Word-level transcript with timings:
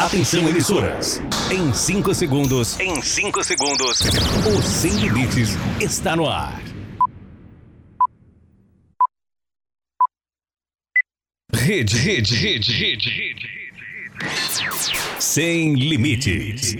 Atenção, 0.00 0.48
emissoras. 0.48 1.20
Em 1.50 1.74
5 1.74 2.14
segundos. 2.14 2.80
Em 2.80 3.02
5 3.02 3.44
segundos. 3.44 4.00
O 4.46 4.62
Sem 4.62 4.92
Limites 4.92 5.50
está 5.78 6.16
no 6.16 6.26
ar. 6.26 6.58
Rede, 11.52 11.98
rede, 11.98 12.34
rede, 12.34 12.72
rede, 12.72 13.10
rede. 13.10 13.59
Sem 15.18 15.74
limites. 15.74 16.74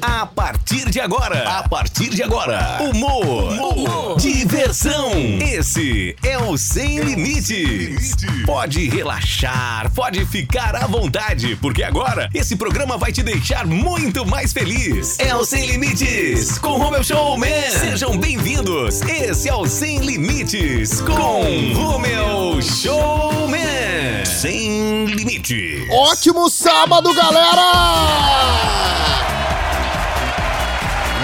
A 0.00 0.24
partir 0.24 0.88
de 0.90 1.00
agora, 1.00 1.58
a 1.58 1.68
partir 1.68 2.08
de 2.10 2.22
agora, 2.22 2.78
humor, 2.80 3.52
humor, 3.52 4.16
diversão. 4.18 5.12
Esse 5.40 6.16
é 6.22 6.38
o 6.38 6.56
Sem 6.56 7.00
Limites. 7.00 8.16
Pode 8.46 8.88
relaxar, 8.88 9.90
pode 9.92 10.24
ficar 10.26 10.74
à 10.74 10.86
vontade, 10.86 11.56
porque 11.56 11.82
agora 11.82 12.30
esse 12.34 12.56
programa 12.56 12.96
vai 12.96 13.12
te 13.12 13.22
deixar 13.22 13.66
muito 13.66 14.24
mais 14.24 14.52
feliz. 14.52 15.18
É 15.18 15.34
o 15.34 15.44
Sem 15.44 15.66
Limites 15.66 16.58
com 16.58 16.78
Romeu 16.78 17.04
Showman. 17.04 17.70
Sejam 17.70 18.16
bem-vindos. 18.16 19.02
Esse 19.02 19.48
é 19.48 19.54
o 19.54 19.66
Sem 19.66 19.98
Limites 19.98 21.00
com 21.02 21.74
Romeu 21.74 22.60
Showman. 22.62 24.24
Sem 24.24 25.04
limite. 25.04 25.86
Ótimo 25.90 26.48
sábado, 26.48 26.69
galera! 27.14 27.72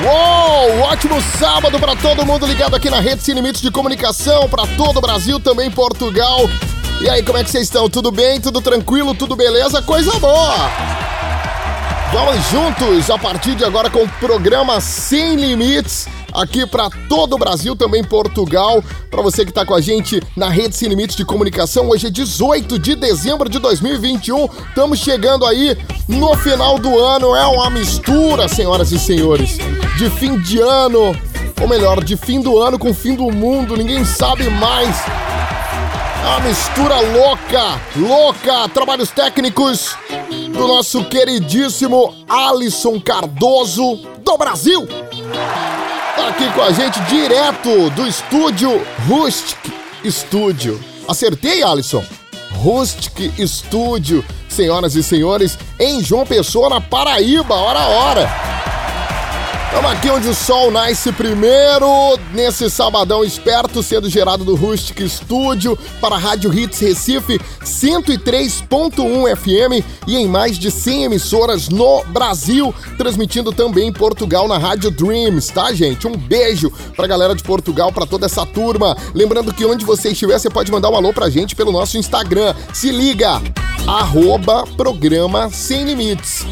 Uou! 0.05 0.81
Ótimo 0.81 1.21
sábado 1.39 1.79
para 1.79 1.95
todo 1.97 2.27
mundo 2.27 2.47
ligado 2.47 2.75
aqui 2.75 2.91
na 2.91 3.01
Rede 3.01 3.23
Sem 3.23 3.35
Limites 3.35 3.63
de 3.63 3.71
Comunicação, 3.71 4.49
para 4.49 4.67
todo 4.77 4.99
o 4.99 5.01
Brasil, 5.01 5.39
também 5.39 5.71
Portugal. 5.71 6.49
E 7.01 7.09
aí, 7.09 7.23
como 7.23 7.39
é 7.39 7.45
que 7.45 7.51
vocês 7.51 7.65
estão? 7.65 7.89
Tudo 7.89 8.11
bem? 8.11 8.41
Tudo 8.41 8.61
tranquilo? 8.61 9.15
Tudo 9.15 9.37
beleza? 9.37 9.81
Coisa 9.83 10.19
boa! 10.19 10.71
Vamos 12.13 12.37
juntos 12.51 13.11
a 13.11 13.19
partir 13.19 13.55
de 13.55 13.65
agora 13.65 13.91
com 13.91 14.03
o 14.03 14.09
programa 14.21 14.81
Sem 14.81 15.37
Limites 15.37 16.09
aqui 16.37 16.67
para 16.67 16.91
todo 17.09 17.35
o 17.35 17.39
Brasil, 17.39 17.75
também 17.75 18.05
Portugal. 18.05 18.85
Para 19.11 19.23
você 19.23 19.45
que 19.45 19.51
está 19.51 19.65
com 19.65 19.75
a 19.75 19.81
gente 19.81 20.23
na 20.37 20.49
Rede 20.49 20.77
Sem 20.77 20.89
Limites 20.89 21.17
de 21.17 21.25
Comunicação, 21.25 21.89
hoje 21.89 22.07
é 22.07 22.11
18 22.11 22.79
de 22.79 22.95
dezembro 22.95 23.49
de 23.49 23.59
2021. 23.59 24.45
Estamos 24.69 24.99
chegando 24.99 25.47
aí 25.47 25.77
no 26.07 26.37
final 26.37 26.79
do 26.79 26.99
ano. 26.99 27.35
É 27.35 27.47
uma 27.47 27.71
mistura, 27.71 28.49
senhoras 28.49 28.93
e 28.93 28.99
senhores, 28.99 29.57
de 29.97 30.11
fim 30.11 30.39
de 30.39 30.61
ano, 30.61 31.17
ou 31.61 31.69
melhor, 31.69 32.05
de 32.05 32.17
fim 32.17 32.41
do 32.41 32.59
ano 32.59 32.79
com 32.79 32.93
fim 32.93 33.15
do 33.15 33.31
mundo. 33.33 33.77
Ninguém 33.77 34.05
sabe 34.05 34.49
mais. 34.51 34.95
Uma 36.27 36.41
mistura 36.41 37.01
louca, 37.01 37.81
louca. 37.97 38.69
Trabalhos 38.69 39.11
técnicos 39.11 39.97
do 40.53 40.67
nosso 40.67 41.05
queridíssimo 41.05 42.15
Alisson 42.29 43.01
Cardoso 43.01 43.97
do 44.19 44.37
Brasil 44.37 44.87
tá 46.17 46.29
aqui 46.29 46.51
com 46.53 46.63
a 46.63 46.73
gente 46.73 46.99
direto 47.03 47.91
do 47.91 48.07
estúdio 48.07 48.85
Rustic 49.07 49.59
Studio. 50.05 50.81
Acertei, 51.07 51.63
Alisson? 51.63 52.03
Rustic 52.55 53.33
Studio, 53.47 54.25
senhoras 54.49 54.97
e 54.97 55.03
senhores, 55.03 55.59
em 55.79 56.03
João 56.03 56.27
Pessoa, 56.27 56.71
na 56.71 56.81
Paraíba, 56.81 57.55
hora 57.55 57.81
hora. 57.81 58.31
Estamos 59.77 59.93
aqui 59.93 60.09
onde 60.09 60.27
o 60.27 60.35
sol 60.35 60.71
nasce 60.71 61.13
primeiro, 61.13 62.19
nesse 62.33 62.71
sabadão 62.71 63.23
esperto, 63.23 63.83
sendo 63.83 64.09
gerado 64.09 64.43
do 64.43 64.55
Rustic 64.55 65.07
Studio 65.07 65.79
para 66.01 66.15
a 66.15 66.19
Rádio 66.19 66.51
Hits 66.51 66.81
Recife 66.81 67.39
103.1 67.63 69.37
FM 69.37 69.85
e 70.07 70.17
em 70.17 70.27
mais 70.27 70.59
de 70.59 70.71
100 70.71 71.05
emissoras 71.05 71.69
no 71.69 72.03
Brasil, 72.05 72.75
transmitindo 72.97 73.53
também 73.53 73.89
em 73.89 73.93
Portugal 73.93 74.49
na 74.49 74.57
Rádio 74.57 74.91
Dreams, 74.91 75.53
tá, 75.53 75.71
gente? 75.75 76.07
Um 76.07 76.17
beijo 76.17 76.73
pra 76.97 77.07
galera 77.07 77.35
de 77.35 77.43
Portugal, 77.43 77.93
para 77.93 78.07
toda 78.07 78.25
essa 78.25 78.47
turma. 78.47 78.97
Lembrando 79.15 79.53
que 79.53 79.67
onde 79.67 79.85
você 79.85 80.09
estiver, 80.09 80.39
você 80.39 80.49
pode 80.49 80.73
mandar 80.73 80.89
um 80.89 80.97
alô 80.97 81.13
pra 81.13 81.29
gente 81.29 81.55
pelo 81.55 81.71
nosso 81.71 81.99
Instagram. 81.99 82.55
Se 82.73 82.91
liga! 82.91 83.43
Arroba 83.87 84.65
Programa 84.75 85.51
Sem 85.51 85.85
Limites 85.85 86.47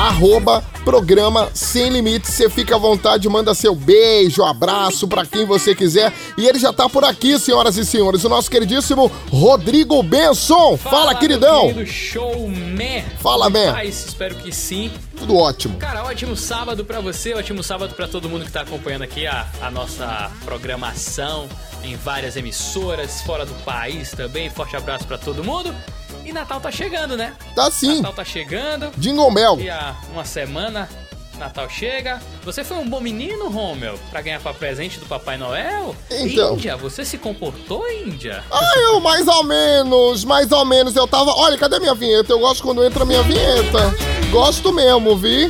arroba 0.00 0.64
programa 0.82 1.50
Sem 1.52 1.90
Limites. 1.90 2.32
Você 2.32 2.48
fica 2.48 2.76
à 2.76 2.78
vontade, 2.78 3.28
manda 3.28 3.54
seu 3.54 3.74
beijo, 3.74 4.42
abraço 4.42 5.06
para 5.06 5.26
quem 5.26 5.44
você 5.44 5.74
quiser. 5.74 6.10
E 6.38 6.46
ele 6.46 6.58
já 6.58 6.72
tá 6.72 6.88
por 6.88 7.04
aqui, 7.04 7.38
senhoras 7.38 7.76
e 7.76 7.84
senhores. 7.84 8.24
O 8.24 8.28
nosso 8.28 8.50
queridíssimo 8.50 9.12
Rodrigo 9.28 10.02
Benson. 10.02 10.78
Fala, 10.78 10.96
Fala 10.96 11.14
queridão. 11.16 11.68
Querido 11.68 11.86
showman. 11.86 13.04
Fala, 13.20 13.50
man. 13.50 13.82
Espero 13.84 14.34
que 14.36 14.50
sim. 14.50 14.90
Tudo 15.18 15.36
ótimo. 15.36 15.76
Cara, 15.76 16.02
ótimo 16.04 16.34
sábado 16.34 16.82
para 16.82 17.00
você, 17.00 17.34
ótimo 17.34 17.62
sábado 17.62 17.94
para 17.94 18.08
todo 18.08 18.26
mundo 18.26 18.46
que 18.46 18.52
tá 18.52 18.62
acompanhando 18.62 19.02
aqui 19.02 19.26
a, 19.26 19.46
a 19.60 19.70
nossa 19.70 20.30
programação 20.46 21.46
em 21.84 21.94
várias 21.96 22.36
emissoras 22.36 23.20
fora 23.20 23.44
do 23.44 23.54
país 23.64 24.12
também. 24.12 24.48
Forte 24.48 24.76
abraço 24.76 25.06
para 25.06 25.18
todo 25.18 25.44
mundo. 25.44 25.74
E 26.24 26.32
Natal 26.32 26.60
tá 26.60 26.70
chegando, 26.70 27.16
né? 27.16 27.34
Tá 27.54 27.70
sim. 27.70 27.96
Natal 27.96 28.12
tá 28.12 28.24
chegando. 28.24 28.90
Jingle 28.96 29.32
Bell. 29.32 29.56
Daqui 29.56 29.70
a 29.70 29.96
uma 30.12 30.24
semana, 30.24 30.88
Natal 31.38 31.68
chega. 31.68 32.20
Você 32.44 32.62
foi 32.62 32.76
um 32.76 32.88
bom 32.88 33.00
menino, 33.00 33.48
Romel, 33.48 33.98
pra 34.10 34.20
ganhar 34.20 34.40
pra 34.40 34.52
presente 34.52 35.00
do 35.00 35.06
Papai 35.06 35.38
Noel? 35.38 35.96
Então. 36.10 36.54
Índia, 36.54 36.76
você 36.76 37.04
se 37.04 37.18
comportou, 37.18 37.90
Índia? 37.90 38.44
Ah, 38.50 38.78
eu 38.78 39.00
mais 39.00 39.26
ou 39.26 39.42
menos, 39.42 40.24
mais 40.24 40.52
ou 40.52 40.64
menos. 40.64 40.94
Eu 40.94 41.08
tava. 41.08 41.32
Olha, 41.32 41.56
cadê 41.56 41.78
minha 41.80 41.94
vinheta? 41.94 42.32
Eu 42.32 42.38
gosto 42.38 42.62
quando 42.62 42.84
entra 42.84 43.04
minha 43.04 43.22
vinheta. 43.22 43.94
Gosto 44.30 44.72
mesmo, 44.72 45.16
vi? 45.16 45.46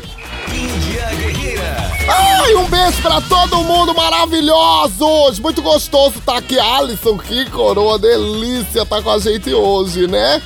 Índia 0.48 1.06
Guerreira. 1.16 1.90
Ai, 2.08 2.54
um 2.54 2.64
beijo 2.66 3.00
pra 3.02 3.20
todo 3.20 3.62
mundo 3.62 3.94
maravilhosos! 3.94 5.38
Muito 5.38 5.62
gostoso 5.62 6.20
tá 6.24 6.38
aqui, 6.38 6.58
Alisson, 6.58 7.16
que 7.18 7.48
coroa, 7.50 7.98
delícia 7.98 8.84
tá 8.84 9.00
com 9.00 9.10
a 9.10 9.18
gente 9.18 9.52
hoje, 9.52 10.08
né? 10.08 10.42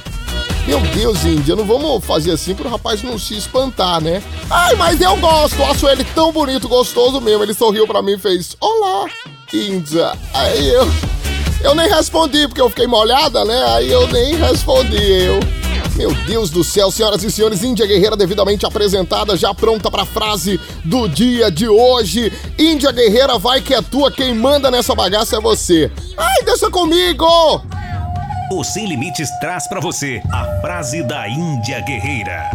Meu 0.66 0.80
Deus, 0.80 1.22
Índia, 1.24 1.54
não 1.54 1.64
vamos 1.64 2.02
fazer 2.04 2.30
assim 2.30 2.54
pro 2.54 2.70
rapaz 2.70 3.02
não 3.02 3.18
se 3.18 3.36
espantar, 3.36 4.00
né? 4.00 4.22
Ai, 4.48 4.74
mas 4.76 4.98
eu 4.98 5.14
gosto, 5.18 5.62
acho 5.62 5.86
ele 5.86 6.04
tão 6.14 6.32
bonito, 6.32 6.68
gostoso 6.68 7.20
mesmo. 7.20 7.42
Ele 7.42 7.52
sorriu 7.52 7.86
pra 7.86 8.00
mim 8.00 8.12
e 8.12 8.18
fez: 8.18 8.56
Olá, 8.60 9.06
Índia. 9.52 10.12
Aí 10.32 10.68
eu. 10.68 10.86
Eu 11.62 11.74
nem 11.74 11.88
respondi, 11.88 12.46
porque 12.46 12.60
eu 12.60 12.68
fiquei 12.68 12.86
molhada, 12.86 13.44
né? 13.44 13.64
Aí 13.74 13.90
eu 13.90 14.06
nem 14.08 14.36
respondi, 14.36 14.96
eu. 14.96 15.40
Meu 15.96 16.12
Deus 16.26 16.50
do 16.50 16.64
céu, 16.64 16.90
senhoras 16.90 17.22
e 17.22 17.30
senhores, 17.30 17.62
Índia 17.62 17.86
Guerreira 17.86 18.16
devidamente 18.16 18.66
apresentada, 18.66 19.36
já 19.36 19.54
pronta 19.54 19.90
para 19.90 20.02
a 20.02 20.06
frase 20.06 20.58
do 20.84 21.08
dia 21.08 21.50
de 21.50 21.68
hoje. 21.68 22.32
Índia 22.58 22.90
Guerreira, 22.90 23.38
vai 23.38 23.60
que 23.60 23.72
é 23.72 23.80
tua, 23.80 24.10
quem 24.10 24.34
manda 24.34 24.70
nessa 24.70 24.94
bagaça 24.94 25.36
é 25.36 25.40
você. 25.40 25.90
Ai, 26.16 26.42
deixa 26.44 26.68
comigo! 26.68 27.62
O 28.52 28.62
Sem 28.62 28.86
Limites 28.86 29.30
traz 29.40 29.66
para 29.66 29.80
você 29.80 30.22
a 30.30 30.60
frase 30.60 31.02
da 31.02 31.26
Índia 31.26 31.80
Guerreira. 31.80 32.50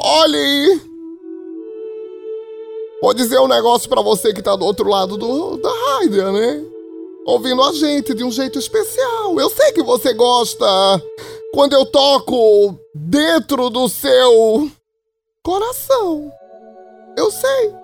Olhe! 0.00 0.80
Vou 3.02 3.12
dizer 3.12 3.40
um 3.40 3.48
negócio 3.48 3.88
para 3.88 4.00
você 4.00 4.32
que 4.32 4.40
tá 4.40 4.54
do 4.54 4.64
outro 4.64 4.88
lado 4.88 5.16
do, 5.16 5.56
da 5.56 5.70
rádio, 5.70 6.32
né? 6.32 6.64
Ouvindo 7.26 7.62
a 7.64 7.72
gente 7.72 8.14
de 8.14 8.22
um 8.22 8.30
jeito 8.30 8.60
especial. 8.60 9.38
Eu 9.40 9.50
sei 9.50 9.72
que 9.72 9.82
você 9.82 10.14
gosta 10.14 10.66
quando 11.52 11.72
eu 11.72 11.84
toco 11.84 12.78
dentro 12.94 13.68
do 13.70 13.88
seu 13.88 14.70
coração. 15.42 16.32
Eu 17.16 17.30
sei. 17.30 17.81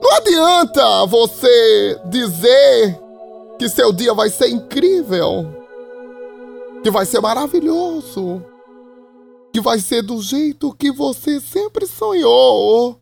Não 0.00 0.12
adianta 0.16 1.06
você 1.06 2.00
dizer 2.06 2.98
que 3.58 3.68
seu 3.68 3.92
dia 3.92 4.14
vai 4.14 4.30
ser 4.30 4.48
incrível, 4.48 5.46
que 6.82 6.90
vai 6.90 7.04
ser 7.04 7.20
maravilhoso, 7.20 8.42
que 9.52 9.60
vai 9.60 9.80
ser 9.80 10.02
do 10.02 10.22
jeito 10.22 10.74
que 10.74 10.92
você 10.92 11.40
sempre 11.40 11.86
sonhou. 11.86 13.00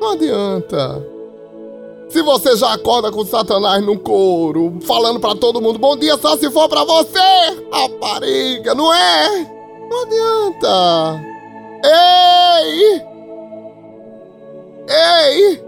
Não 0.00 0.10
adianta. 0.12 1.06
Se 2.08 2.22
você 2.22 2.56
já 2.56 2.72
acorda 2.72 3.12
com 3.12 3.24
Satanás 3.24 3.84
no 3.84 3.98
couro, 3.98 4.78
falando 4.82 5.20
para 5.20 5.34
todo 5.36 5.60
mundo, 5.60 5.78
bom 5.78 5.96
dia 5.96 6.16
só 6.16 6.36
se 6.36 6.50
for 6.50 6.68
para 6.68 6.82
você, 6.82 7.18
rapariga, 7.70 8.74
não 8.74 8.92
é? 8.92 9.58
Não 9.88 10.02
adianta. 10.02 11.20
Ei! 11.84 13.07
Ei! 14.88 15.62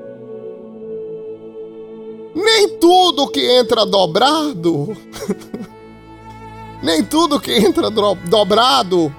Nem 2.35 2.79
tudo 2.79 3.29
que 3.29 3.41
entra 3.41 3.85
dobrado. 3.85 4.97
nem 6.83 7.05
tudo 7.05 7.41
que 7.41 7.53
entra 7.53 7.91
do, 7.91 8.15
dobrado. 8.15 9.15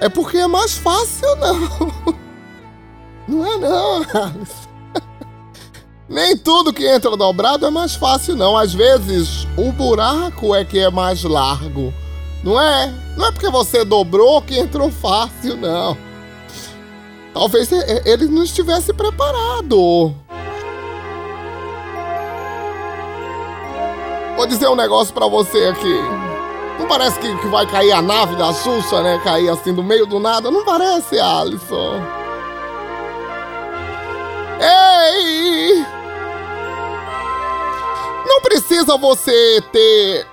É 0.00 0.08
porque 0.08 0.36
é 0.36 0.46
mais 0.46 0.74
fácil, 0.74 1.28
não. 1.36 2.16
Não 3.28 3.44
é, 3.44 3.58
não. 3.58 4.06
Nem 6.08 6.36
tudo 6.36 6.72
que 6.72 6.86
entra 6.86 7.16
dobrado 7.16 7.66
é 7.66 7.70
mais 7.70 7.96
fácil, 7.96 8.36
não. 8.36 8.56
Às 8.56 8.72
vezes, 8.72 9.48
o 9.56 9.72
buraco 9.72 10.54
é 10.54 10.64
que 10.64 10.78
é 10.78 10.88
mais 10.88 11.24
largo. 11.24 11.92
Não 12.44 12.60
é? 12.60 12.94
Não 13.16 13.26
é 13.26 13.32
porque 13.32 13.50
você 13.50 13.84
dobrou 13.84 14.40
que 14.40 14.56
entrou 14.56 14.92
fácil, 14.92 15.56
não. 15.56 15.98
Talvez 17.36 17.70
ele 17.70 18.28
não 18.28 18.44
estivesse 18.44 18.94
preparado. 18.94 20.14
Vou 24.34 24.46
dizer 24.46 24.66
um 24.68 24.74
negócio 24.74 25.12
para 25.12 25.26
você 25.26 25.66
aqui. 25.66 26.00
Não 26.78 26.88
parece 26.88 27.20
que, 27.20 27.36
que, 27.36 27.46
vai 27.48 27.66
cair 27.66 27.92
a 27.92 28.00
nave 28.00 28.36
da 28.36 28.54
Xuxa, 28.54 29.02
né? 29.02 29.20
Cair 29.22 29.50
assim 29.50 29.74
do 29.74 29.82
meio 29.82 30.06
do 30.06 30.18
nada. 30.18 30.50
Não 30.50 30.64
parece, 30.64 31.20
Alisson. 31.20 32.00
Ei! 34.58 35.84
Não 38.26 38.40
precisa 38.40 38.96
você 38.96 39.62
ter 39.70 40.26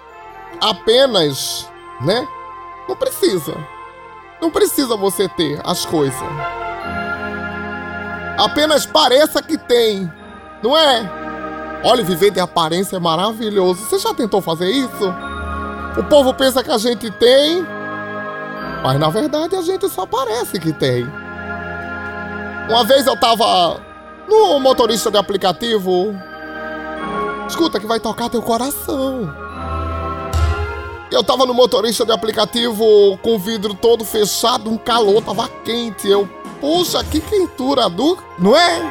apenas, 0.62 1.70
né? 2.00 2.26
Não 2.88 2.96
precisa. 2.96 3.58
Não 4.42 4.50
precisa 4.50 4.96
você 4.96 5.28
ter 5.28 5.60
as 5.66 5.86
coisas. 5.86 6.62
Apenas 8.38 8.86
pareça 8.86 9.42
que 9.42 9.58
tem, 9.58 10.12
não 10.62 10.78
é? 10.78 11.10
Olha, 11.84 12.04
viver 12.04 12.32
de 12.32 12.40
aparência 12.40 12.96
é 12.96 13.00
maravilhoso. 13.00 13.86
Você 13.86 14.00
já 14.00 14.14
tentou 14.14 14.42
fazer 14.42 14.70
isso? 14.72 15.14
O 15.98 16.04
povo 16.06 16.34
pensa 16.34 16.64
que 16.64 16.72
a 16.72 16.78
gente 16.78 17.12
tem, 17.12 17.64
mas 18.84 19.00
na 19.00 19.10
verdade 19.10 19.56
a 19.56 19.62
gente 19.62 19.88
só 19.90 20.06
parece 20.06 20.60
que 20.60 20.74
tem. 20.74 21.06
Uma 22.70 22.84
vez 22.84 23.06
eu 23.06 23.20
tava 23.20 23.80
no 24.28 24.60
motorista 24.60 25.12
de 25.12 25.18
aplicativo. 25.18 26.16
Escuta 27.48 27.80
que 27.80 27.86
vai 27.86 28.00
tocar 28.00 28.30
teu 28.30 28.42
coração. 28.42 29.32
Eu 31.13 31.24
tava 31.24 31.45
no 31.45 31.54
motorista 31.54 32.04
de 32.04 32.12
aplicativo 32.12 32.83
com 33.21 33.36
o 33.36 33.39
vidro 33.39 33.75
todo 33.75 34.04
fechado, 34.04 34.68
um 34.68 34.77
calor, 34.77 35.21
tava 35.21 35.48
quente. 35.63 36.10
Eu, 36.10 36.27
puxa, 36.60 37.04
que 37.04 37.21
quentura 37.21 37.88
do. 37.88 38.18
Não 38.39 38.57
é? 38.57 38.81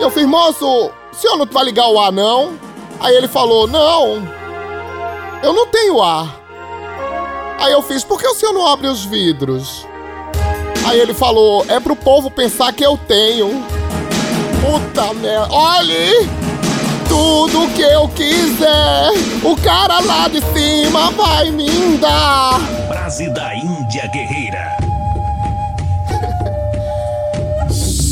Eu 0.00 0.10
fiz, 0.10 0.26
moço, 0.26 0.66
o 0.66 1.14
senhor 1.14 1.36
não 1.36 1.46
vai 1.46 1.66
ligar 1.66 1.88
o 1.88 2.00
ar, 2.00 2.10
não? 2.10 2.58
Aí 2.98 3.14
ele 3.14 3.28
falou, 3.28 3.68
não, 3.68 4.28
eu 5.40 5.52
não 5.52 5.68
tenho 5.68 6.02
ar. 6.02 6.36
Aí 7.60 7.72
eu 7.72 7.80
fiz, 7.80 8.02
por 8.02 8.18
que 8.18 8.26
o 8.26 8.34
senhor 8.34 8.52
não 8.52 8.66
abre 8.66 8.88
os 8.88 9.04
vidros? 9.04 9.86
Aí 10.84 10.98
ele 10.98 11.14
falou, 11.14 11.64
é 11.68 11.78
pro 11.78 11.94
povo 11.94 12.28
pensar 12.28 12.72
que 12.72 12.84
eu 12.84 12.98
tenho. 12.98 13.64
Puta 14.60 15.14
merda. 15.14 15.54
Olhe! 15.54 16.47
Tudo 17.18 17.66
que 17.74 17.82
eu 17.82 18.08
quiser, 18.10 19.10
o 19.42 19.56
cara 19.56 19.98
lá 19.98 20.28
de 20.28 20.40
cima 20.52 21.10
vai 21.10 21.50
me 21.50 21.98
dar. 21.98 22.60
Brase 22.86 23.28
da 23.30 23.56
Índia 23.56 24.06
Guerreira. 24.06 24.76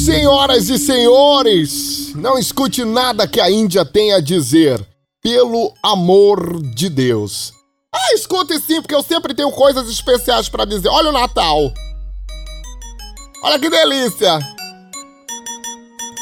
Senhoras 0.05 0.69
e 0.69 0.77
senhores, 0.77 2.13
não 2.17 2.37
escute 2.37 2.85
nada 2.85 3.29
que 3.29 3.41
a 3.41 3.49
Índia 3.49 3.85
tem 3.85 4.13
a 4.13 4.19
dizer 4.21 4.85
pelo 5.23 5.73
amor 5.85 6.61
de 6.75 6.89
Deus. 6.89 7.53
Ah, 7.95 8.13
escute 8.13 8.59
sim, 8.59 8.83
porque 8.83 8.95
eu 8.97 9.05
sempre 9.05 9.35
tenho 9.35 9.53
coisas 9.53 9.89
especiais 9.89 10.49
para 10.49 10.65
dizer. 10.65 10.89
Olha 10.89 11.11
o 11.11 11.13
Natal. 11.13 11.73
Olha 13.45 13.59
que 13.61 13.71
delícia. 13.71 14.56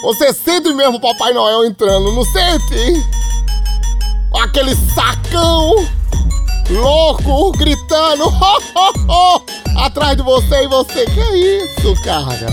Você 0.04 0.34
sente 0.34 0.70
mesmo 0.74 0.98
o 0.98 1.00
Papai 1.00 1.32
Noel 1.32 1.64
entrando, 1.64 2.12
não 2.12 2.24
sente? 2.24 3.02
Aquele 4.42 4.76
sacão 4.94 5.74
louco 6.68 7.52
gritando 7.52 8.24
ho, 8.24 8.28
ho, 8.28 8.92
ho, 9.08 9.42
atrás 9.78 10.14
de 10.14 10.22
você 10.22 10.64
e 10.64 10.68
você. 10.68 11.06
Que 11.06 11.20
é 11.20 11.36
isso, 11.64 12.02
cara? 12.02 12.46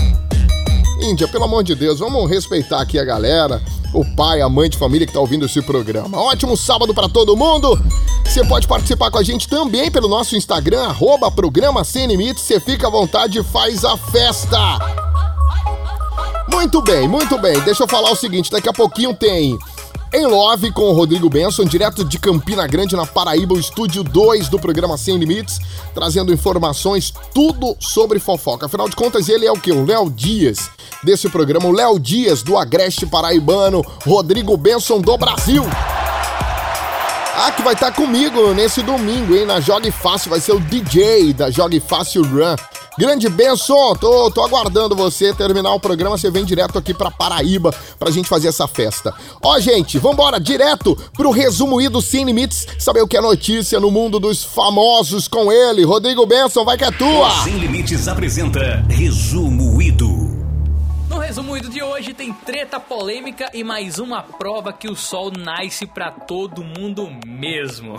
Índia, 1.02 1.28
pelo 1.28 1.44
amor 1.44 1.62
de 1.62 1.74
Deus, 1.74 1.98
vamos 1.98 2.30
respeitar 2.30 2.80
aqui 2.80 2.98
a 2.98 3.04
galera 3.04 3.60
o 3.92 4.02
pai, 4.16 4.40
a 4.40 4.48
mãe 4.48 4.70
de 4.70 4.78
família 4.78 5.06
que 5.06 5.10
está 5.10 5.20
ouvindo 5.20 5.44
esse 5.44 5.60
programa. 5.60 6.18
Ótimo 6.18 6.56
sábado 6.56 6.94
para 6.94 7.06
todo 7.06 7.36
mundo! 7.36 7.78
Você 8.24 8.42
pode 8.46 8.66
participar 8.66 9.10
com 9.10 9.18
a 9.18 9.22
gente 9.22 9.46
também 9.46 9.90
pelo 9.90 10.08
nosso 10.08 10.34
Instagram, 10.34 10.84
arroba 10.84 11.30
programa 11.30 11.84
Sem 11.84 12.06
Limites. 12.06 12.44
Você 12.44 12.58
fica 12.58 12.86
à 12.86 12.90
vontade 12.90 13.40
e 13.40 13.44
faz 13.44 13.84
a 13.84 13.94
festa! 13.98 15.01
Muito 16.52 16.82
bem, 16.82 17.08
muito 17.08 17.38
bem. 17.38 17.58
Deixa 17.60 17.82
eu 17.82 17.88
falar 17.88 18.10
o 18.10 18.16
seguinte: 18.16 18.50
daqui 18.50 18.68
a 18.68 18.72
pouquinho 18.72 19.14
tem 19.14 19.58
em 20.12 20.26
Love 20.26 20.70
com 20.72 20.82
o 20.82 20.92
Rodrigo 20.92 21.30
Benson, 21.30 21.64
direto 21.64 22.04
de 22.04 22.18
Campina 22.18 22.66
Grande, 22.66 22.94
na 22.94 23.06
Paraíba, 23.06 23.54
o 23.54 23.58
estúdio 23.58 24.04
2 24.04 24.50
do 24.50 24.58
programa 24.58 24.98
Sem 24.98 25.16
Limites, 25.16 25.58
trazendo 25.94 26.32
informações, 26.32 27.12
tudo 27.34 27.74
sobre 27.80 28.18
fofoca. 28.18 28.66
Afinal 28.66 28.90
de 28.90 28.94
contas, 28.94 29.30
ele 29.30 29.46
é 29.46 29.50
o 29.50 29.58
que? 29.58 29.72
O 29.72 29.86
Léo 29.86 30.10
Dias 30.10 30.70
desse 31.02 31.30
programa, 31.30 31.66
o 31.66 31.72
Léo 31.72 31.98
Dias 31.98 32.42
do 32.42 32.58
Agreste 32.58 33.06
Paraibano, 33.06 33.82
Rodrigo 34.06 34.54
Benson 34.54 35.00
do 35.00 35.16
Brasil. 35.16 35.64
Ah, 37.34 37.50
que 37.50 37.62
vai 37.62 37.72
estar 37.72 37.90
tá 37.90 37.96
comigo 37.96 38.52
nesse 38.52 38.82
domingo, 38.82 39.34
hein? 39.34 39.46
Na 39.46 39.60
Jogue 39.60 39.90
Fácil, 39.90 40.28
vai 40.28 40.40
ser 40.40 40.52
o 40.52 40.60
DJ 40.60 41.32
da 41.32 41.50
Jogue 41.50 41.80
Fácil 41.80 42.22
Run. 42.22 42.54
Grande 42.98 43.28
Benson, 43.30 43.94
tô, 43.94 44.30
tô 44.30 44.42
aguardando 44.42 44.94
você 44.94 45.32
terminar 45.32 45.72
o 45.72 45.80
programa, 45.80 46.18
você 46.18 46.30
vem 46.30 46.44
direto 46.44 46.78
aqui 46.78 46.92
pra 46.92 47.10
Paraíba 47.10 47.74
pra 47.98 48.10
gente 48.10 48.28
fazer 48.28 48.48
essa 48.48 48.68
festa. 48.68 49.14
Ó, 49.42 49.58
gente, 49.58 49.98
vambora 49.98 50.38
direto 50.38 50.94
pro 51.14 51.30
resumo 51.30 51.80
Ido 51.80 52.02
Sem 52.02 52.24
Limites, 52.24 52.66
saber 52.78 53.00
o 53.00 53.08
que 53.08 53.16
é 53.16 53.20
notícia 53.20 53.80
no 53.80 53.90
mundo 53.90 54.20
dos 54.20 54.44
famosos 54.44 55.26
com 55.26 55.50
ele. 55.50 55.84
Rodrigo 55.84 56.26
Benson, 56.26 56.64
vai 56.64 56.76
que 56.76 56.84
é 56.84 56.90
tua! 56.90 57.30
Sem 57.42 57.58
Limites 57.58 58.08
apresenta 58.08 58.84
Resumo 58.90 59.80
Ido. 59.80 60.12
No 61.08 61.18
resumo 61.18 61.58
de 61.60 61.82
hoje 61.82 62.12
tem 62.12 62.32
treta 62.32 62.78
polêmica 62.78 63.50
e 63.54 63.64
mais 63.64 63.98
uma 63.98 64.22
prova 64.22 64.72
que 64.72 64.90
o 64.90 64.96
sol 64.96 65.30
nasce 65.30 65.86
para 65.86 66.10
todo 66.10 66.62
mundo 66.62 67.08
mesmo. 67.26 67.98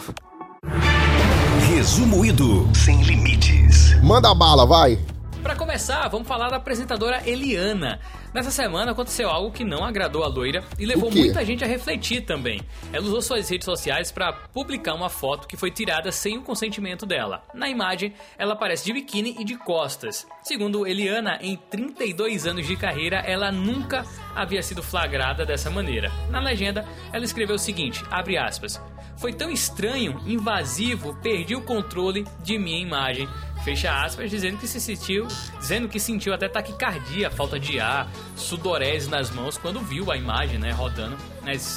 Resumo 1.74 2.24
Ido 2.24 2.70
Sem 2.76 3.02
Limites. 3.02 4.00
Manda 4.04 4.32
bala, 4.36 4.64
vai. 4.64 5.00
Para 5.44 5.58
começar, 5.58 6.08
vamos 6.08 6.26
falar 6.26 6.50
da 6.50 6.56
apresentadora 6.56 7.22
Eliana. 7.30 8.00
Nessa 8.34 8.50
semana 8.50 8.94
aconteceu 8.94 9.30
algo 9.30 9.52
que 9.52 9.66
não 9.66 9.84
agradou 9.84 10.24
a 10.24 10.28
loira 10.28 10.64
e 10.80 10.86
levou 10.86 11.12
muita 11.12 11.44
gente 11.44 11.66
a 11.66 11.68
refletir 11.68 12.22
também. 12.22 12.62
Ela 12.94 13.06
usou 13.06 13.22
suas 13.22 13.50
redes 13.50 13.66
sociais 13.66 14.10
para 14.10 14.32
publicar 14.32 14.94
uma 14.94 15.10
foto 15.10 15.46
que 15.46 15.58
foi 15.58 15.70
tirada 15.70 16.14
sem 16.14 16.38
o 16.38 16.44
consentimento 16.44 17.06
dela. 17.06 17.44
Na 17.54 17.68
imagem, 17.68 18.14
ela 18.38 18.54
aparece 18.54 18.86
de 18.86 18.94
biquíni 18.94 19.36
e 19.38 19.44
de 19.44 19.58
costas. 19.58 20.26
Segundo 20.42 20.88
Eliana, 20.88 21.38
em 21.42 21.58
32 21.58 22.48
anos 22.48 22.66
de 22.66 22.78
carreira, 22.78 23.18
ela 23.18 23.52
nunca 23.52 24.06
havia 24.34 24.64
sido 24.64 24.82
flagrada 24.82 25.46
dessa 25.46 25.70
maneira. 25.70 26.10
Na 26.30 26.40
legenda, 26.40 26.88
ela 27.12 27.26
escreveu 27.26 27.58
o 27.58 27.60
seguinte: 27.60 28.02
abre 28.10 28.38
aspas. 28.38 28.82
Foi 29.18 29.32
tão 29.32 29.52
estranho, 29.52 30.20
invasivo, 30.26 31.16
perdi 31.22 31.56
o 31.56 31.62
controle 31.62 32.26
de 32.42 32.58
minha 32.58 32.80
imagem. 32.80 33.30
Fecha 33.64 34.04
aspas, 34.04 34.30
dizendo 34.30 34.58
que 34.58 34.68
se 34.68 34.80
sentiu, 34.80 35.26
dizendo 35.58 35.88
que 35.88 35.98
sentiu 35.98 36.34
até 36.34 36.50
taquicardia, 36.50 37.32
falta 37.32 37.58
de 37.58 37.80
ar, 37.80 38.12
sudorese 38.36 39.10
nas 39.10 39.32
mãos 39.32 39.58
quando 39.58 39.80
viu 39.80 40.12
a 40.12 40.18
imagem, 40.18 40.60
né, 40.60 40.72
rodando 40.72 41.18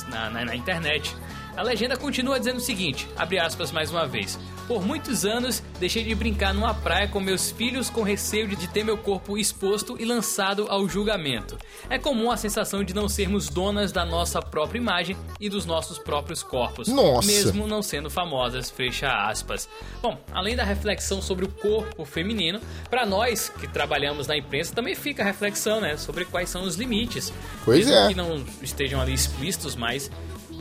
na, 0.09 0.31
na, 0.31 0.45
na 0.47 0.57
internet. 0.57 1.14
A 1.57 1.62
legenda 1.62 1.97
continua 1.97 2.38
dizendo 2.38 2.57
o 2.57 2.61
seguinte, 2.61 3.09
abre 3.16 3.38
aspas 3.38 3.71
mais 3.71 3.90
uma 3.90 4.05
vez. 4.05 4.37
Por 4.67 4.85
muitos 4.85 5.25
anos, 5.25 5.63
deixei 5.79 6.03
de 6.03 6.15
brincar 6.15 6.53
numa 6.53 6.75
praia 6.75 7.07
com 7.07 7.21
meus 7.21 7.51
filhos 7.51 7.89
com 7.89 8.03
receio 8.03 8.49
de 8.49 8.69
ter 8.69 8.83
meu 8.83 8.99
corpo 8.99 9.39
exposto 9.39 9.97
e 9.99 10.05
lançado 10.05 10.67
ao 10.69 10.89
julgamento. 10.89 11.57
É 11.89 11.99
comum 11.99 12.31
a 12.31 12.37
sensação 12.37 12.83
de 12.83 12.93
não 12.93 13.09
sermos 13.09 13.49
donas 13.49 13.93
da 13.93 14.05
nossa 14.05 14.43
própria 14.43 14.79
imagem 14.79 15.17
e 15.41 15.49
dos 15.49 15.65
nossos 15.65 15.99
próprios 15.99 16.43
corpos, 16.43 16.89
Nossa. 16.89 17.29
mesmo 17.29 17.67
não 17.67 17.81
sendo 17.81 18.11
famosas, 18.11 18.71
fecha 18.71 19.09
aspas. 19.09 19.69
Bom, 20.03 20.19
além 20.33 20.57
da 20.57 20.65
reflexão 20.65 21.23
sobre 21.23 21.45
o 21.45 21.49
corpo 21.49 22.05
feminino, 22.05 22.61
para 22.91 23.07
nós 23.07 23.49
que 23.49 23.69
trabalhamos 23.69 24.27
na 24.27 24.37
imprensa 24.37 24.75
também 24.75 24.95
fica 24.95 25.23
a 25.23 25.27
reflexão, 25.27 25.81
né, 25.81 25.97
sobre 25.97 26.25
quais 26.25 26.51
são 26.51 26.65
os 26.65 26.75
limites. 26.75 27.33
Pois 27.65 27.87
mesmo 27.87 27.95
é. 27.95 28.09
que 28.09 28.15
não 28.15 28.45
estejam 28.61 29.01
ali 29.01 29.15
explícitos, 29.15 29.77
mas 29.77 30.11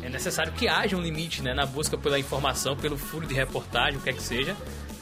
é 0.06 0.10
necessário 0.10 0.54
que 0.54 0.68
haja 0.68 0.96
um 0.96 1.02
limite 1.02 1.42
né, 1.42 1.54
na 1.54 1.66
busca 1.66 1.98
pela 1.98 2.20
informação, 2.20 2.76
pelo 2.76 2.98
furo 2.98 3.26
de 3.26 3.34
reportagem, 3.34 3.98
o 3.98 4.02
que 4.02 4.10
é 4.10 4.14
que 4.14 4.22
seja. 4.22 4.56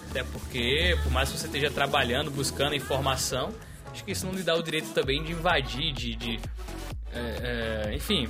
Até 0.10 0.24
porque, 0.24 0.98
por 1.04 1.12
mais 1.12 1.30
que 1.30 1.38
você 1.38 1.48
esteja 1.48 1.70
trabalhando, 1.70 2.32
buscando 2.32 2.76
informação, 2.76 3.52
acho 3.92 4.04
que 4.04 4.12
isso 4.12 4.26
não 4.26 4.34
lhe 4.34 4.44
dá 4.44 4.56
o 4.56 4.62
direito 4.62 4.94
também 4.94 5.24
de 5.24 5.32
invadir, 5.32 5.92
de. 5.92 6.16
de 6.16 6.40
é, 7.12 7.90
é, 7.90 7.96
enfim, 7.96 8.28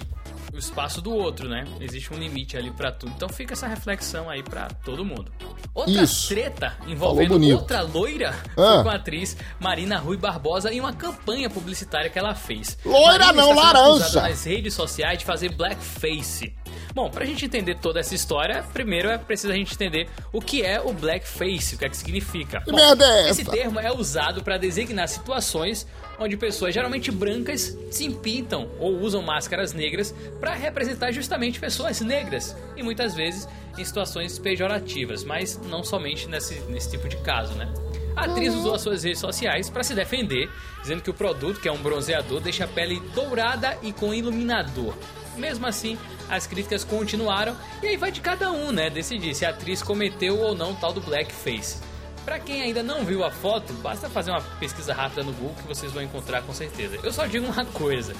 o 0.54 0.58
espaço 0.58 1.02
do 1.02 1.12
outro, 1.12 1.50
né? 1.50 1.66
Existe 1.80 2.14
um 2.14 2.18
limite 2.18 2.56
ali 2.56 2.70
pra 2.70 2.92
tudo. 2.92 3.12
Então 3.16 3.28
fica 3.28 3.54
essa 3.54 3.68
reflexão 3.68 4.30
aí 4.30 4.44
pra 4.44 4.68
todo 4.68 5.04
mundo. 5.04 5.32
Outra 5.74 6.04
Isso. 6.04 6.30
treta 6.30 6.78
envolvendo 6.88 7.40
outra 7.54 7.82
loira 7.82 8.30
Ah. 8.52 8.54
foi 8.56 8.84
com 8.84 8.90
a 8.90 8.96
atriz 8.96 9.36
Marina 9.60 9.98
Rui 9.98 10.16
Barbosa 10.16 10.72
em 10.72 10.80
uma 10.80 10.94
campanha 10.94 11.50
publicitária 11.50 12.10
que 12.10 12.20
ela 12.20 12.36
fez. 12.36 12.78
Loira 12.86 13.34
Marina 13.34 13.42
não, 13.42 13.56
laranja. 13.56 14.22
nas 14.22 14.44
redes 14.44 14.74
sociais 14.74 15.20
de 15.20 15.26
fazer 15.26 15.50
blackface. 15.50 16.54
Bom, 16.94 17.10
pra 17.10 17.26
gente 17.26 17.44
entender 17.44 17.76
toda 17.80 18.00
essa 18.00 18.14
história, 18.14 18.64
primeiro 18.72 19.10
é 19.10 19.18
preciso 19.18 19.52
a 19.52 19.56
gente 19.56 19.74
entender 19.74 20.08
o 20.32 20.40
que 20.40 20.62
é 20.62 20.80
o 20.80 20.94
blackface, 20.94 21.74
o 21.74 21.78
que 21.80 21.86
é 21.86 21.90
que 21.90 21.98
significa. 21.98 22.62
Que 22.62 22.70
Bom, 22.70 22.78
merda 22.78 23.04
é 23.04 23.30
esse 23.30 23.42
essa? 23.42 23.52
termo 23.52 23.80
é 23.80 23.92
usado 23.92 24.44
para 24.44 24.58
designar 24.58 25.08
situações 25.08 25.88
onde 26.20 26.38
pessoas 26.38 26.72
geralmente 26.72 27.12
brancas 27.12 27.76
se 27.90 28.08
pintam 28.12 28.70
ou 28.80 29.00
usam 29.00 29.24
máscaras 29.24 29.74
negras 29.74 30.14
para 30.40 30.54
representar 30.54 31.12
justamente 31.12 31.60
pessoas 31.60 32.00
negras 32.00 32.56
e 32.78 32.84
muitas 32.84 33.16
vezes 33.16 33.48
em 33.76 33.84
situações 33.84 34.38
pejorativas, 34.38 35.24
mas 35.24 35.60
não 35.66 35.84
somente 35.84 36.28
nesse, 36.28 36.60
nesse 36.70 36.92
tipo 36.92 37.10
de 37.10 37.18
caso, 37.18 37.56
né? 37.56 37.74
A 38.16 38.26
atriz 38.26 38.54
usou 38.54 38.76
as 38.76 38.82
suas 38.82 39.04
redes 39.04 39.20
sociais 39.20 39.68
para 39.68 39.84
se 39.84 39.96
defender, 39.96 40.48
dizendo 40.80 41.02
que 41.02 41.10
o 41.10 41.14
produto, 41.16 41.60
que 41.60 41.68
é 41.68 41.72
um 41.72 41.82
bronzeador, 41.82 42.40
deixa 42.40 42.66
a 42.66 42.68
pele 42.68 43.02
dourada 43.16 43.76
e 43.82 43.92
com 43.92 44.14
iluminador. 44.14 44.94
Mesmo 45.38 45.66
assim, 45.66 45.98
as 46.30 46.46
críticas 46.48 46.84
continuaram 46.84 47.56
e 47.82 47.88
aí 47.88 47.98
vai 47.98 48.12
de 48.12 48.22
cada 48.22 48.52
um, 48.52 48.72
né, 48.72 48.90
decidir 48.90 49.34
se 49.34 49.46
a 49.46 49.50
atriz 49.50 49.82
cometeu 49.82 50.40
ou 50.40 50.56
não 50.56 50.72
o 50.72 50.76
tal 50.76 50.94
do 50.94 51.02
blackface. 51.02 51.78
Pra 52.26 52.40
quem 52.40 52.62
ainda 52.62 52.82
não 52.82 53.04
viu 53.04 53.24
a 53.24 53.32
foto, 53.32 53.74
basta 53.74 54.10
fazer 54.10 54.32
uma 54.32 54.42
pesquisa 54.42 54.94
rápida 54.94 55.24
no 55.24 55.34
Google 55.34 55.56
que 55.56 55.68
vocês 55.68 55.92
vão 55.92 56.02
encontrar 56.02 56.42
com 56.42 56.54
certeza. 56.54 56.98
Eu 57.04 57.12
só 57.12 57.26
digo 57.26 57.46
uma 57.46 57.66
coisa: 57.66 58.14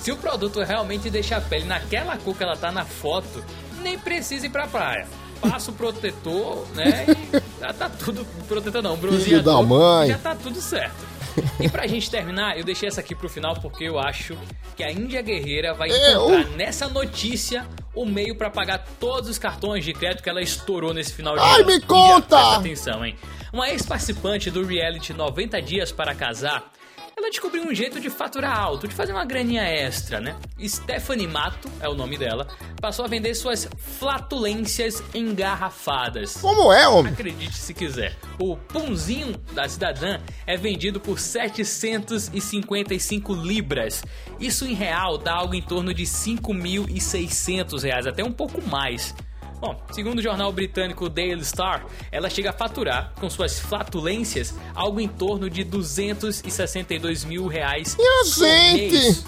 se 0.00 0.12
o 0.12 0.16
produto 0.16 0.60
realmente 0.62 1.10
deixa 1.10 1.36
a 1.36 1.40
pele 1.40 1.64
naquela 1.64 2.16
cor 2.18 2.36
que 2.36 2.42
ela 2.44 2.56
tá 2.56 2.70
na 2.70 2.84
foto, 2.84 3.44
nem 3.82 3.98
precisa 3.98 4.46
ir 4.46 4.50
pra 4.50 4.68
praia. 4.68 5.08
Passa 5.40 5.70
o 5.70 5.74
protetor, 5.74 6.66
né? 6.74 7.06
E 7.08 7.60
já 7.60 7.72
tá 7.72 7.88
tudo. 7.88 8.24
Protetor 8.46 8.82
não, 8.82 8.96
bronzeador. 8.96 9.42
da 9.42 9.62
mãe. 9.62 10.08
Já 10.08 10.18
tá 10.18 10.34
tudo 10.36 10.60
certo. 10.60 11.17
E 11.60 11.68
pra 11.68 11.86
gente 11.86 12.10
terminar, 12.10 12.58
eu 12.58 12.64
deixei 12.64 12.88
essa 12.88 13.00
aqui 13.00 13.14
pro 13.14 13.28
final 13.28 13.54
porque 13.60 13.84
eu 13.84 13.98
acho 13.98 14.36
que 14.76 14.82
a 14.82 14.90
Índia 14.92 15.20
Guerreira 15.22 15.74
vai 15.74 15.90
É, 15.90 16.12
encontrar 16.12 16.46
uh. 16.46 16.56
nessa 16.56 16.88
notícia 16.88 17.66
o 17.94 18.04
meio 18.06 18.36
pra 18.36 18.48
pagar 18.50 18.78
todos 19.00 19.28
os 19.28 19.38
cartões 19.38 19.84
de 19.84 19.92
crédito 19.92 20.22
que 20.22 20.28
ela 20.30 20.40
estourou 20.42 20.94
nesse 20.94 21.12
final 21.12 21.34
de 21.34 21.40
Ai, 21.42 21.56
ano. 21.60 21.66
me 21.66 21.74
Índia, 21.74 21.86
conta! 21.86 22.36
presta 22.36 22.56
atenção, 22.58 23.04
hein? 23.04 23.16
Uma 23.52 23.68
ex-participante 23.70 24.50
do 24.50 24.64
reality 24.64 25.12
90 25.12 25.60
Dias 25.62 25.90
para 25.90 26.14
Casar, 26.14 26.70
ela 27.18 27.30
descobriu 27.30 27.64
um 27.64 27.74
jeito 27.74 28.00
de 28.00 28.08
faturar 28.08 28.56
alto, 28.56 28.86
de 28.86 28.94
fazer 28.94 29.12
uma 29.12 29.24
graninha 29.24 29.62
extra, 29.62 30.20
né? 30.20 30.36
Stephanie 30.64 31.26
Mato, 31.26 31.68
é 31.80 31.88
o 31.88 31.94
nome 31.94 32.16
dela, 32.16 32.46
passou 32.80 33.04
a 33.04 33.08
vender 33.08 33.34
suas 33.34 33.68
flatulências 33.76 35.02
engarrafadas. 35.12 36.36
Como 36.36 36.72
é, 36.72 36.86
homem? 36.88 37.12
Acredite 37.12 37.56
se 37.56 37.74
quiser. 37.74 38.16
O 38.38 38.56
punzinho 38.56 39.36
da 39.52 39.68
cidadã 39.68 40.20
é 40.46 40.56
vendido 40.56 41.00
por 41.00 41.18
755 41.18 43.34
libras. 43.34 44.04
Isso 44.38 44.64
em 44.64 44.74
real 44.74 45.18
dá 45.18 45.34
algo 45.34 45.54
em 45.54 45.62
torno 45.62 45.92
de 45.92 46.04
5.600 46.04 47.82
reais, 47.82 48.06
até 48.06 48.22
um 48.22 48.32
pouco 48.32 48.62
mais. 48.62 49.12
Bom, 49.60 49.80
segundo 49.90 50.18
o 50.20 50.22
jornal 50.22 50.52
britânico 50.52 51.08
Daily 51.08 51.44
Star, 51.44 51.84
ela 52.12 52.30
chega 52.30 52.50
a 52.50 52.52
faturar, 52.52 53.12
com 53.18 53.28
suas 53.28 53.58
flatulências, 53.58 54.54
algo 54.74 55.00
em 55.00 55.08
torno 55.08 55.50
de 55.50 55.64
262 55.64 57.24
mil 57.24 57.46
reais 57.48 57.96
Minha 57.96 58.24
gente! 58.24 58.92
mês. 58.94 59.24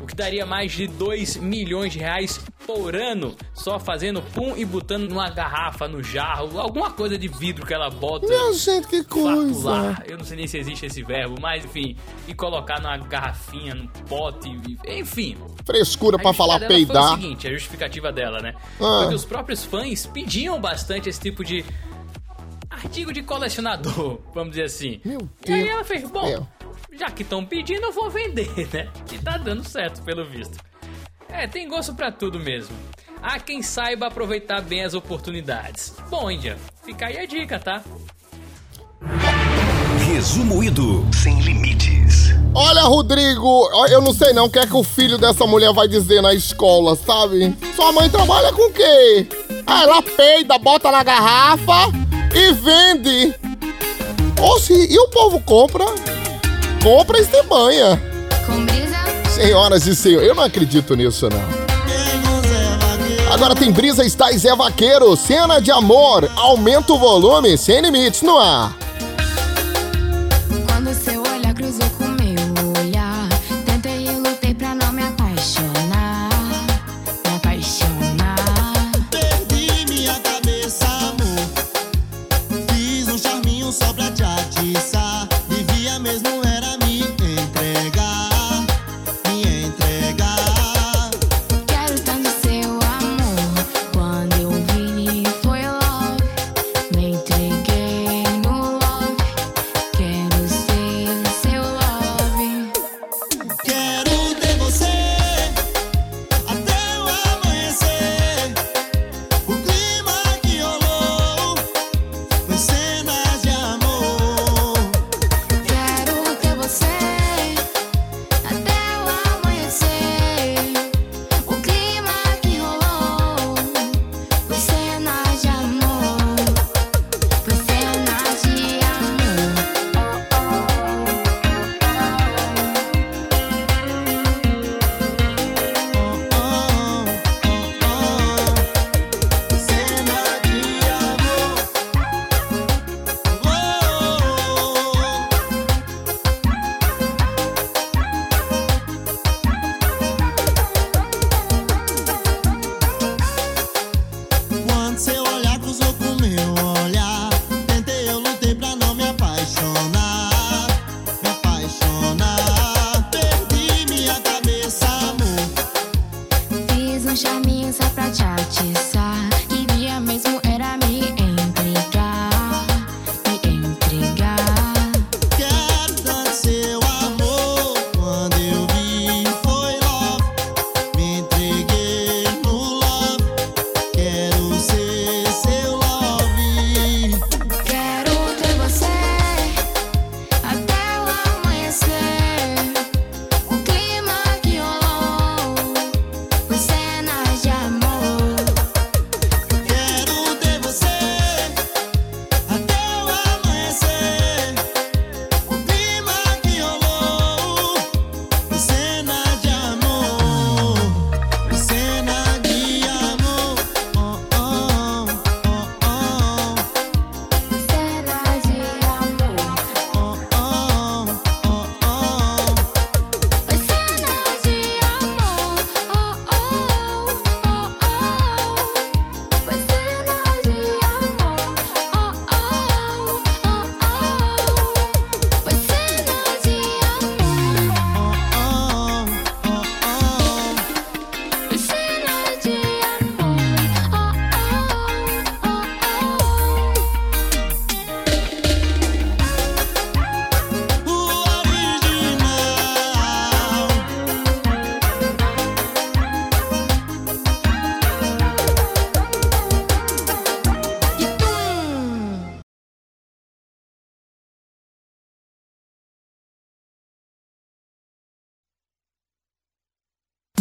O 0.00 0.06
que 0.06 0.14
daria 0.14 0.46
mais 0.46 0.72
de 0.72 0.86
2 0.86 1.36
milhões 1.36 1.92
de 1.92 1.98
reais 1.98 2.40
por 2.66 2.96
ano 2.96 3.36
só 3.52 3.78
fazendo 3.78 4.22
pum 4.22 4.56
e 4.56 4.64
botando 4.64 5.08
numa 5.08 5.28
garrafa, 5.28 5.86
no 5.86 6.02
jarro, 6.02 6.58
alguma 6.58 6.90
coisa 6.90 7.18
de 7.18 7.28
vidro 7.28 7.66
que 7.66 7.74
ela 7.74 7.90
bota. 7.90 8.26
Minha 8.26 8.52
gente, 8.54 8.86
que 8.88 9.04
coisa. 9.04 9.54
Fatular. 9.54 10.04
Eu 10.06 10.18
não 10.18 10.24
sei 10.24 10.36
nem 10.36 10.46
se 10.46 10.58
existe 10.58 10.86
esse 10.86 11.02
verbo, 11.02 11.36
mas 11.40 11.64
enfim. 11.64 11.96
E 12.26 12.34
colocar 12.34 12.80
numa 12.80 12.96
garrafinha, 12.96 13.74
num 13.74 13.86
pote, 14.08 14.48
enfim. 14.86 15.36
Frescura 15.64 16.18
pra 16.18 16.30
A 16.30 16.34
falar 16.34 16.60
peidar. 16.60 17.08
Foi 17.08 17.18
o 17.18 17.20
seguinte, 17.20 17.48
a 17.48 17.52
justificativa 17.52 18.10
dela, 18.10 18.40
né? 18.40 18.54
Ah. 18.80 19.00
Foi 19.00 19.08
que 19.08 19.14
os 19.14 19.24
próprios 19.24 19.64
fãs 19.64 20.06
pediam 20.06 20.60
bastante 20.60 21.08
esse 21.08 21.20
tipo 21.20 21.44
de 21.44 21.64
artigo 22.84 23.12
de 23.12 23.22
colecionador, 23.22 24.18
vamos 24.34 24.50
dizer 24.50 24.64
assim. 24.64 25.00
Meu 25.04 25.28
E 25.46 25.52
aí 25.52 25.60
Deus 25.64 25.70
ela 25.74 25.84
fez, 25.84 26.10
bom, 26.10 26.26
céu. 26.26 26.46
já 26.92 27.10
que 27.10 27.22
estão 27.22 27.44
pedindo, 27.44 27.82
eu 27.86 27.92
vou 27.92 28.10
vender, 28.10 28.50
né? 28.72 28.88
E 29.12 29.18
tá 29.18 29.36
dando 29.36 29.66
certo, 29.68 30.02
pelo 30.02 30.24
visto. 30.24 30.58
É, 31.28 31.46
tem 31.46 31.68
gosto 31.68 31.94
pra 31.94 32.10
tudo 32.10 32.38
mesmo. 32.40 32.74
Há 33.22 33.38
quem 33.38 33.62
saiba 33.62 34.06
aproveitar 34.06 34.62
bem 34.62 34.82
as 34.84 34.94
oportunidades. 34.94 35.94
Bom, 36.08 36.30
Índia, 36.30 36.56
fica 36.84 37.06
aí 37.06 37.18
a 37.18 37.26
dica, 37.26 37.58
tá? 37.58 37.82
Resumo 40.12 40.62
Ido 40.64 41.06
Sem 41.14 41.38
Limites. 41.40 42.30
Olha, 42.54 42.82
Rodrigo, 42.82 43.68
eu 43.90 44.00
não 44.00 44.12
sei 44.12 44.32
não 44.32 44.46
o 44.46 44.50
que 44.50 44.58
é 44.58 44.66
que 44.66 44.74
o 44.74 44.82
filho 44.82 45.16
dessa 45.18 45.46
mulher 45.46 45.72
vai 45.72 45.86
dizer 45.86 46.20
na 46.20 46.34
escola, 46.34 46.96
sabe? 46.96 47.54
Sua 47.76 47.92
mãe 47.92 48.10
trabalha 48.10 48.52
com 48.52 48.68
o 48.68 48.72
quê? 48.72 49.28
Ah, 49.66 49.82
ela 49.84 50.02
peida, 50.02 50.58
bota 50.58 50.90
na 50.90 51.02
garrafa 51.04 51.92
e 52.34 52.52
vende. 52.52 53.34
Oxi, 54.40 54.86
e 54.90 54.98
o 54.98 55.08
povo 55.08 55.40
compra? 55.40 55.84
Compra 56.82 57.18
e 57.20 57.24
se 57.24 57.42
banha. 57.42 58.00
Senhoras 59.34 59.86
e 59.86 59.94
senhores, 59.94 60.28
eu 60.28 60.34
não 60.34 60.42
acredito 60.42 60.94
nisso, 60.94 61.28
não. 61.28 61.60
Agora 63.32 63.54
tem 63.54 63.70
Brisa 63.70 64.04
e 64.04 64.38
Zé 64.38 64.56
Vaqueiro, 64.56 65.16
cena 65.16 65.60
de 65.60 65.70
amor, 65.70 66.28
aumenta 66.36 66.92
o 66.92 66.98
volume, 66.98 67.56
sem 67.56 67.80
limites 67.80 68.22
no 68.22 68.38
ar. 68.38 68.79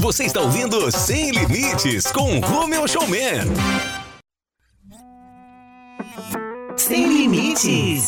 Você 0.09 0.23
está 0.23 0.41
ouvindo 0.41 0.91
Sem 0.91 1.29
Limites 1.29 2.11
com 2.11 2.39
Romeu 2.39 2.87
Showman. 2.87 3.45
Sem 6.75 7.07
limites. 7.07 8.07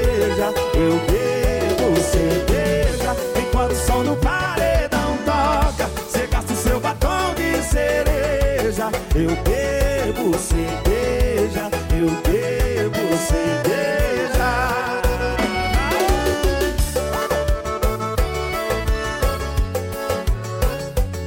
Eu 9.13 9.27
bebo 9.43 10.37
cerveja, 10.39 11.69
eu 11.93 12.09
bebo 12.21 13.17
cerveja. 13.17 14.49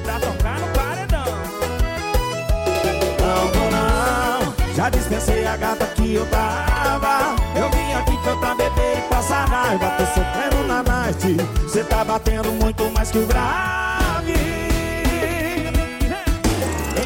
Pra 0.03 0.19
tocar 0.19 0.61
no 0.61 0.67
paredão. 0.69 1.25
Não 3.21 3.49
vou 3.49 3.71
não, 3.71 4.75
já 4.75 4.89
dispensei 4.89 5.47
a 5.47 5.57
gata 5.59 5.85
que 5.89 6.15
eu 6.15 6.27
tava. 6.27 7.37
Eu 7.55 7.71
vim 7.71 7.93
aqui 7.93 8.17
cantar, 8.25 8.57
beber 8.57 8.99
e 8.99 9.09
passar 9.11 9.45
raiva. 9.45 9.91
Tô 9.91 10.07
sofrendo 10.07 10.67
na 10.67 10.83
night, 10.83 11.37
cê 11.69 11.85
tá 11.85 12.03
batendo 12.03 12.51
muito 12.51 12.91
mais 12.93 13.11
que 13.11 13.19
o 13.19 13.27
grave. 13.27 13.84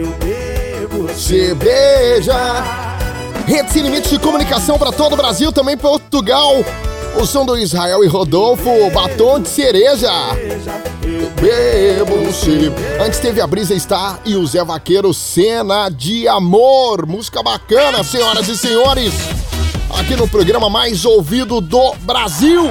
eu 0.00 0.14
bebo 0.18 1.14
Cerveja. 1.14 2.34
Rede 3.46 3.72
Sem 3.72 3.82
Limites 3.82 4.10
de 4.10 4.18
Comunicação 4.18 4.78
para 4.78 4.92
todo 4.92 5.12
o 5.12 5.16
Brasil, 5.16 5.52
também 5.52 5.76
Portugal. 5.76 6.64
O 7.20 7.26
som 7.26 7.44
do 7.44 7.58
Israel 7.58 8.04
e 8.04 8.06
Rodolfo, 8.06 8.90
Batom 8.92 9.40
de 9.40 9.48
Cereja. 9.48 10.10
Bebo 11.40 12.32
se. 12.32 12.72
Antes 13.04 13.18
teve 13.18 13.40
a 13.40 13.46
Brisa 13.46 13.78
Star 13.78 14.20
e 14.24 14.36
o 14.36 14.46
Zé 14.46 14.64
Vaqueiro, 14.64 15.12
Cena 15.12 15.88
de 15.90 16.28
Amor. 16.28 17.06
Música 17.06 17.42
bacana, 17.42 18.04
senhoras 18.04 18.48
e 18.48 18.56
senhores. 18.56 19.12
Aqui 19.98 20.16
no 20.16 20.28
programa 20.28 20.70
mais 20.70 21.04
ouvido 21.04 21.60
do 21.60 21.94
Brasil. 22.02 22.70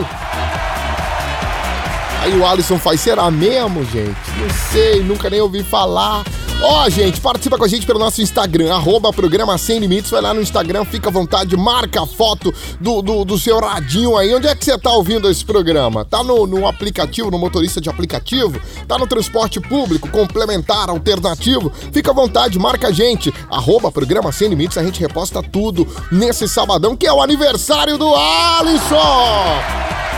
Aí 2.22 2.38
o 2.38 2.46
Alisson 2.46 2.80
faz, 2.80 3.02
será 3.02 3.30
mesmo, 3.30 3.84
gente? 3.86 4.18
Não 4.38 4.50
sei, 4.72 5.04
nunca 5.04 5.30
nem 5.30 5.42
ouvi 5.42 5.64
falar. 5.64 6.24
Ó, 6.62 6.90
gente, 6.90 7.22
participa 7.22 7.58
com 7.58 7.64
a 7.64 7.68
gente 7.70 7.86
pelo 7.86 8.00
nosso 8.00 8.22
Instagram, 8.22 8.74
arroba 8.74 9.14
programa 9.14 9.58
Sem 9.58 9.80
Limites. 9.80 10.12
Vai 10.12 10.20
lá 10.20 10.34
no 10.34 10.42
Instagram, 10.42 10.84
fica 10.84 11.08
à 11.08 11.12
vontade, 11.12 11.56
marca 11.56 12.04
a 12.04 12.06
foto 12.06 12.54
do, 12.82 13.02
do, 13.02 13.24
do 13.24 13.40
seu 13.40 13.60
radinho 13.60 14.18
aí. 14.18 14.34
Onde 14.36 14.48
é 14.48 14.54
que 14.54 14.66
você 14.66 14.78
tá 14.78 14.92
ouvindo 14.92 15.30
esse 15.30 15.46
programa? 15.46 16.04
Tá 16.04 16.22
no, 16.22 16.46
no 16.46 16.68
aplicativo, 16.68 17.32
no 17.32 17.40
motorista 17.40 17.80
de 17.80 17.90
aplicativo? 17.90 18.60
Tá 18.90 18.98
no 18.98 19.08
transporte 19.08 19.62
público, 19.62 20.10
complementar, 20.10 20.90
alternativo? 20.90 21.72
Fica 21.94 22.12
à 22.12 22.14
vontade, 22.14 22.60
marca 22.60 22.90
a 22.90 22.92
gente, 22.92 23.34
arroba 23.50 23.90
programa 23.90 24.30
Sem 24.34 24.50
Limites. 24.50 24.78
A 24.78 24.84
gente 24.84 25.00
reposta 25.00 25.42
tudo 25.42 25.88
nesse 26.12 26.46
sabadão, 26.46 26.94
que 26.94 27.08
é 27.08 27.14
o 27.14 27.22
aniversário 27.22 27.98
do 27.98 28.14
Alisson! 28.14 30.09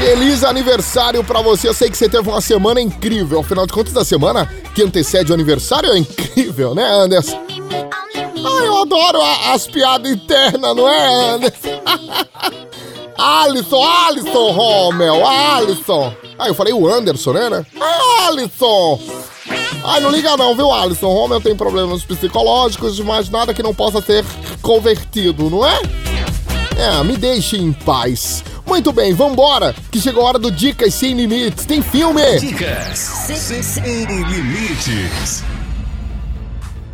Feliz 0.00 0.42
aniversário 0.44 1.22
pra 1.22 1.42
você. 1.42 1.68
Eu 1.68 1.74
sei 1.74 1.90
que 1.90 1.96
você 1.96 2.08
teve 2.08 2.28
uma 2.28 2.40
semana 2.40 2.80
incrível. 2.80 3.40
Afinal 3.40 3.66
de 3.66 3.72
contas, 3.72 3.92
da 3.92 4.04
semana 4.04 4.46
que 4.74 4.82
antecede 4.82 5.30
o 5.30 5.34
aniversário 5.34 5.90
é 5.92 5.98
incrível, 5.98 6.74
né, 6.74 6.84
Anderson? 6.84 7.38
Ah, 7.92 8.64
eu 8.64 8.78
adoro 8.82 9.20
a- 9.20 9.52
as 9.52 9.66
piadas 9.66 10.10
internas, 10.10 10.74
não 10.74 10.88
é, 10.88 11.30
Anderson? 11.34 11.68
Alisson, 13.18 13.82
Alisson, 13.84 14.50
Romel, 14.52 15.26
Alisson. 15.26 16.14
Ah, 16.38 16.48
eu 16.48 16.54
falei 16.54 16.72
o 16.72 16.88
Anderson, 16.88 17.32
né, 17.34 17.50
né? 17.50 17.66
Alisson! 18.26 18.98
Ai, 19.84 20.00
não 20.00 20.10
liga 20.10 20.36
não, 20.38 20.54
viu, 20.56 20.72
Alisson? 20.72 21.08
Romel 21.12 21.40
tem 21.40 21.54
problemas 21.54 22.02
psicológicos, 22.02 22.98
mas 23.00 23.28
nada 23.28 23.52
que 23.52 23.62
não 23.62 23.74
possa 23.74 24.00
ser 24.00 24.24
convertido, 24.62 25.50
não 25.50 25.66
é? 25.66 25.78
É, 26.78 27.04
me 27.04 27.16
deixe 27.18 27.58
em 27.58 27.72
paz. 27.72 28.42
Muito 28.70 28.92
bem, 28.92 29.12
vambora, 29.12 29.74
que 29.90 30.00
chegou 30.00 30.22
a 30.22 30.28
hora 30.28 30.38
do 30.38 30.48
Dicas 30.48 30.94
Sem 30.94 31.14
Limites. 31.14 31.66
Tem 31.66 31.82
filme! 31.82 32.38
Dicas 32.38 32.98
sem 33.00 34.04
limites. 34.04 35.42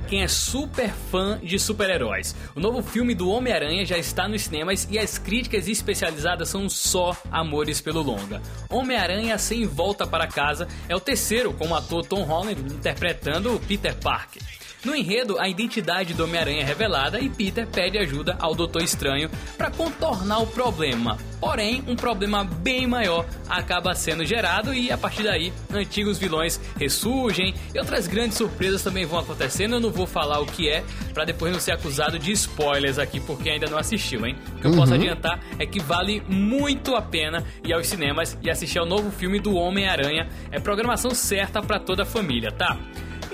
Quem 0.08 0.22
é 0.22 0.26
super 0.26 0.90
fã 1.10 1.38
de 1.42 1.58
super-heróis? 1.58 2.34
O 2.54 2.60
novo 2.60 2.82
filme 2.82 3.14
do 3.14 3.28
Homem-Aranha 3.28 3.84
já 3.84 3.98
está 3.98 4.26
nos 4.26 4.44
cinemas 4.44 4.88
e 4.90 4.98
as 4.98 5.18
críticas 5.18 5.68
especializadas 5.68 6.48
são 6.48 6.66
só 6.66 7.14
amores 7.30 7.78
pelo 7.78 8.00
longa. 8.00 8.40
Homem-Aranha 8.70 9.36
Sem 9.36 9.66
Volta 9.66 10.06
para 10.06 10.26
Casa 10.26 10.66
é 10.88 10.96
o 10.96 11.00
terceiro 11.00 11.52
com 11.52 11.68
o 11.68 11.74
ator 11.74 12.06
Tom 12.06 12.22
Holland 12.22 12.58
interpretando 12.72 13.54
o 13.54 13.60
Peter 13.60 13.94
Parker. 13.96 14.40
No 14.86 14.94
enredo, 14.94 15.36
a 15.40 15.48
identidade 15.48 16.14
do 16.14 16.22
Homem-Aranha 16.22 16.60
é 16.60 16.64
revelada 16.64 17.18
e 17.18 17.28
Peter 17.28 17.66
pede 17.66 17.98
ajuda 17.98 18.36
ao 18.38 18.54
Doutor 18.54 18.84
Estranho 18.84 19.28
para 19.58 19.68
contornar 19.68 20.38
o 20.38 20.46
problema. 20.46 21.18
Porém, 21.40 21.82
um 21.88 21.96
problema 21.96 22.44
bem 22.44 22.86
maior 22.86 23.26
acaba 23.48 23.96
sendo 23.96 24.24
gerado 24.24 24.72
e 24.72 24.92
a 24.92 24.96
partir 24.96 25.24
daí, 25.24 25.52
antigos 25.74 26.18
vilões 26.18 26.60
ressurgem 26.78 27.52
e 27.74 27.78
outras 27.80 28.06
grandes 28.06 28.38
surpresas 28.38 28.80
também 28.80 29.04
vão 29.04 29.18
acontecendo. 29.18 29.74
Eu 29.74 29.80
não 29.80 29.90
vou 29.90 30.06
falar 30.06 30.38
o 30.38 30.46
que 30.46 30.68
é 30.68 30.84
para 31.12 31.24
depois 31.24 31.52
não 31.52 31.58
ser 31.58 31.72
acusado 31.72 32.16
de 32.16 32.30
spoilers 32.30 33.00
aqui 33.00 33.18
porque 33.18 33.50
ainda 33.50 33.66
não 33.66 33.78
assistiu, 33.78 34.24
hein? 34.24 34.36
O 34.56 34.60
que 34.60 34.68
eu 34.68 34.72
posso 34.76 34.94
adiantar 34.94 35.40
é 35.58 35.66
que 35.66 35.80
vale 35.80 36.22
muito 36.28 36.94
a 36.94 37.02
pena 37.02 37.42
ir 37.64 37.72
aos 37.72 37.88
cinemas 37.88 38.38
e 38.40 38.48
assistir 38.48 38.78
ao 38.78 38.86
novo 38.86 39.10
filme 39.10 39.40
do 39.40 39.56
Homem-Aranha. 39.56 40.28
É 40.52 40.60
programação 40.60 41.10
certa 41.10 41.60
para 41.60 41.80
toda 41.80 42.04
a 42.04 42.06
família, 42.06 42.52
tá? 42.52 42.78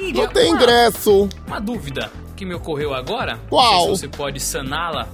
E 0.02 0.12
Não 0.12 0.26
tem 0.28 0.48
uma- 0.52 0.56
ingresso. 0.56 1.28
uma 1.46 1.60
dúvida 1.60 2.10
que 2.36 2.44
me 2.44 2.54
ocorreu 2.54 2.92
agora. 2.94 3.38
Qual? 3.48 3.72
Não 3.72 3.80
sei 3.86 3.94
se 3.94 4.00
você 4.00 4.08
pode 4.08 4.40
saná-la 4.40 5.08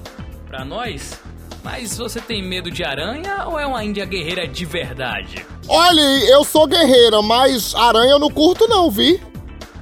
pra 0.47 0.65
nós. 0.65 1.19
Mas 1.63 1.99
você 1.99 2.21
tem 2.21 2.43
medo 2.43 2.71
de 2.71 2.83
aranha 2.85 3.45
ou 3.47 3.59
é 3.59 3.67
uma 3.67 3.85
índia 3.85 4.05
guerreira 4.07 4.47
de 4.47 4.65
verdade? 4.65 5.45
Olha, 5.69 6.01
eu 6.01 6.43
sou 6.45 6.67
guerreira, 6.67 7.21
mas 7.21 7.75
aranha 7.75 8.13
eu 8.13 8.19
não 8.19 8.31
curto 8.31 8.67
não, 8.69 8.91
vi? 8.91 9.21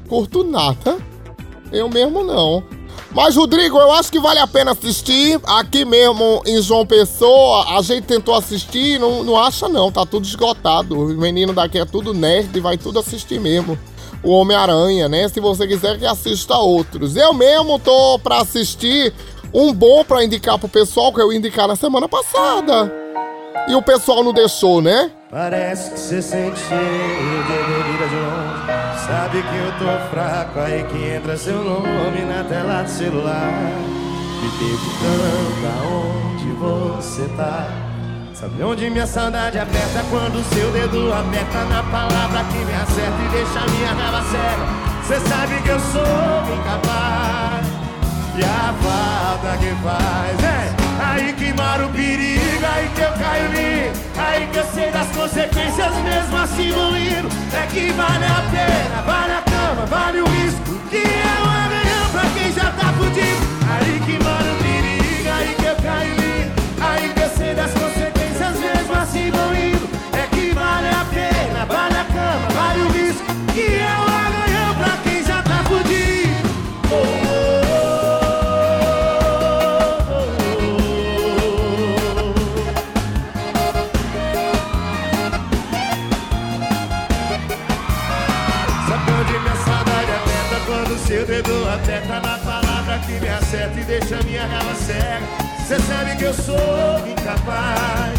Curto 0.08 0.42
nada. 0.42 0.96
Eu 1.70 1.88
mesmo 1.88 2.24
não. 2.24 2.64
Mas, 3.12 3.36
Rodrigo, 3.36 3.78
eu 3.78 3.92
acho 3.92 4.10
que 4.10 4.18
vale 4.18 4.38
a 4.40 4.46
pena 4.46 4.72
assistir. 4.72 5.40
Aqui 5.46 5.84
mesmo 5.84 6.42
em 6.46 6.60
João 6.60 6.84
Pessoa, 6.84 7.78
a 7.78 7.82
gente 7.82 8.04
tentou 8.04 8.34
assistir 8.34 8.98
não, 9.00 9.22
não 9.22 9.38
acha 9.38 9.68
não, 9.68 9.90
tá 9.92 10.04
tudo 10.04 10.24
esgotado. 10.26 10.98
O 10.98 11.06
menino 11.16 11.52
daqui 11.52 11.78
é 11.78 11.84
tudo 11.84 12.12
nerd, 12.12 12.58
vai 12.60 12.76
tudo 12.76 12.98
assistir 12.98 13.38
mesmo. 13.40 13.78
O 14.26 14.30
Homem-Aranha, 14.32 15.08
né? 15.08 15.28
Se 15.28 15.38
você 15.38 15.68
quiser 15.68 16.00
que 16.00 16.04
assista 16.04 16.56
outros. 16.56 17.14
Eu 17.14 17.32
mesmo 17.32 17.78
tô 17.78 18.18
pra 18.18 18.40
assistir 18.40 19.14
um 19.54 19.72
bom 19.72 20.04
pra 20.04 20.24
indicar 20.24 20.58
pro 20.58 20.68
pessoal, 20.68 21.12
que 21.12 21.20
eu 21.20 21.32
indicar 21.32 21.68
na 21.68 21.76
semana 21.76 22.08
passada. 22.08 22.92
E 23.68 23.74
o 23.76 23.80
pessoal 23.80 24.24
não 24.24 24.32
deixou, 24.32 24.82
né? 24.82 25.12
Parece 25.30 25.92
que 25.92 26.00
você 26.00 26.20
sente 26.20 26.58
cheiro 26.58 26.82
de 26.82 27.52
bebida 27.52 28.08
de 28.08 28.16
longe. 28.16 29.06
Sabe 29.06 29.42
que 29.42 29.56
eu 29.58 29.72
tô 29.78 30.10
fraco, 30.10 30.58
aí 30.58 30.82
que 30.82 31.04
entra 31.04 31.36
seu 31.36 31.62
nome 31.62 32.22
na 32.22 32.42
tela 32.48 32.82
do 32.82 32.90
celular. 32.90 33.52
Me 34.42 34.50
perguntando 34.58 35.68
aonde 35.78 36.50
você 36.58 37.28
tá. 37.36 37.85
Sabe 38.38 38.62
onde 38.62 38.90
minha 38.90 39.06
saudade 39.06 39.58
aperta 39.58 40.04
quando 40.10 40.44
seu 40.52 40.70
dedo 40.70 41.10
aperta 41.10 41.64
na 41.70 41.82
palavra 41.84 42.44
que 42.44 42.58
me 42.58 42.74
acerta 42.74 43.16
e 43.24 43.28
deixa 43.30 43.60
minha 43.70 43.94
raiva 43.94 44.22
cega. 44.30 44.66
Cê 45.08 45.20
sabe 45.26 45.62
que 45.62 45.68
eu 45.70 45.80
sou 45.80 46.02
incapaz. 46.54 47.66
E 48.36 48.44
a 48.44 48.74
falta 48.82 49.56
que 49.56 49.74
faz 49.82 50.44
é 50.44 50.76
aí 51.02 51.32
que 51.32 51.50
mora 51.54 51.86
o 51.86 51.88
perigo, 51.88 52.66
aí 52.74 52.90
que 52.94 53.00
eu 53.00 53.12
caio 53.12 53.48
lindo, 53.52 53.98
aí 54.18 54.46
que 54.52 54.58
eu 54.58 54.64
sei 54.66 54.90
das 54.90 55.08
consequências 55.16 55.94
mesmo 56.04 56.36
assim 56.36 56.72
vou. 56.72 56.92
É 56.92 57.66
que 57.68 57.90
vale 57.92 58.24
a 58.26 58.42
pena, 58.50 59.02
vale 59.06 59.32
a 59.32 59.42
cama, 59.50 59.86
vale 59.86 60.20
o 60.20 60.26
risco, 60.26 60.78
que 60.90 60.98
é 60.98 61.42
um 61.42 61.48
amanhã 61.64 62.10
pra 62.12 62.28
quem 62.34 62.52
já 62.52 62.70
tá 62.70 62.92
fudido. 62.98 63.46
Aí 63.70 63.98
que 64.04 64.22
mora 64.22 64.52
o 64.52 64.56
perigo, 64.62 65.30
aí 65.38 65.54
que 65.54 65.64
eu 65.64 65.76
caio 65.76 66.14
lindo, 66.16 66.52
aí 66.82 67.08
que 67.14 67.20
eu 67.22 67.30
sei 67.30 67.54
das 67.54 67.75
cega. 94.86 95.26
Cê 95.66 95.78
sabe 95.80 96.16
que 96.16 96.24
eu 96.24 96.34
sou 96.34 97.08
incapaz 97.08 98.18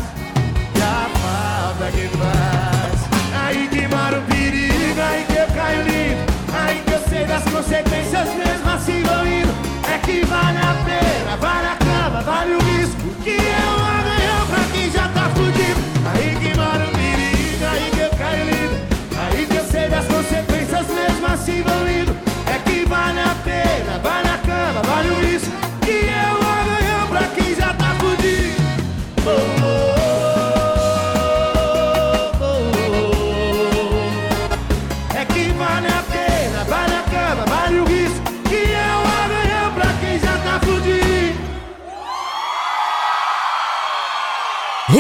e 0.76 0.82
a 0.82 1.10
falta 1.22 1.92
que 1.92 2.08
faz. 2.18 3.00
Aí 3.46 3.68
que 3.68 3.88
mora 3.88 4.20
o 4.20 4.22
perigo, 4.24 5.02
aí 5.02 5.26
que 5.26 5.38
eu 5.38 5.48
caio 5.56 5.82
lindo, 5.84 6.24
aí 6.54 6.82
que 6.86 6.94
eu 6.94 7.02
sei 7.10 7.26
das 7.26 7.44
consequências 7.44 8.28
mesmo 8.34 8.70
assim 8.70 9.04
vou 9.04 9.26
indo. 9.26 9.54
É 9.94 9.98
que 10.00 10.26
vale 10.26 10.58
a 10.58 10.74
pena, 10.84 11.38
vale 11.40 11.68
a 11.68 11.76
cama, 11.78 12.22
vale 12.22 12.56
o 12.56 12.60
risco, 12.60 12.98
que 13.24 13.38
um 13.38 13.86
amanhã 14.00 14.46
pra 14.50 14.63
quem 14.74 14.92
já 14.92 15.08
tá 15.10 15.30
fudido. 15.30 15.80
Aí 16.13 16.36
que 16.36 16.58
mora 16.58 16.84
o 16.84 16.92
perigo, 16.92 17.66
aí 17.72 17.90
que 17.92 18.00
eu 18.00 18.10
caio 18.18 18.46
lindo, 18.46 18.78
aí 19.18 19.46
que 19.46 19.56
eu 19.56 19.66
sei 19.66 19.88
das 19.88 20.06
consequências 20.06 20.88
mesmo 20.88 21.28
assim 21.28 21.60
indo. 21.62 21.87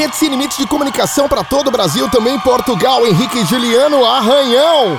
Rede 0.07 0.15
Sem 0.15 0.29
Limites 0.29 0.57
de 0.57 0.65
Comunicação 0.65 1.27
para 1.27 1.43
todo 1.43 1.67
o 1.67 1.71
Brasil, 1.71 2.09
também 2.09 2.39
Portugal, 2.39 3.05
Henrique 3.05 3.43
Juliano 3.43 4.05
Arranhão. 4.05 4.97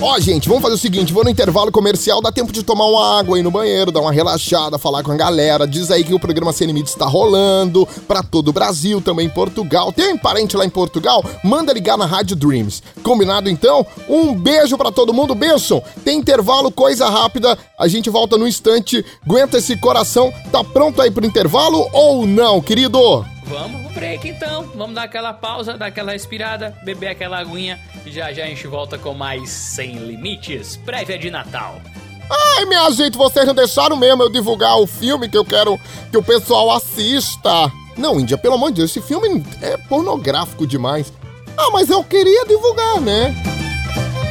Ó, 0.00 0.20
gente, 0.20 0.48
vamos 0.48 0.62
fazer 0.62 0.76
o 0.76 0.78
seguinte, 0.78 1.12
vou 1.12 1.24
no 1.24 1.30
intervalo 1.30 1.72
comercial, 1.72 2.22
dá 2.22 2.30
tempo 2.30 2.52
de 2.52 2.62
tomar 2.62 2.86
uma 2.86 3.18
água 3.18 3.36
aí 3.36 3.42
no 3.42 3.50
banheiro, 3.50 3.90
dar 3.90 4.00
uma 4.00 4.12
relaxada, 4.12 4.78
falar 4.78 5.02
com 5.02 5.10
a 5.10 5.16
galera, 5.16 5.66
diz 5.66 5.90
aí 5.90 6.04
que 6.04 6.14
o 6.14 6.20
programa 6.20 6.52
Sem 6.52 6.68
Limites 6.68 6.92
está 6.92 7.04
rolando 7.04 7.86
para 8.06 8.22
todo 8.22 8.48
o 8.48 8.52
Brasil, 8.52 9.00
também 9.00 9.28
Portugal. 9.28 9.92
Tem 9.92 10.16
parente 10.16 10.56
lá 10.56 10.64
em 10.64 10.70
Portugal? 10.70 11.24
Manda 11.42 11.72
ligar 11.72 11.98
na 11.98 12.06
Rádio 12.06 12.36
Dreams. 12.36 12.80
Combinado 13.02 13.50
então? 13.50 13.84
Um 14.08 14.34
beijo 14.34 14.78
para 14.78 14.92
todo 14.92 15.12
mundo, 15.12 15.34
Benção. 15.34 15.82
Tem 16.04 16.18
intervalo, 16.18 16.70
coisa 16.70 17.10
rápida, 17.10 17.58
a 17.76 17.88
gente 17.88 18.08
volta 18.08 18.38
no 18.38 18.46
instante. 18.46 19.04
Aguenta 19.26 19.58
esse 19.58 19.76
coração, 19.76 20.32
tá 20.52 20.62
pronto 20.62 21.02
aí 21.02 21.10
pro 21.10 21.26
intervalo 21.26 21.88
ou 21.92 22.24
não, 22.24 22.60
querido? 22.60 23.26
Vamos 23.46 23.81
break 24.02 24.28
então. 24.28 24.64
Vamos 24.74 24.96
dar 24.96 25.04
aquela 25.04 25.32
pausa, 25.32 25.78
dar 25.78 25.86
aquela 25.86 26.12
respirada, 26.12 26.76
beber 26.82 27.08
aquela 27.08 27.38
aguinha 27.38 27.78
já 28.06 28.32
já 28.32 28.42
a 28.42 28.46
gente 28.48 28.66
volta 28.66 28.98
com 28.98 29.14
mais 29.14 29.48
Sem 29.48 29.94
Limites, 29.94 30.76
prévia 30.76 31.16
de 31.16 31.30
Natal. 31.30 31.80
Ai, 32.28 32.64
minha 32.64 32.90
gente, 32.90 33.16
vocês 33.16 33.46
não 33.46 33.54
deixaram 33.54 33.96
mesmo 33.96 34.22
eu 34.24 34.30
divulgar 34.30 34.76
o 34.78 34.86
filme 34.86 35.28
que 35.28 35.38
eu 35.38 35.44
quero 35.44 35.78
que 36.10 36.18
o 36.18 36.22
pessoal 36.22 36.72
assista. 36.72 37.70
Não, 37.96 38.18
Índia, 38.18 38.36
pelo 38.36 38.54
amor 38.54 38.70
de 38.70 38.78
Deus, 38.78 38.90
esse 38.90 39.06
filme 39.06 39.44
é 39.60 39.76
pornográfico 39.76 40.66
demais. 40.66 41.12
Ah, 41.56 41.70
mas 41.70 41.88
eu 41.88 42.02
queria 42.02 42.44
divulgar, 42.46 43.00
né? 43.00 43.34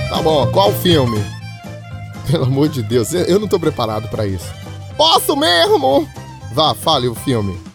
Tá 0.10 0.21
bom, 0.21 0.51
qual 0.51 0.73
filme? 0.73 1.23
Pelo 2.29 2.45
amor 2.45 2.69
de 2.69 2.84
Deus, 2.84 3.13
eu 3.13 3.39
não 3.39 3.47
tô 3.47 3.60
preparado 3.60 4.07
pra 4.10 4.25
isso. 4.25 4.51
Posso 4.97 5.36
mesmo? 5.36 6.07
Vá, 6.53 6.73
fale 6.73 7.07
o 7.07 7.15
filme. 7.15 7.70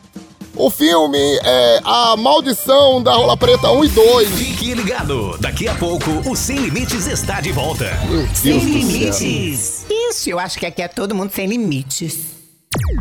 O 0.57 0.71
filme 0.71 1.19
é 1.45 1.81
A 1.85 2.17
Maldição 2.17 3.03
da 3.03 3.13
Rola 3.13 3.37
Preta 3.37 3.71
1 3.71 3.85
e 3.85 3.89
2. 3.89 4.31
Fique 4.31 4.73
ligado, 4.73 5.37
daqui 5.39 5.69
a 5.69 5.75
pouco 5.75 6.11
o 6.27 6.35
Sem 6.35 6.57
Limites 6.57 7.07
está 7.07 7.43
de 7.43 7.53
volta. 7.53 7.87
Sem 8.35 8.59
limites. 8.59 9.85
Isso, 9.91 10.31
eu 10.31 10.39
acho 10.39 10.59
que 10.59 10.65
aqui 10.65 10.81
é 10.81 10.89
todo 10.89 11.15
mundo 11.15 11.31
sem 11.31 11.47
limites. 11.47 12.37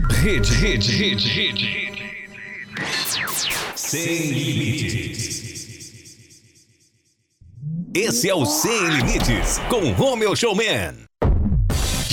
Rede, 0.10 0.52
rede, 0.54 0.92
rede, 0.92 1.28
rede, 1.30 1.66
rede. 1.66 2.06
Sem 3.76 4.32
Limites. 4.32 5.46
Esse 7.94 8.30
é 8.30 8.36
o 8.36 8.46
Sem 8.46 8.88
Limites 8.90 9.60
com 9.70 9.92
Romeu 9.94 10.36
Showman. 10.36 11.05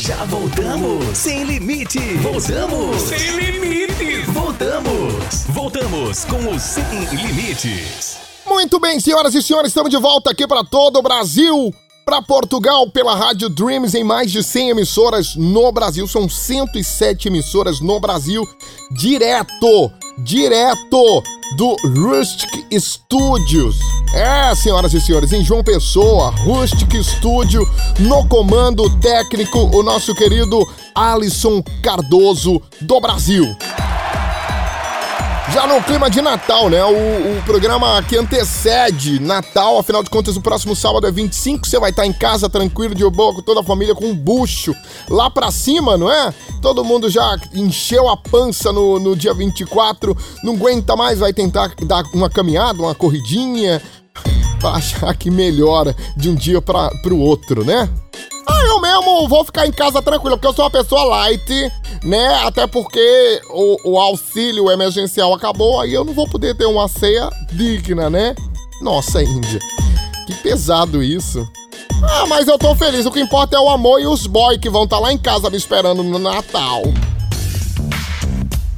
Já 0.05 0.25
voltamos. 0.25 1.17
Sem 1.17 1.45
limite. 1.45 2.01
Voltamos. 2.17 3.03
Sem 3.03 3.37
limites. 3.37 4.27
Voltamos. 4.27 5.45
Voltamos 5.51 6.25
com 6.25 6.38
o 6.38 6.59
Sem 6.59 7.05
Limites. 7.05 8.17
Muito 8.45 8.81
bem, 8.81 8.99
senhoras 8.99 9.33
e 9.33 9.41
senhores, 9.41 9.69
estamos 9.69 9.93
de 9.93 9.97
volta 9.99 10.33
aqui 10.33 10.45
para 10.45 10.65
todo 10.65 10.99
o 10.99 11.03
Brasil, 11.03 11.73
para 12.05 12.21
Portugal, 12.21 12.91
pela 12.91 13.15
Rádio 13.15 13.49
Dreams, 13.49 13.97
em 13.97 14.03
mais 14.03 14.33
de 14.33 14.43
100 14.43 14.71
emissoras 14.71 15.37
no 15.37 15.71
Brasil. 15.71 16.09
São 16.09 16.29
107 16.29 17.29
emissoras 17.29 17.79
no 17.79 18.01
Brasil, 18.01 18.45
direto, 18.91 19.93
direto 20.18 21.22
do 21.57 21.77
Rustic 21.85 22.66
Studios. 22.79 23.79
É, 24.14 24.55
senhoras 24.55 24.92
e 24.92 25.01
senhores, 25.01 25.33
em 25.33 25.44
João 25.44 25.64
Pessoa, 25.64 26.31
Rustic 26.44 26.94
Studio, 27.03 27.68
no 27.98 28.27
comando 28.29 28.88
técnico, 28.98 29.59
o 29.75 29.83
nosso 29.83 30.14
querido 30.14 30.68
Alisson 30.94 31.62
Cardoso 31.83 32.61
do 32.81 33.01
Brasil. 33.01 33.57
Já 35.50 35.66
no 35.66 35.83
clima 35.83 36.09
de 36.09 36.22
Natal, 36.22 36.70
né? 36.70 36.83
O, 36.85 37.38
o 37.38 37.42
programa 37.44 38.02
que 38.05 38.16
antecede 38.16 39.18
Natal, 39.20 39.78
afinal 39.78 40.02
de 40.02 40.09
contas, 40.09 40.37
o 40.37 40.40
próximo 40.40 40.74
sábado 40.74 41.07
é 41.07 41.11
25. 41.11 41.66
Você 41.66 41.78
vai 41.78 41.90
estar 41.90 42.07
em 42.07 42.12
casa 42.12 42.48
tranquilo, 42.48 42.94
de 42.94 43.09
boa, 43.11 43.35
com 43.35 43.42
toda 43.42 43.61
a 43.61 43.64
família, 43.64 43.94
com 43.94 44.07
um 44.07 44.14
bucho 44.14 44.74
lá 45.11 45.28
pra 45.28 45.50
cima, 45.50 45.98
não 45.98 46.11
é? 46.11 46.33
Todo 46.62 46.85
mundo 46.85 47.11
já 47.11 47.37
encheu 47.52 48.09
a 48.09 48.16
pança 48.16 48.72
no, 48.72 49.00
no 49.00 49.16
dia 49.16 49.35
24, 49.35 50.16
não 50.44 50.55
aguenta 50.55 50.94
mais, 50.94 51.18
vai 51.18 51.33
tentar 51.33 51.72
dar 51.83 52.05
uma 52.14 52.31
caminhada, 52.31 52.81
uma 52.81 52.94
corridinha, 52.94 53.83
achar 54.70 55.14
que 55.16 55.31
melhora 55.31 55.94
de 56.16 56.31
um 56.31 56.35
dia 56.35 56.61
pra, 56.61 56.90
pro 57.03 57.18
outro, 57.18 57.64
né? 57.64 57.88
Ah, 58.46 58.62
eu 58.66 58.81
mesmo 58.81 59.29
vou 59.29 59.44
ficar 59.44 59.66
em 59.66 59.72
casa 59.72 60.03
tranquilo, 60.03 60.37
porque 60.37 60.48
eu 60.48 60.53
sou 60.53 60.64
uma 60.64 60.70
pessoa 60.70 61.05
light, 61.05 61.72
né? 62.03 62.35
Até 62.44 62.66
porque 62.66 63.40
o, 63.51 63.92
o 63.92 63.98
auxílio 63.98 64.70
emergencial 64.70 65.33
acabou, 65.33 65.81
aí 65.81 65.94
eu 65.94 66.05
não 66.05 66.12
vou 66.12 66.29
poder 66.29 66.57
ter 66.57 66.66
uma 66.66 66.88
ceia 66.88 67.31
digna, 67.53 68.11
né? 68.11 68.35
Nossa, 68.81 69.22
Índia. 69.22 69.61
Que 70.27 70.35
pesado 70.35 71.03
isso. 71.03 71.46
Ah, 72.03 72.27
mas 72.27 72.48
eu 72.48 72.59
tô 72.59 72.75
feliz. 72.75 73.07
O 73.07 73.12
que 73.12 73.20
importa 73.20 73.57
é 73.57 73.61
o 73.61 73.70
amor 73.70 74.01
e 74.01 74.07
os 74.07 74.27
boy 74.27 74.59
que 74.59 74.68
vão 74.68 74.85
estar 74.85 74.98
lá 74.98 75.12
em 75.12 75.18
casa 75.18 75.48
me 75.48 75.57
esperando 75.57 76.03
no 76.03 76.18
Natal. 76.18 76.83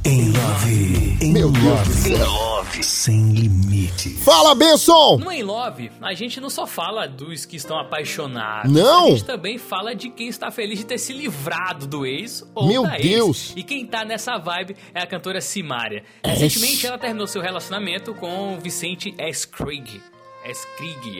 Em 0.05 0.31
Love. 0.31 0.94
Em 1.21 1.31
Meu 1.31 1.49
Deus 1.51 2.05
Love. 2.07 2.79
Em. 2.79 2.83
Sem 2.83 3.31
limite. 3.31 4.09
Fala, 4.09 4.53
Benson! 4.53 5.17
No 5.17 5.31
Em 5.31 5.43
Love, 5.43 5.91
a 6.01 6.13
gente 6.13 6.41
não 6.41 6.49
só 6.49 6.67
fala 6.67 7.07
dos 7.07 7.45
que 7.45 7.55
estão 7.55 7.77
apaixonados. 7.79 8.71
Não. 8.71 9.05
A 9.05 9.09
gente 9.11 9.23
também 9.23 9.57
fala 9.57 9.95
de 9.95 10.09
quem 10.09 10.27
está 10.27 10.51
feliz 10.51 10.79
de 10.79 10.85
ter 10.85 10.97
se 10.97 11.13
livrado 11.13 11.87
do 11.87 12.05
ex 12.05 12.43
ou 12.53 12.67
Meu 12.67 12.83
da 12.83 12.97
ex. 12.99 13.07
Deus. 13.07 13.53
E 13.55 13.63
quem 13.63 13.85
tá 13.85 14.03
nessa 14.03 14.37
vibe 14.37 14.75
é 14.93 15.01
a 15.01 15.07
cantora 15.07 15.39
Simária. 15.39 16.03
Recentemente 16.23 16.85
ela 16.85 16.97
terminou 16.97 17.27
seu 17.27 17.41
relacionamento 17.41 18.13
com 18.13 18.55
o 18.55 18.59
Vicente 18.59 19.13
S. 19.17 19.47
Krieg, 19.47 20.01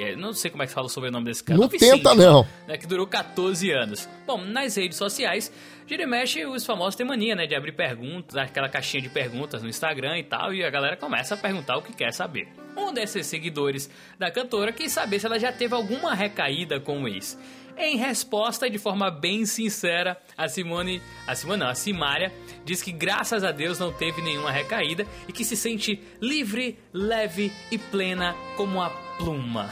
é, 0.01 0.15
não 0.15 0.33
sei 0.33 0.51
como 0.51 0.61
é 0.61 0.67
que 0.67 0.73
fala 0.73 0.87
sobre 0.87 1.09
o 1.09 1.11
nome 1.11 1.25
desse 1.25 1.43
cara. 1.43 1.57
Não 1.59 1.65
O 1.65 1.69
Vicente, 1.69 1.97
tenta, 1.97 2.13
não. 2.13 2.45
né, 2.67 2.77
que 2.77 2.85
durou 2.85 3.07
14 3.07 3.71
anos. 3.71 4.07
Bom, 4.27 4.37
nas 4.43 4.75
redes 4.75 4.97
sociais, 4.99 5.51
gira 5.87 6.03
e 6.03 6.05
mexe, 6.05 6.45
os 6.45 6.65
famosos 6.65 6.95
têm 6.95 7.05
mania, 7.05 7.35
né, 7.35 7.45
de 7.45 7.55
abrir 7.55 7.73
perguntas, 7.73 8.35
aquela 8.35 8.69
caixinha 8.69 9.03
de 9.03 9.09
perguntas 9.09 9.61
no 9.61 9.69
Instagram 9.69 10.17
e 10.17 10.23
tal, 10.23 10.53
e 10.53 10.63
a 10.63 10.69
galera 10.69 10.97
começa 10.97 11.35
a 11.35 11.37
perguntar 11.37 11.77
o 11.77 11.81
que 11.81 11.93
quer 11.93 12.11
saber. 12.11 12.47
Um 12.75 12.93
desses 12.93 13.25
seguidores 13.27 13.89
da 14.19 14.29
cantora 14.29 14.73
quis 14.73 14.91
saber 14.91 15.19
se 15.19 15.25
ela 15.25 15.39
já 15.39 15.51
teve 15.51 15.73
alguma 15.73 16.13
recaída 16.13 16.79
com 16.79 17.03
o 17.03 17.07
ex. 17.07 17.37
Em 17.77 17.97
resposta, 17.97 18.69
de 18.69 18.77
forma 18.77 19.11
bem 19.11 19.45
sincera, 19.45 20.17
a 20.37 20.47
Simone, 20.47 21.01
a 21.27 21.35
Simone 21.35 21.59
não, 21.59 21.67
a 21.67 21.75
Simária, 21.75 22.31
diz 22.63 22.81
que 22.81 22.91
graças 22.91 23.43
a 23.43 23.51
Deus 23.51 23.79
não 23.79 23.91
teve 23.91 24.21
nenhuma 24.21 24.49
recaída 24.49 25.05
e 25.27 25.33
que 25.33 25.43
se 25.43 25.57
sente 25.57 26.01
livre, 26.21 26.79
leve 26.93 27.51
e 27.69 27.77
plena 27.77 28.33
como 28.55 28.81
a 28.81 29.04
pluma. 29.17 29.69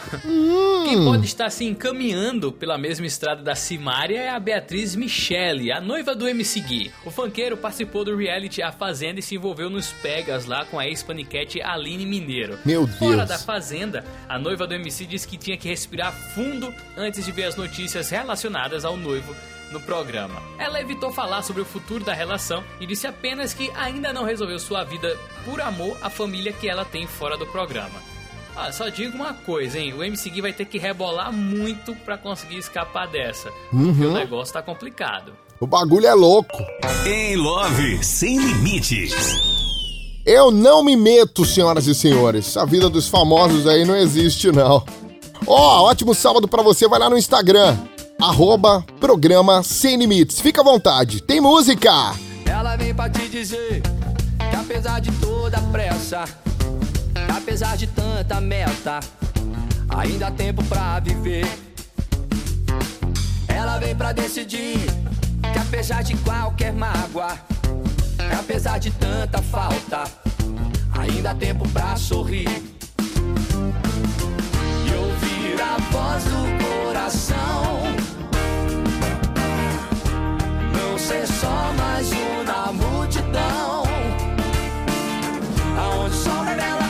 Quem 0.85 1.03
pode 1.03 1.25
estar 1.25 1.49
se 1.49 1.65
encaminhando 1.65 2.51
pela 2.51 2.77
mesma 2.77 3.05
estrada 3.05 3.41
da 3.41 3.55
Simária 3.55 4.19
é 4.19 4.29
a 4.29 4.39
Beatriz 4.39 4.95
Michele, 4.95 5.71
a 5.71 5.81
noiva 5.81 6.15
do 6.15 6.27
MC 6.27 6.59
Gui. 6.61 6.91
O 7.05 7.11
funkeiro 7.11 7.57
participou 7.57 8.03
do 8.03 8.15
reality 8.15 8.61
A 8.61 8.71
Fazenda 8.71 9.19
e 9.19 9.23
se 9.23 9.35
envolveu 9.35 9.69
nos 9.69 9.91
pegas 9.91 10.45
lá 10.45 10.65
com 10.65 10.79
a 10.79 10.87
ex-paniquete 10.87 11.61
Aline 11.61 12.05
Mineiro. 12.05 12.57
Meu 12.65 12.87
Fora 12.87 13.17
Deus. 13.17 13.29
da 13.29 13.37
Fazenda, 13.37 14.03
a 14.27 14.39
noiva 14.39 14.65
do 14.65 14.73
MC 14.73 15.05
disse 15.05 15.27
que 15.27 15.37
tinha 15.37 15.57
que 15.57 15.67
respirar 15.67 16.13
fundo 16.13 16.73
antes 16.97 17.25
de 17.25 17.31
ver 17.31 17.45
as 17.45 17.55
notícias 17.55 18.09
relacionadas 18.09 18.85
ao 18.85 18.97
noivo 18.97 19.35
no 19.71 19.81
programa. 19.81 20.41
Ela 20.57 20.79
evitou 20.79 21.11
falar 21.11 21.41
sobre 21.41 21.61
o 21.61 21.65
futuro 21.65 22.05
da 22.05 22.13
relação 22.13 22.63
e 22.79 22.85
disse 22.85 23.07
apenas 23.07 23.53
que 23.53 23.71
ainda 23.75 24.13
não 24.13 24.23
resolveu 24.23 24.59
sua 24.59 24.83
vida 24.83 25.17
por 25.43 25.59
amor 25.59 25.97
à 26.01 26.09
família 26.09 26.53
que 26.53 26.69
ela 26.69 26.85
tem 26.85 27.07
fora 27.07 27.35
do 27.35 27.47
programa. 27.47 28.12
Ah, 28.55 28.71
só 28.71 28.89
digo 28.89 29.15
uma 29.15 29.33
coisa, 29.33 29.79
hein? 29.79 29.93
O 29.93 30.03
MC 30.03 30.29
Gui 30.29 30.41
vai 30.41 30.53
ter 30.53 30.65
que 30.65 30.77
rebolar 30.77 31.31
muito 31.33 31.95
pra 32.05 32.17
conseguir 32.17 32.57
escapar 32.57 33.07
dessa. 33.07 33.49
Porque 33.71 34.05
o 34.05 34.13
negócio 34.13 34.53
tá 34.53 34.61
complicado. 34.61 35.33
O 35.59 35.65
bagulho 35.65 36.05
é 36.05 36.13
louco. 36.13 36.57
Em 37.05 37.35
Love. 37.35 38.03
Sem 38.03 38.37
limites. 38.37 39.13
Eu 40.25 40.51
não 40.51 40.83
me 40.83 40.95
meto, 40.95 41.45
senhoras 41.45 41.87
e 41.87 41.95
senhores. 41.95 42.55
A 42.55 42.63
vida 42.63 42.89
dos 42.89 43.07
famosos 43.07 43.67
aí 43.67 43.85
não 43.85 43.95
existe, 43.95 44.51
não. 44.51 44.85
Ó, 45.47 45.89
ótimo 45.89 46.13
sábado 46.13 46.47
pra 46.47 46.61
você. 46.61 46.87
Vai 46.87 46.99
lá 46.99 47.09
no 47.09 47.17
Instagram. 47.17 47.77
Arroba 48.21 48.85
programa 48.99 49.63
Sem 49.63 49.97
Limites. 49.97 50.39
Fica 50.39 50.61
à 50.61 50.63
vontade. 50.63 51.21
Tem 51.21 51.41
música. 51.41 51.91
Ela 52.45 52.75
vem 52.77 52.93
pra 52.93 53.09
te 53.09 53.27
dizer 53.27 53.81
que 53.81 54.55
apesar 54.55 55.01
de 55.01 55.11
toda 55.13 55.57
a 55.57 55.61
pressa, 55.61 56.23
apesar 57.43 57.75
de 57.75 57.87
tanta 57.87 58.39
meta, 58.39 59.01
ainda 59.89 60.27
há 60.27 60.31
tempo 60.31 60.63
pra 60.63 60.97
viver. 61.01 61.45
Ela 63.49 63.77
vem 63.79 63.93
pra 63.93 64.13
decidir 64.13 64.79
que 65.51 65.59
apesar 65.59 66.03
de 66.03 66.15
qualquer 66.17 66.71
mágoa, 66.71 67.37
apesar 68.39 68.77
de 68.79 68.91
tanta 68.91 69.41
falta, 69.41 70.05
ainda 70.97 71.31
há 71.31 71.35
tempo 71.35 71.67
pra 71.69 71.97
sorrir. 71.97 72.47
E 74.87 74.93
ouvir 74.95 75.61
a 75.61 75.77
voz 75.91 76.23
do 76.23 76.63
coração. 76.63 77.83
Não 80.71 80.97
ser 80.97 81.27
só 81.27 81.73
mais 81.77 82.09
um 82.09 82.43
na 82.43 82.71
multidão. 82.71 83.83
Aonde 85.77 86.15
o 86.15 86.17
sol 86.17 86.43
revela 86.43 86.82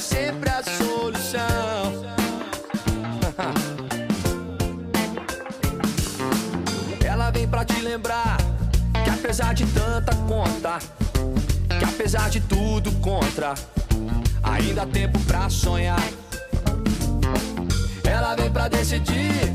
sempre 0.00 0.50
a 0.50 0.62
solução. 0.62 2.06
Ela 7.04 7.30
vem 7.30 7.48
pra 7.48 7.64
te 7.64 7.80
lembrar 7.80 8.36
que 9.04 9.10
apesar 9.10 9.54
de 9.54 9.64
tanta 9.66 10.14
conta, 10.28 10.78
que 11.78 11.84
apesar 11.84 12.28
de 12.30 12.40
tudo 12.40 12.90
contra, 13.00 13.54
ainda 14.42 14.82
há 14.82 14.86
tempo 14.86 15.18
pra 15.20 15.48
sonhar. 15.48 16.02
Ela 18.04 18.34
vem 18.34 18.50
pra 18.50 18.66
decidir 18.68 19.52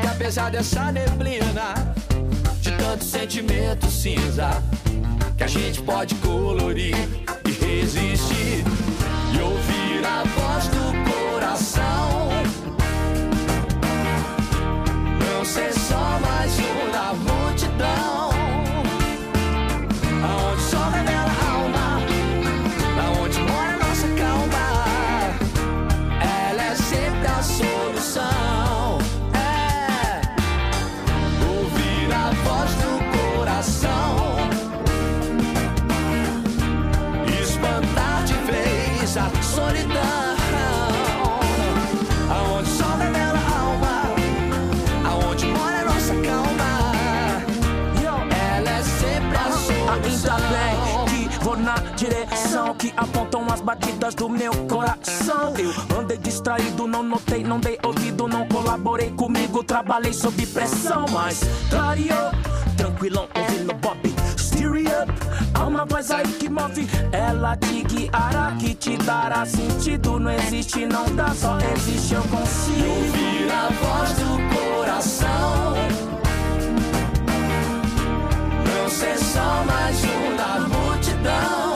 que 0.00 0.06
apesar 0.06 0.50
dessa 0.50 0.92
neblina, 0.92 1.94
de 2.60 2.72
tanto 2.72 3.04
sentimento 3.04 3.90
cinza, 3.90 4.62
que 5.36 5.44
a 5.44 5.46
gente 5.46 5.80
pode 5.82 6.14
colorir 6.16 6.96
e 7.46 7.50
resistir 7.50 8.64
e 9.32 9.40
ouvir 9.40 9.77
a 10.08 10.24
voz 10.24 10.68
do 10.68 10.84
coração. 11.10 12.30
Não 15.20 15.44
ser 15.44 15.72
só 15.74 16.18
mais 16.20 16.58
um 16.58 16.90
na 16.90 17.12
multidão. 17.14 18.27
Que 52.78 52.94
apontam 52.96 53.44
as 53.52 53.60
batidas 53.60 54.14
do 54.14 54.28
meu 54.28 54.52
coração. 54.68 55.52
Eu 55.58 55.98
andei 55.98 56.16
distraído, 56.16 56.86
não 56.86 57.02
notei, 57.02 57.42
não 57.42 57.58
dei 57.58 57.76
ouvido, 57.84 58.28
não 58.28 58.46
colaborei 58.46 59.10
comigo, 59.10 59.64
trabalhei 59.64 60.12
sob 60.12 60.46
pressão, 60.46 61.04
mas 61.12 61.40
clareou, 61.68 62.30
tranquilão, 62.76 63.28
ouvindo 63.36 63.74
Bob. 63.74 63.98
Steer 64.38 64.86
up, 65.02 65.12
há 65.54 65.66
uma 65.66 65.84
voz 65.84 66.10
aí 66.12 66.26
que 66.28 66.48
move, 66.48 66.88
ela 67.10 67.56
te 67.56 67.82
guiará, 67.82 68.54
que 68.58 68.74
te 68.74 68.96
dará 68.98 69.44
sentido. 69.44 70.20
Não 70.20 70.30
existe, 70.30 70.86
não 70.86 71.04
dá, 71.16 71.34
só 71.34 71.58
existe, 71.74 72.14
eu 72.14 72.22
consigo. 72.22 72.88
ouvir 72.88 73.50
a 73.50 73.68
voz 73.68 74.12
do 74.12 74.76
coração. 74.76 75.74
Não 78.64 78.88
ser 78.88 79.18
só 79.18 79.64
mais 79.64 79.98
um 80.04 80.36
na 80.36 80.68
multidão. 80.68 81.67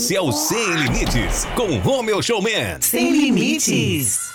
Esse 0.00 0.16
é 0.16 0.20
o 0.22 0.32
Sem 0.32 0.76
Limites, 0.76 1.46
com 1.54 1.78
Romeu 1.80 2.22
Showman. 2.22 2.80
Sem 2.80 3.12
limites. 3.12 4.32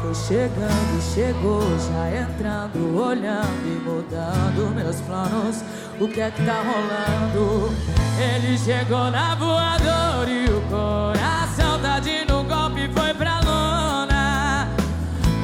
Foi 0.00 0.14
chegando, 0.26 1.14
chegou, 1.14 1.60
já 1.78 2.22
entrando, 2.22 2.98
olhando 2.98 3.66
e 3.66 3.78
mudando 3.84 4.74
meus 4.74 4.96
planos. 5.02 5.62
O 6.00 6.08
que 6.08 6.22
é 6.22 6.30
que 6.30 6.42
tá 6.42 6.62
rolando? 6.62 7.74
Ele 8.18 8.56
chegou 8.56 9.10
na 9.10 9.34
voadora 9.34 10.30
e 10.30 10.46
o 10.46 10.62
coração 10.70 11.78
tá 11.82 12.00
de 12.00 12.24
no 12.24 12.42
golpe 12.42 12.90
foi 12.94 13.12
pra 13.12 13.38
lona. 13.40 14.70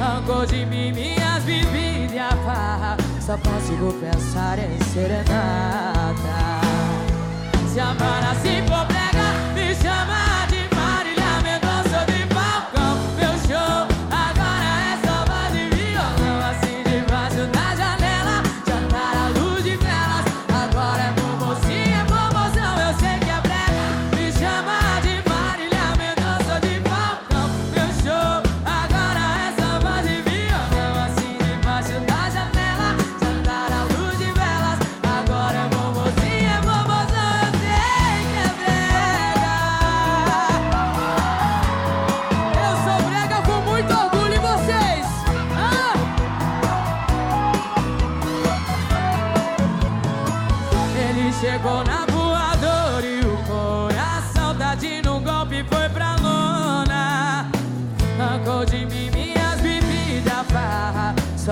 Arrancou 0.01 0.47
de 0.47 0.65
mim 0.65 0.91
minhas 0.91 1.43
bebidas 1.43 1.93
e 2.13 2.19
a 2.19 2.29
farra. 2.45 3.02
Só 3.25 3.37
consigo 3.37 3.93
pensar 4.01 4.59
em 4.59 4.77
serenata. 4.91 6.59
Se 7.71 7.79
amar 7.79 8.21
assim 8.31 8.62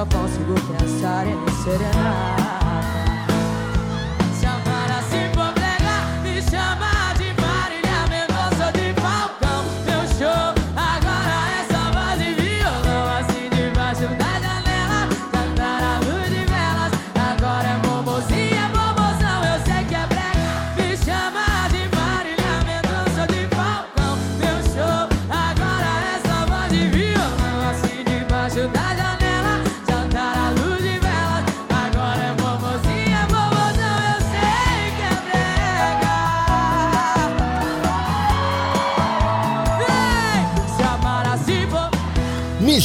Só 0.01 0.07
consigo 0.07 0.55
pensar 0.79 1.27
em 1.27 1.37
serenata. 1.63 2.40
Se 2.40 2.40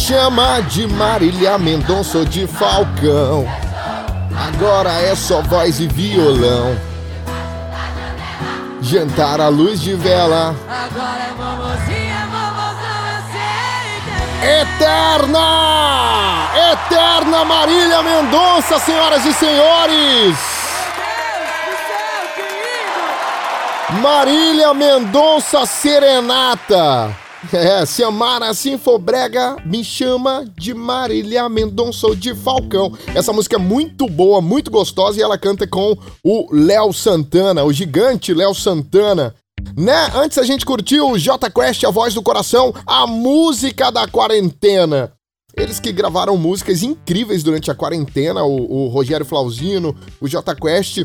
chama 0.07 0.61
de 0.61 0.87
Marília 0.87 1.59
Mendonça 1.59 2.19
ou 2.19 2.25
de 2.25 2.47
Falcão. 2.47 3.45
Agora 4.37 4.93
é 4.93 5.17
só 5.17 5.43
voz 5.43 5.81
e 5.81 5.89
violão. 5.89 6.79
Jantar 8.81 9.41
à 9.41 9.49
luz 9.49 9.81
de 9.81 9.95
vela. 9.95 10.55
Agora 10.69 11.23
é 11.23 11.31
eu 11.33 11.77
sei 11.87 12.07
que 14.05 14.47
é 14.47 14.61
Eterna! 14.61 15.41
Eterna 16.73 17.45
Marília 17.45 18.01
Mendonça, 18.05 18.79
senhoras 18.79 19.25
e 19.25 19.33
senhores! 19.33 20.37
Marília 24.01 24.73
Mendonça 24.73 25.67
Serenata. 25.67 27.26
É, 27.53 27.85
se 27.85 28.03
amar 28.03 28.43
assim 28.43 28.79
for 28.79 28.99
brega, 28.99 29.57
me 29.65 29.85
chama 29.85 30.45
de 30.59 30.73
Marília 30.75 31.49
Mendonça 31.49 32.15
de 32.17 32.35
Falcão. 32.35 32.93
Essa 33.15 33.33
música 33.33 33.57
é 33.57 33.59
muito 33.59 34.09
boa, 34.09 34.41
muito 34.41 34.71
gostosa 34.71 35.19
e 35.19 35.23
ela 35.23 35.39
canta 35.39 35.67
com 35.67 35.97
o 36.25 36.49
Léo 36.51 36.93
Santana, 36.93 37.63
o 37.63 37.73
gigante 37.73 38.33
Léo 38.35 38.55
Santana. 38.55 39.35
Né? 39.77 40.11
Antes 40.15 40.39
a 40.39 40.45
gente 40.45 40.65
curtiu 40.65 41.11
o 41.11 41.19
J 41.19 41.51
Quest, 41.51 41.85
a 41.85 41.91
voz 41.91 42.15
do 42.15 42.23
coração, 42.23 42.75
a 42.87 43.07
música 43.07 43.91
da 43.91 44.09
quarentena. 44.09 45.13
Eles 45.57 45.81
que 45.81 45.93
gravaram 45.93 46.37
músicas 46.37 46.83
incríveis 46.83 47.43
durante 47.43 47.71
a 47.71 47.75
quarentena, 47.75 48.45
o, 48.45 48.85
o 48.85 48.89
Rogério 48.89 49.25
Flauzino, 49.25 49.97
o 50.21 50.29
J 50.29 50.55
Quest, 50.55 51.05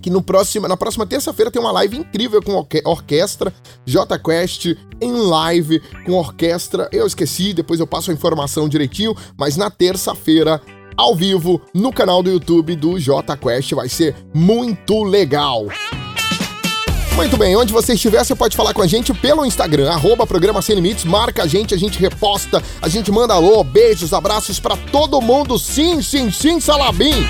que 0.00 0.08
no 0.10 0.22
próximo, 0.22 0.66
na 0.66 0.76
próxima 0.76 1.06
terça-feira 1.06 1.50
tem 1.50 1.60
uma 1.60 1.72
live 1.72 1.98
incrível 1.98 2.42
com 2.42 2.52
orque- 2.54 2.82
orquestra, 2.84 3.52
J 3.84 4.18
Quest 4.18 4.66
em 5.00 5.12
live 5.12 5.80
com 6.06 6.12
orquestra. 6.12 6.88
Eu 6.92 7.06
esqueci, 7.06 7.52
depois 7.52 7.80
eu 7.80 7.86
passo 7.86 8.10
a 8.10 8.14
informação 8.14 8.68
direitinho, 8.68 9.14
mas 9.36 9.56
na 9.56 9.70
terça-feira 9.70 10.60
ao 10.96 11.14
vivo 11.14 11.60
no 11.74 11.92
canal 11.92 12.22
do 12.22 12.30
YouTube 12.30 12.76
do 12.76 12.98
J 12.98 13.36
Quest 13.36 13.72
vai 13.72 13.88
ser 13.88 14.14
muito 14.34 15.02
legal. 15.02 15.66
Muito 17.16 17.36
bem, 17.36 17.54
onde 17.54 17.72
você 17.72 17.92
estiver, 17.92 18.24
você 18.24 18.34
pode 18.34 18.56
falar 18.56 18.72
com 18.72 18.80
a 18.80 18.86
gente 18.86 19.12
pelo 19.12 19.44
Instagram, 19.44 19.90
arroba 19.90 20.26
Programa 20.26 20.62
Sem 20.62 20.74
Limites, 20.76 21.04
marca 21.04 21.42
a 21.42 21.46
gente, 21.46 21.74
a 21.74 21.76
gente 21.76 21.98
reposta, 21.98 22.62
a 22.80 22.88
gente 22.88 23.12
manda 23.12 23.34
alô, 23.34 23.62
beijos, 23.62 24.14
abraços 24.14 24.58
pra 24.58 24.74
todo 24.76 25.20
mundo, 25.20 25.58
sim, 25.58 26.00
sim, 26.00 26.30
sim, 26.30 26.58
Salabim! 26.60 27.26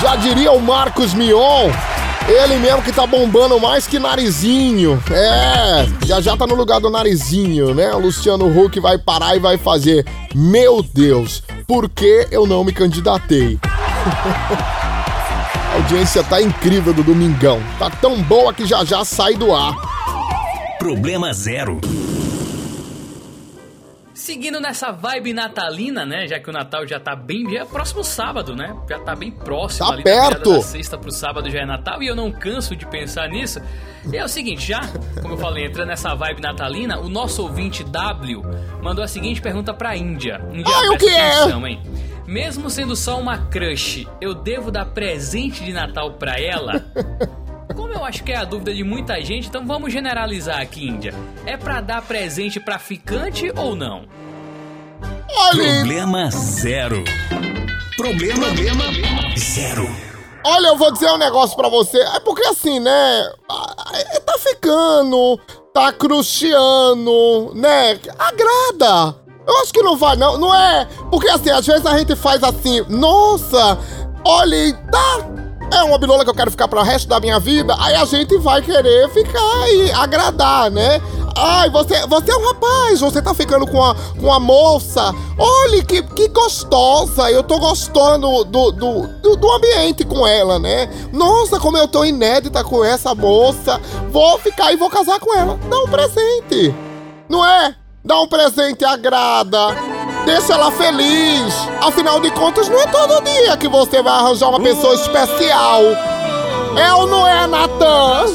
Já 0.00 0.16
diria 0.16 0.50
o 0.52 0.60
Marcos 0.60 1.12
Mion, 1.12 1.70
ele 2.26 2.56
mesmo 2.56 2.82
que 2.82 2.92
tá 2.92 3.06
bombando 3.06 3.60
mais 3.60 3.86
que 3.86 3.98
narizinho, 3.98 5.02
é, 5.10 5.86
já 6.06 6.20
já 6.20 6.36
tá 6.36 6.46
no 6.46 6.54
lugar 6.54 6.80
do 6.80 6.88
narizinho, 6.88 7.74
né? 7.74 7.92
O 7.92 7.98
Luciano 7.98 8.46
Huck 8.46 8.80
vai 8.80 8.96
parar 8.96 9.36
e 9.36 9.38
vai 9.38 9.58
fazer, 9.58 10.06
meu 10.34 10.82
Deus, 10.82 11.42
por 11.66 11.88
que 11.88 12.26
eu 12.30 12.46
não 12.46 12.64
me 12.64 12.72
candidatei? 12.72 13.58
A 15.70 15.74
audiência 15.74 16.24
tá 16.24 16.42
incrível 16.42 16.92
do 16.92 17.04
Domingão. 17.04 17.62
Tá 17.78 17.88
tão 17.88 18.20
boa 18.22 18.52
que 18.52 18.66
já 18.66 18.84
já 18.84 19.04
sai 19.04 19.34
do 19.34 19.54
ar. 19.54 19.76
Problema 20.80 21.32
zero. 21.32 21.80
Seguindo 24.30 24.60
nessa 24.60 24.92
vibe 24.92 25.32
natalina, 25.32 26.06
né? 26.06 26.24
Já 26.28 26.38
que 26.38 26.48
o 26.48 26.52
Natal 26.52 26.86
já 26.86 27.00
tá 27.00 27.16
bem. 27.16 27.50
Já 27.50 27.62
é 27.62 27.64
próximo 27.64 28.04
sábado, 28.04 28.54
né? 28.54 28.76
Já 28.88 29.00
tá 29.00 29.16
bem 29.16 29.28
próximo 29.28 29.88
Tá 29.88 29.92
ali 29.92 30.04
da 30.04 30.10
perto. 30.28 30.52
Da 30.52 30.62
sexta 30.62 30.96
pro 30.96 31.10
sábado 31.10 31.50
já 31.50 31.58
é 31.58 31.66
Natal 31.66 32.00
e 32.00 32.06
eu 32.06 32.14
não 32.14 32.30
canso 32.30 32.76
de 32.76 32.86
pensar 32.86 33.28
nisso. 33.28 33.60
E 34.08 34.16
é 34.16 34.24
o 34.24 34.28
seguinte, 34.28 34.68
já, 34.68 34.82
como 35.20 35.34
eu 35.34 35.38
falei, 35.38 35.66
entrando 35.66 35.88
nessa 35.88 36.14
vibe 36.14 36.42
natalina, 36.42 37.00
o 37.00 37.08
nosso 37.08 37.42
ouvinte 37.42 37.82
W 37.82 38.42
mandou 38.80 39.02
a 39.02 39.08
seguinte 39.08 39.42
pergunta 39.42 39.74
pra 39.74 39.96
Índia. 39.96 40.40
Índia, 40.52 40.72
Ai, 40.76 40.88
o 40.90 40.96
que 40.96 41.08
é? 41.08 41.68
hein? 41.68 41.82
Mesmo 42.24 42.70
sendo 42.70 42.94
só 42.94 43.18
uma 43.18 43.36
crush, 43.36 44.06
eu 44.20 44.32
devo 44.32 44.70
dar 44.70 44.84
presente 44.84 45.64
de 45.64 45.72
Natal 45.72 46.12
pra 46.12 46.38
ela? 46.38 46.84
Como 47.74 47.92
eu 47.92 48.04
acho 48.04 48.22
que 48.24 48.32
é 48.32 48.36
a 48.36 48.44
dúvida 48.44 48.74
de 48.74 48.82
muita 48.84 49.20
gente, 49.22 49.48
então 49.48 49.66
vamos 49.66 49.92
generalizar 49.92 50.60
aqui, 50.60 50.86
Índia. 50.88 51.14
É 51.46 51.56
pra 51.56 51.80
dar 51.80 52.02
presente 52.02 52.58
pra 52.60 52.78
ficante 52.78 53.52
ou 53.56 53.74
não? 53.76 54.04
Olha, 55.32 55.74
Problema 55.76 56.30
zero. 56.30 57.04
Problema, 57.96 58.46
Problema 58.46 59.36
zero. 59.38 59.88
olha, 60.44 60.68
eu 60.68 60.76
vou 60.76 60.92
dizer 60.92 61.10
um 61.10 61.18
negócio 61.18 61.56
pra 61.56 61.68
você. 61.68 61.98
É 61.98 62.20
porque 62.20 62.42
assim, 62.46 62.80
né? 62.80 63.30
é, 63.94 64.20
Tá 64.20 64.36
ficando, 64.38 65.38
tá 65.72 65.92
cruciando, 65.92 67.52
né? 67.54 67.98
Agrada. 68.18 69.16
Eu 69.46 69.56
acho 69.62 69.72
que 69.72 69.82
não 69.82 69.96
vai, 69.96 70.16
não. 70.16 70.38
Não 70.38 70.54
é. 70.54 70.86
Porque 71.10 71.28
assim, 71.28 71.50
às 71.50 71.66
vezes 71.66 71.86
a 71.86 71.96
gente 71.98 72.14
faz 72.16 72.42
assim, 72.42 72.80
nossa, 72.88 73.78
olha, 74.24 74.74
tá. 74.90 75.39
É 75.72 75.82
uma 75.84 75.98
bilola 75.98 76.24
que 76.24 76.30
eu 76.30 76.34
quero 76.34 76.50
ficar 76.50 76.66
pro 76.66 76.82
resto 76.82 77.08
da 77.08 77.20
minha 77.20 77.38
vida, 77.38 77.74
aí 77.78 77.94
a 77.94 78.04
gente 78.04 78.36
vai 78.38 78.60
querer 78.60 79.08
ficar 79.10 79.70
e 79.72 79.90
agradar, 79.92 80.70
né? 80.70 81.00
Ai, 81.36 81.70
você, 81.70 82.06
você 82.06 82.30
é 82.30 82.36
um 82.36 82.46
rapaz, 82.48 83.00
você 83.00 83.22
tá 83.22 83.32
ficando 83.32 83.66
com 83.66 83.82
a, 83.82 83.94
com 84.20 84.32
a 84.32 84.40
moça. 84.40 85.14
Olha 85.38 85.82
que, 85.82 86.02
que 86.02 86.28
gostosa, 86.28 87.30
eu 87.30 87.42
tô 87.42 87.58
gostando 87.58 88.44
do, 88.44 88.72
do, 88.72 89.06
do, 89.06 89.36
do 89.36 89.52
ambiente 89.52 90.04
com 90.04 90.26
ela, 90.26 90.58
né? 90.58 90.88
Nossa, 91.12 91.58
como 91.60 91.78
eu 91.78 91.86
tô 91.86 92.04
inédita 92.04 92.64
com 92.64 92.84
essa 92.84 93.14
moça. 93.14 93.80
Vou 94.10 94.38
ficar 94.38 94.72
e 94.72 94.76
vou 94.76 94.90
casar 94.90 95.20
com 95.20 95.34
ela. 95.34 95.58
Dá 95.68 95.78
um 95.78 95.88
presente, 95.88 96.74
não 97.28 97.46
é? 97.46 97.76
Dá 98.04 98.20
um 98.20 98.26
presente 98.26 98.84
agrada. 98.84 99.68
Deixa 100.30 100.52
ela 100.52 100.70
feliz. 100.70 101.52
Afinal 101.82 102.20
de 102.20 102.30
contas, 102.30 102.68
não 102.68 102.80
é 102.80 102.86
todo 102.86 103.20
dia 103.24 103.56
que 103.56 103.66
você 103.66 104.00
vai 104.00 104.12
arranjar 104.12 104.48
uma 104.48 104.60
pessoa 104.60 104.94
especial. 104.94 105.82
É 106.78 106.92
ou 106.94 107.08
não 107.08 107.26
é, 107.26 107.48
Natan? 107.48 108.26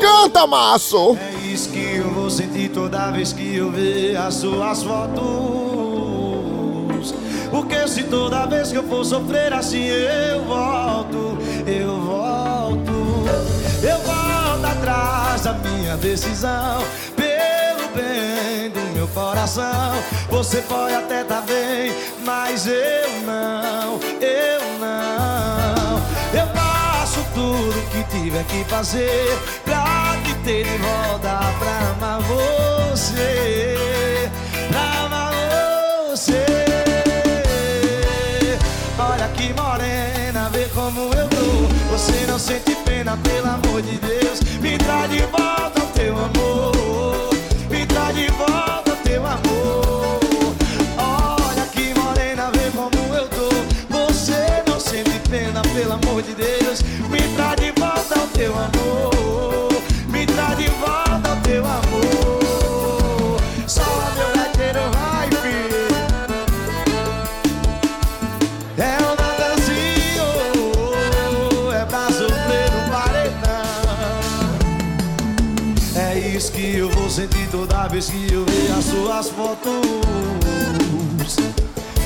Canta, 0.00 0.46
macho! 0.46 1.18
É 1.20 1.32
isso 1.52 1.70
que 1.70 1.96
eu 1.96 2.08
vou 2.10 2.30
sentir 2.30 2.68
toda 2.68 3.10
vez 3.10 3.32
que 3.32 3.56
eu 3.56 3.68
ver 3.68 4.16
as 4.16 4.34
suas 4.34 4.84
fotos. 4.84 5.24
Porque 7.50 7.88
se 7.88 8.04
toda 8.04 8.46
vez 8.46 8.70
que 8.70 8.78
eu 8.78 8.84
for 8.84 9.04
sofrer 9.04 9.52
assim 9.52 9.86
eu 9.86 10.44
volto, 10.44 11.36
eu 11.66 12.00
volto, 12.00 12.92
eu 13.82 13.98
volto 14.02 14.66
atrás 14.66 15.42
da 15.42 15.52
minha 15.54 15.96
decisão. 15.96 16.80
Pelo 17.16 17.88
bem 17.92 18.70
do 18.70 18.85
meu 18.96 19.06
coração, 19.08 19.92
você 20.30 20.62
pode 20.62 20.94
até 20.94 21.22
tá 21.22 21.42
bem, 21.42 21.92
mas 22.24 22.66
eu 22.66 23.22
não, 23.26 24.00
eu 24.22 24.78
não. 24.80 26.00
Eu 26.32 26.46
faço 26.54 27.20
tudo 27.34 27.90
que 27.90 28.02
tiver 28.04 28.42
que 28.44 28.64
fazer 28.64 29.38
pra 29.66 30.16
te 30.24 30.34
ter 30.36 30.64
de 30.64 30.78
volta 30.78 31.40
pra 31.58 31.78
amar 31.90 32.22
você, 32.22 33.76
pra 34.70 35.04
amar 35.04 35.32
você. 36.08 36.46
Olha 38.98 39.28
que 39.28 39.52
morena, 39.52 40.48
vê 40.48 40.64
como 40.74 41.12
eu 41.12 41.28
tô. 41.28 41.92
Você 41.92 42.24
não 42.26 42.38
sente 42.38 42.74
pena, 42.86 43.18
pelo 43.18 43.46
amor 43.46 43.82
de 43.82 43.98
Deus. 43.98 44.40
Me 44.62 44.78
traz 44.78 45.10
de 45.10 45.18
volta 45.18 45.82
o 45.82 45.86
teu 45.88 46.16
amor. 46.16 46.85
Vez 77.96 78.10
que 78.10 78.30
eu 78.30 78.44
ver 78.44 78.72
as 78.72 78.84
suas 78.84 79.30
fotos. 79.30 79.72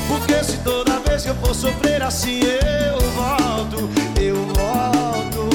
Porque 0.06 0.44
se 0.44 0.58
toda 0.58 1.00
vez 1.00 1.24
que 1.24 1.30
eu 1.30 1.34
for 1.36 1.52
sofrer 1.52 2.00
assim 2.00 2.42
eu 2.42 3.00
volto, 3.10 3.90
eu 4.20 4.36
volto, 4.36 5.48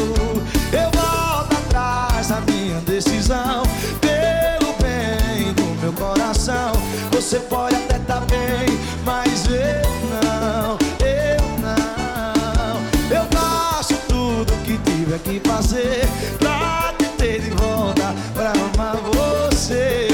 eu 0.74 0.92
volto 0.92 1.54
atrás 1.54 2.28
da 2.28 2.42
minha 2.42 2.82
decisão. 2.82 3.64
Pelo 4.02 4.74
bem 4.82 5.54
do 5.54 5.82
meu 5.82 5.94
coração, 5.94 6.74
você 7.12 7.40
pode 7.40 7.76
até 7.76 7.98
tá 8.00 8.20
bem, 8.20 8.78
mas 9.06 9.46
eu 9.46 9.90
não, 10.12 10.78
eu 11.00 11.44
não. 11.62 13.16
Eu 13.16 13.26
faço 13.32 13.96
tudo 14.10 14.52
que 14.66 14.78
tiver 14.80 15.20
que 15.20 15.40
fazer 15.48 16.06
pra 16.40 16.94
te 16.98 17.06
ter 17.18 17.40
de 17.40 17.52
volta, 17.52 18.14
pra 18.34 18.52
amar 18.52 18.98
você, 18.98 20.05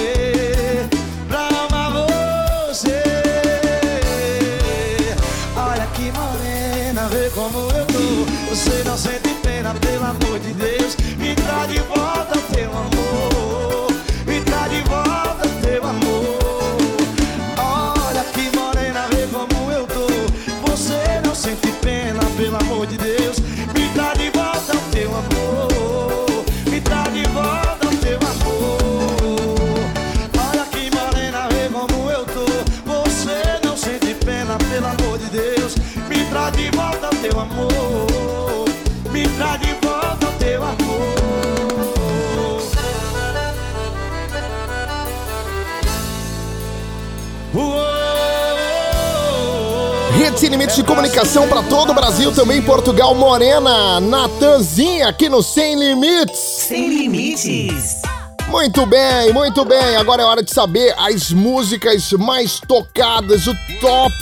Rede 50.72 50.84
de 50.84 50.84
Comunicação 50.88 51.50
para 51.50 51.62
todo 51.64 51.92
o 51.92 51.94
Brasil, 51.94 52.32
também 52.32 52.62
Portugal, 52.62 53.14
Morena, 53.14 54.00
Natanzinha 54.00 55.10
aqui 55.10 55.28
no 55.28 55.44
Sem 55.44 55.78
Limites. 55.78 56.40
Sem 56.40 56.88
limites. 56.88 58.02
Muito 58.48 58.86
bem, 58.86 59.34
muito 59.34 59.66
bem. 59.66 59.98
Agora 59.98 60.22
é 60.22 60.26
hora 60.26 60.42
de 60.42 60.50
saber 60.50 60.96
as 60.98 61.32
músicas 61.32 62.14
mais 62.14 62.62
tocadas, 62.66 63.48
o 63.48 63.56
Top 63.82 64.16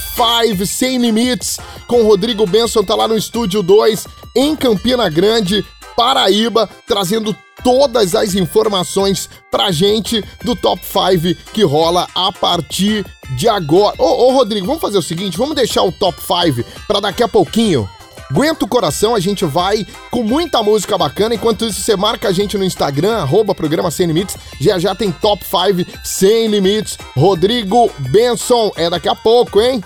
5 0.47 0.65
Sem 0.65 0.97
Limites, 0.97 1.59
com 1.87 2.01
Rodrigo 2.01 2.47
Benson, 2.47 2.83
tá 2.83 2.95
lá 2.95 3.07
no 3.07 3.15
Estúdio 3.15 3.61
2, 3.61 4.07
em 4.35 4.55
Campina 4.55 5.07
Grande, 5.07 5.63
Paraíba, 5.95 6.67
trazendo 6.87 7.35
todas 7.63 8.15
as 8.15 8.35
informações 8.35 9.29
pra 9.51 9.71
gente 9.71 10.23
do 10.43 10.55
Top 10.55 10.81
5 10.85 11.51
que 11.53 11.63
rola 11.63 12.07
a 12.15 12.31
partir 12.31 13.05
de 13.35 13.47
agora. 13.47 13.95
Ô, 13.97 14.27
ô 14.27 14.31
Rodrigo, 14.33 14.65
vamos 14.65 14.81
fazer 14.81 14.97
o 14.97 15.03
seguinte, 15.03 15.37
vamos 15.37 15.55
deixar 15.55 15.83
o 15.83 15.91
Top 15.91 16.17
5 16.19 16.67
pra 16.87 16.99
daqui 16.99 17.23
a 17.23 17.27
pouquinho. 17.27 17.89
Aguenta 18.29 18.63
o 18.63 18.67
coração, 18.67 19.15
a 19.15 19.19
gente 19.19 19.43
vai 19.43 19.87
com 20.11 20.21
muita 20.21 20.61
música 20.61 20.95
bacana. 20.97 21.33
Enquanto 21.33 21.65
isso, 21.65 21.81
você 21.81 21.95
marca 21.95 22.27
a 22.27 22.31
gente 22.31 22.59
no 22.59 22.63
Instagram, 22.63 23.17
arroba 23.17 23.55
programa 23.55 23.89
Sem 23.89 24.05
Limites. 24.05 24.37
Já 24.61 24.77
já 24.77 24.93
tem 24.93 25.11
top 25.11 25.43
5 25.43 25.89
Sem 26.03 26.47
Limites. 26.47 26.95
Rodrigo 27.17 27.89
Benson, 27.97 28.71
é 28.75 28.87
daqui 28.87 29.09
a 29.09 29.15
pouco, 29.15 29.59
hein? 29.59 29.83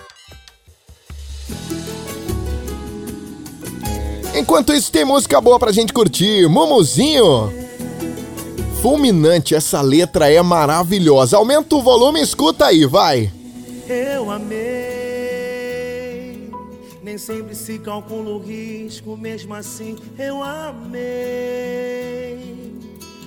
Enquanto 4.36 4.74
isso, 4.74 4.91
tem 4.91 5.05
música 5.05 5.39
boa 5.39 5.57
pra 5.57 5.71
gente 5.71 5.93
curtir. 5.93 6.47
Mumuzinho. 6.49 7.62
Fulminante, 8.84 9.55
essa 9.55 9.79
letra 9.79 10.29
é 10.29 10.41
maravilhosa. 10.41 11.38
Aumenta 11.38 11.73
o 11.73 11.81
volume 11.81 12.19
e 12.19 12.23
escuta 12.23 12.65
aí, 12.65 12.86
vai. 12.86 13.31
Eu 13.88 14.29
amei. 14.29 14.59
Nem 17.01 17.17
sempre 17.17 17.55
se 17.55 17.79
calcula 17.79 18.31
o 18.31 18.39
risco, 18.39 19.15
mesmo 19.15 19.53
assim 19.53 19.95
eu 20.19 20.43
amei. 20.43 20.97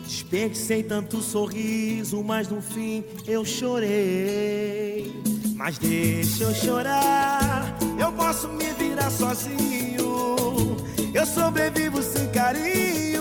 Desperdicei 0.06 0.82
tanto 0.82 1.22
sorriso, 1.22 2.22
mas 2.22 2.48
no 2.48 2.60
fim 2.60 3.02
eu 3.26 3.42
chorei. 3.42 5.10
Mas 5.54 5.78
deixa 5.78 6.44
eu 6.44 6.54
chorar, 6.54 7.78
eu 7.98 8.12
posso 8.12 8.46
me 8.46 8.74
virar 8.74 9.10
sozinho. 9.10 10.76
Eu 11.14 11.24
sobrevivo 11.24 12.02
sem 12.02 12.28
carinho, 12.28 13.15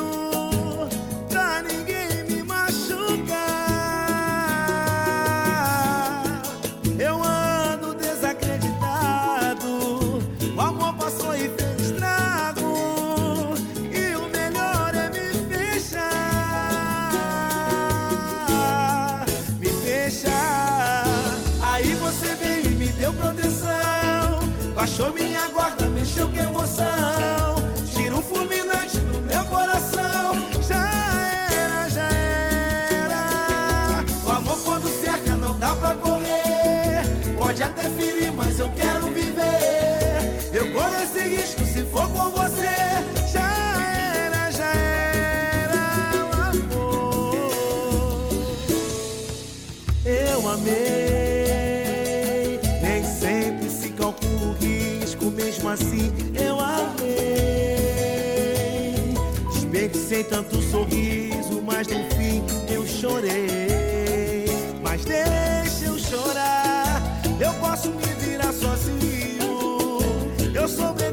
Puxou 24.95 25.13
minha 25.13 25.45
guarda, 25.49 25.89
mexeu 25.89 26.29
com 26.29 26.37
emoção. 26.37 27.55
Tiro 27.93 28.21
fulminante 28.21 28.97
do 28.99 29.19
meu 29.23 29.43
coração. 29.43 30.35
Já 30.65 30.87
era, 31.51 31.89
já 31.89 32.07
era. 33.03 34.05
O 34.25 34.31
amor 34.31 34.57
quando 34.63 34.87
cerca 34.87 35.35
não 35.35 35.59
dá 35.59 35.75
pra 35.75 35.95
correr. 35.95 37.03
Pode 37.37 37.61
até 37.61 37.89
ferir, 37.89 38.31
mas 38.31 38.57
eu 38.57 38.69
quero 38.69 39.07
viver. 39.07 40.49
Eu 40.53 40.71
corro 40.71 40.95
esse 41.03 41.27
risco 41.27 41.65
se 41.65 41.83
for 41.87 42.07
com 42.11 42.29
você 42.29 42.64
Desperdicei 60.05 60.23
tanto 60.23 60.61
sorriso, 60.61 61.63
mas 61.63 61.87
no 61.87 62.03
fim 62.15 62.43
eu 62.71 62.85
chorei. 62.85 64.45
Mas 64.83 65.03
deixa 65.03 65.85
eu 65.85 65.97
chorar, 65.97 67.01
eu 67.39 67.51
posso 67.55 67.89
me 67.89 68.05
virar 68.19 68.53
sozinho. 68.53 69.97
Eu 70.53 70.67
sobrevivo 70.67 71.04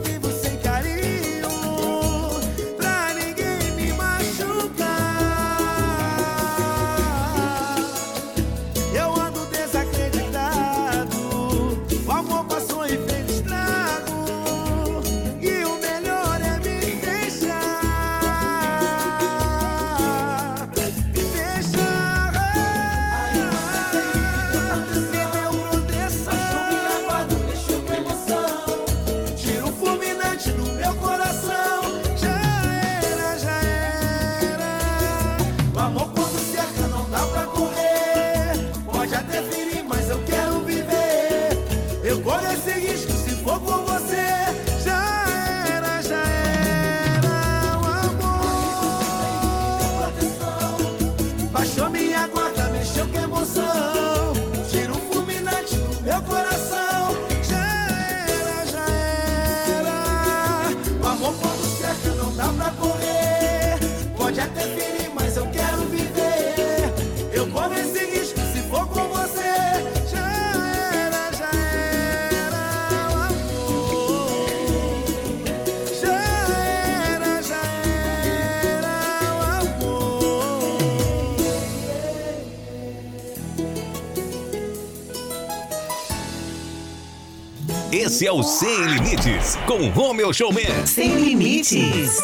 Esse 88.23 88.29
é 88.29 88.33
o 88.33 88.41
Sem 88.45 88.85
Limites, 88.85 89.59
com 89.67 89.91
Romeu 89.91 90.33
Showman. 90.33 90.87
Sem 90.87 91.25
limites. 91.25 92.21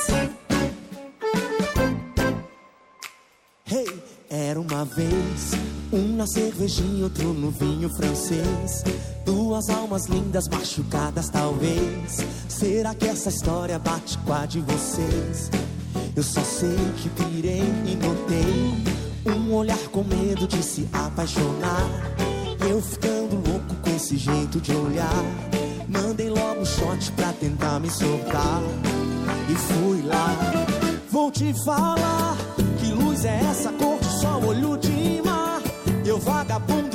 Hey, 3.69 4.01
era 4.31 4.61
uma 4.61 4.85
vez 4.85 5.55
um 5.93 6.15
na 6.15 6.25
cervejinha, 6.25 7.03
outro 7.03 7.33
no 7.35 7.51
vinho 7.51 7.91
francês. 7.97 8.85
Duas 9.27 9.69
almas 9.71 10.07
lindas 10.07 10.47
machucadas, 10.47 11.31
talvez. 11.31 12.19
Será 12.49 12.95
que 12.95 13.09
essa 13.09 13.31
história 13.31 13.77
bate 13.77 14.17
com 14.19 14.33
a 14.33 14.47
de 14.47 14.61
vocês? 14.61 15.51
Eu 16.15 16.23
só 16.23 16.45
sei 16.45 16.77
que 16.99 17.09
pirei 17.09 17.65
e 17.85 17.97
notei 17.97 19.35
um 19.35 19.53
olhar 19.53 19.89
com 19.89 20.05
medo 20.05 20.47
de 20.47 20.63
se 20.63 20.89
apaixonar. 20.93 21.91
Eu 22.71 22.81
ficando 22.81 23.35
louco 23.35 23.75
com 23.83 23.97
esse 23.97 24.17
jeito 24.17 24.61
de 24.61 24.71
olhar. 24.71 25.58
Shot 26.77 27.13
pra 27.13 27.33
tentar 27.33 27.81
me 27.81 27.91
soltar. 27.91 28.63
E 29.49 29.55
fui 29.55 30.03
lá. 30.03 30.37
Vou 31.11 31.31
te 31.31 31.53
falar 31.65 32.37
que 32.79 32.93
luz 32.93 33.25
é 33.25 33.41
essa 33.51 33.73
cor 33.73 33.99
de 33.99 34.21
sol, 34.21 34.45
olho 34.47 34.77
de 34.77 35.23
mar. 35.25 35.61
Eu 36.05 36.19
vagabundo 36.19 36.88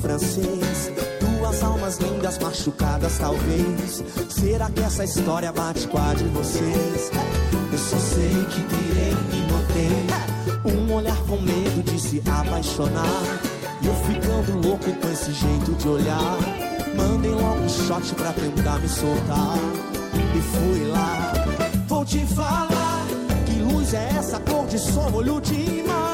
francês. 0.00 0.90
Duas 1.20 1.62
almas 1.62 1.98
lindas 1.98 2.38
machucadas, 2.38 3.18
talvez. 3.18 4.02
Será 4.28 4.70
que 4.70 4.80
essa 4.80 5.04
história 5.04 5.52
bate 5.52 5.86
com 5.86 5.98
a 5.98 6.14
de 6.14 6.24
vocês? 6.24 7.10
Eu 7.72 7.78
só 7.78 7.98
sei 7.98 8.44
que 8.46 8.62
pirei 8.62 9.16
e 9.32 9.52
notei 9.52 10.70
um 10.74 10.94
olhar 10.94 11.16
com 11.26 11.36
medo 11.36 11.82
de 11.82 12.00
se 12.00 12.22
apaixonar. 12.26 13.40
E 13.82 13.86
eu 13.86 13.94
ficando 13.94 14.66
louco 14.66 14.92
com 14.92 15.08
esse 15.10 15.32
jeito 15.32 15.72
de 15.72 15.88
olhar. 15.88 16.38
Mandei 16.96 17.30
logo 17.30 17.60
um 17.60 17.68
shot 17.68 18.14
pra 18.14 18.32
tentar 18.32 18.78
me 18.78 18.88
soltar. 18.88 19.56
E 20.36 20.40
fui 20.40 20.88
lá. 20.88 21.32
Vou 21.86 22.04
te 22.04 22.24
falar 22.26 23.06
que 23.46 23.60
luz 23.60 23.94
é 23.94 24.10
essa 24.18 24.38
cor 24.40 24.66
de 24.66 24.78
sol, 24.78 25.10
olho 25.14 25.40
de 25.40 25.82
mar. 25.86 26.09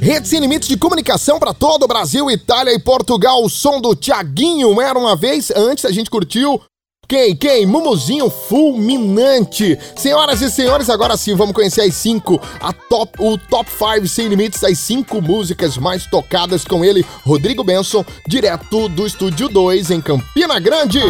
Rede 0.00 0.28
Sem 0.28 0.38
Limites 0.38 0.68
de 0.68 0.76
comunicação 0.76 1.38
para 1.38 1.54
todo 1.54 1.84
o 1.84 1.88
Brasil, 1.88 2.30
Itália 2.30 2.74
e 2.74 2.78
Portugal. 2.78 3.42
O 3.42 3.48
som 3.48 3.80
do 3.80 3.94
Tiaguinho 3.94 4.78
era 4.80 4.98
uma 4.98 5.16
vez. 5.16 5.50
Antes 5.56 5.86
a 5.86 5.90
gente 5.90 6.10
curtiu. 6.10 6.60
Quem? 7.08 7.36
Quem? 7.36 7.66
Mumuzinho 7.66 8.28
fulminante. 8.30 9.78
Senhoras 9.96 10.40
e 10.42 10.50
senhores, 10.50 10.90
agora 10.90 11.16
sim 11.16 11.34
vamos 11.34 11.54
conhecer 11.54 11.82
as 11.82 11.94
cinco, 11.94 12.40
a 12.60 12.72
top, 12.72 13.12
o 13.18 13.36
top 13.38 13.70
5 13.70 14.08
sem 14.08 14.28
limites, 14.28 14.64
as 14.64 14.78
cinco 14.78 15.20
músicas 15.20 15.76
mais 15.76 16.06
tocadas 16.06 16.64
com 16.64 16.84
ele, 16.84 17.04
Rodrigo 17.24 17.62
Benson, 17.62 18.04
direto 18.26 18.88
do 18.88 19.06
estúdio 19.06 19.48
2 19.48 19.90
em 19.90 20.00
Campina 20.00 20.58
Grande. 20.58 21.00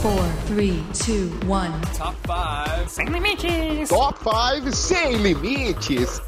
Four, 0.00 0.24
three, 0.46 0.82
two, 0.92 1.30
one. 1.48 1.72
Top 1.96 2.16
5 2.26 2.88
sem 2.88 3.06
limites. 3.06 3.88
Top 3.88 4.18
5 4.18 4.74
sem 4.74 5.16
limites. 5.16 6.20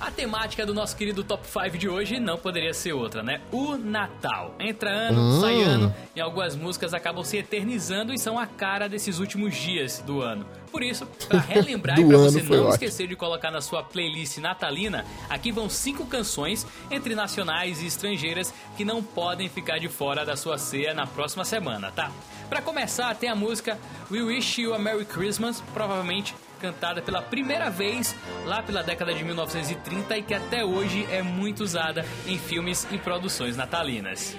A 0.00 0.12
temática 0.12 0.64
do 0.64 0.72
nosso 0.72 0.96
querido 0.96 1.24
Top 1.24 1.44
5 1.44 1.76
de 1.76 1.88
hoje 1.88 2.20
não 2.20 2.38
poderia 2.38 2.72
ser 2.72 2.92
outra, 2.92 3.20
né? 3.20 3.40
O 3.50 3.76
Natal. 3.76 4.54
Entra 4.60 4.90
ano, 4.90 5.20
Hum. 5.20 5.40
sai 5.40 5.60
ano, 5.60 5.92
e 6.14 6.20
algumas 6.20 6.54
músicas 6.54 6.94
acabam 6.94 7.24
se 7.24 7.36
eternizando 7.36 8.14
e 8.14 8.18
são 8.18 8.38
a 8.38 8.46
cara 8.46 8.88
desses 8.88 9.18
últimos 9.18 9.56
dias 9.56 9.98
do 10.06 10.22
ano. 10.22 10.46
Por 10.70 10.84
isso, 10.84 11.04
pra 11.28 11.40
relembrar 11.42 11.98
e 11.98 12.02
ano 12.04 12.18
você 12.30 12.40
não 12.42 12.58
ótimo. 12.58 12.68
esquecer 12.70 13.08
de 13.08 13.16
colocar 13.16 13.50
na 13.50 13.60
sua 13.60 13.82
playlist 13.82 14.38
natalina, 14.38 15.04
aqui 15.28 15.50
vão 15.50 15.68
cinco 15.68 16.06
canções 16.06 16.64
entre 16.92 17.16
nacionais 17.16 17.82
e 17.82 17.86
estrangeiras 17.86 18.54
que 18.76 18.84
não 18.84 19.02
podem 19.02 19.48
ficar 19.48 19.78
de 19.78 19.88
fora 19.88 20.24
da 20.24 20.36
sua 20.36 20.58
ceia 20.58 20.94
na 20.94 21.08
próxima 21.08 21.44
semana, 21.44 21.90
tá? 21.90 22.12
Pra 22.48 22.62
começar, 22.62 23.12
tem 23.16 23.28
a 23.28 23.34
música 23.34 23.76
We 24.12 24.22
Wish 24.22 24.62
You 24.62 24.74
a 24.74 24.78
Merry 24.78 25.04
Christmas, 25.04 25.60
provavelmente 25.74 26.34
cantada 26.58 27.00
pela 27.00 27.22
primeira 27.22 27.70
vez 27.70 28.14
lá 28.44 28.62
pela 28.62 28.82
década 28.82 29.14
de 29.14 29.24
1930 29.24 30.18
e 30.18 30.22
que 30.22 30.34
até 30.34 30.64
hoje 30.64 31.06
é 31.10 31.22
muito 31.22 31.62
usada 31.62 32.04
em 32.26 32.38
filmes 32.38 32.86
e 32.90 32.98
produções 32.98 33.56
natalinas. 33.56 34.36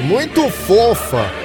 Muito 0.00 0.50
fofa. 0.50 1.43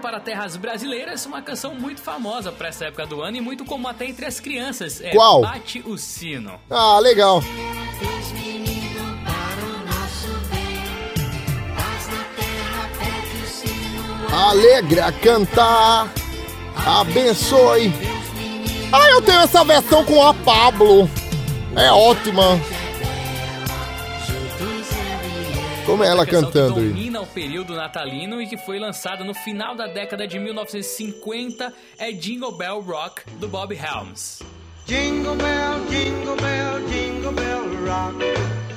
Para 0.00 0.20
terras 0.20 0.56
brasileiras, 0.56 1.26
uma 1.26 1.42
canção 1.42 1.74
muito 1.74 2.00
famosa 2.00 2.52
para 2.52 2.68
essa 2.68 2.84
época 2.84 3.04
do 3.04 3.20
ano 3.20 3.36
e 3.36 3.40
muito 3.40 3.64
comum 3.64 3.88
até 3.88 4.06
entre 4.06 4.26
as 4.26 4.38
crianças. 4.38 5.00
É 5.00 5.10
Qual? 5.10 5.40
Bate 5.40 5.82
o 5.84 5.98
Sino. 5.98 6.52
Ah, 6.70 6.98
legal. 7.00 7.42
Alegre 14.32 15.00
a 15.00 15.10
cantar, 15.10 16.08
abençoe. 16.86 17.92
Ah, 18.92 19.10
eu 19.10 19.22
tenho 19.22 19.40
essa 19.40 19.64
versão 19.64 20.04
com 20.04 20.22
a 20.22 20.32
Pablo. 20.32 21.10
É 21.74 21.90
ótima. 21.90 22.58
Como 25.88 26.04
é 26.04 26.08
ela 26.08 26.26
cantando 26.26 26.74
que 26.74 26.80
aí? 26.80 26.88
domina 26.88 27.20
o 27.22 27.26
período 27.26 27.74
natalino 27.74 28.42
e 28.42 28.46
que 28.46 28.58
foi 28.58 28.78
lançada 28.78 29.24
no 29.24 29.32
final 29.32 29.74
da 29.74 29.86
década 29.86 30.26
de 30.26 30.38
1950 30.38 31.72
é 31.98 32.12
Jingle 32.12 32.52
Bell 32.52 32.80
Rock 32.82 33.22
do 33.38 33.48
Bob 33.48 33.74
Helms. 33.74 34.40
Jingle 34.84 35.34
bell, 35.36 35.80
jingle 35.88 36.36
bell, 36.36 36.88
jingle 36.88 37.32
bell 37.32 37.62
rock. 37.86 38.18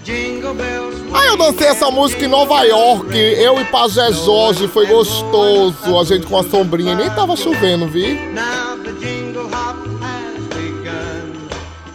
Jingle 0.05 0.53
bells. 0.53 1.01
Ah, 1.13 1.25
eu 1.25 1.37
dancei 1.37 1.67
essa 1.67 1.91
música 1.91 2.23
em 2.23 2.29
Nova 2.29 2.63
York. 2.63 3.13
Eu 3.13 3.59
e 3.59 3.65
Pajé 3.65 4.11
Jorge, 4.13 4.69
foi 4.69 4.85
gostoso. 4.87 5.99
A 5.99 6.03
gente 6.05 6.25
com 6.25 6.37
a 6.37 6.43
sombrinha, 6.43 6.95
nem 6.95 7.09
tava 7.09 7.35
chovendo, 7.35 7.87
vi? 7.87 8.17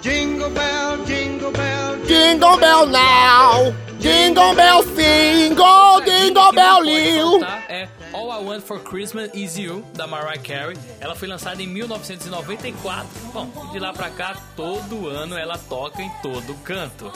Jingle 0.03 0.51
bell, 0.51 1.05
jingle 1.05 1.51
bell, 1.53 1.97
Jingle 2.07 2.57
Bell 2.59 2.87
Now, 2.87 3.75
Jingle 4.07 4.55
Bell 4.55 4.83
Single, 4.85 6.01
Jingle 6.05 6.53
Bell 6.53 6.81
Lil. 6.81 7.41
Tá? 7.41 7.65
É 7.69 7.89
All 8.13 8.31
I 8.31 8.45
Want 8.45 8.63
for 8.63 8.79
Christmas 8.79 9.31
Is 9.35 9.59
You, 9.59 9.85
da 9.95 10.07
Mariah 10.07 10.39
Carey. 10.39 10.77
Ela 11.01 11.17
foi 11.17 11.27
lançada 11.27 11.61
em 11.61 11.67
1994. 11.67 13.09
Bom, 13.35 13.51
e 13.65 13.73
de 13.73 13.81
lá 13.81 13.93
pra 13.93 14.09
cá, 14.11 14.37
todo 14.55 15.09
ano 15.09 15.37
ela 15.37 15.59
toca 15.59 16.01
em 16.01 16.11
todo 16.23 16.55
canto. 16.63 17.11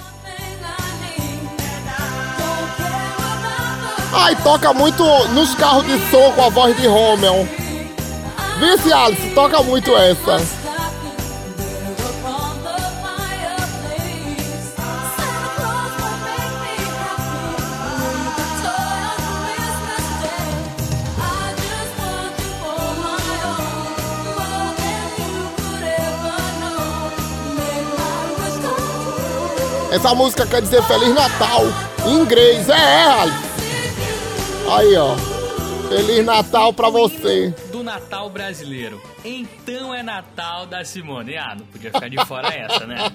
Ai, 4.13 4.35
toca 4.43 4.75
muito 4.75 5.05
nos 5.29 5.55
carros 5.55 5.87
de 5.87 5.97
som 6.11 6.33
com 6.33 6.43
a 6.43 6.49
voz 6.49 6.77
de 6.77 6.89
Rommel. 6.89 7.49
Vice 8.59 8.93
Alice, 8.93 9.31
toca 9.31 9.63
muito 9.63 9.97
essa. 9.97 10.60
Essa 29.91 30.15
música 30.15 30.47
quer 30.47 30.63
dizer 30.63 30.83
Feliz 30.85 31.15
Natal. 31.15 31.63
Em 32.07 32.21
inglês, 32.21 32.69
é, 32.69 32.73
é, 32.73 33.05
Alice. 33.05 33.37
Aí, 34.71 34.97
ó. 34.97 35.17
Feliz 35.89 36.25
Natal 36.25 36.73
pra 36.73 36.89
você. 36.89 37.53
Do 37.73 37.83
Natal 37.83 38.31
brasileiro. 38.31 39.01
Então 39.25 39.93
é 39.93 40.03
Natal 40.03 40.65
da 40.67 40.85
Simone. 40.85 41.37
Ah, 41.37 41.57
não 41.59 41.67
podia 41.67 41.91
ficar 41.93 42.09
de 42.09 42.25
fora 42.25 42.49
essa, 42.55 42.87
né? 42.87 43.11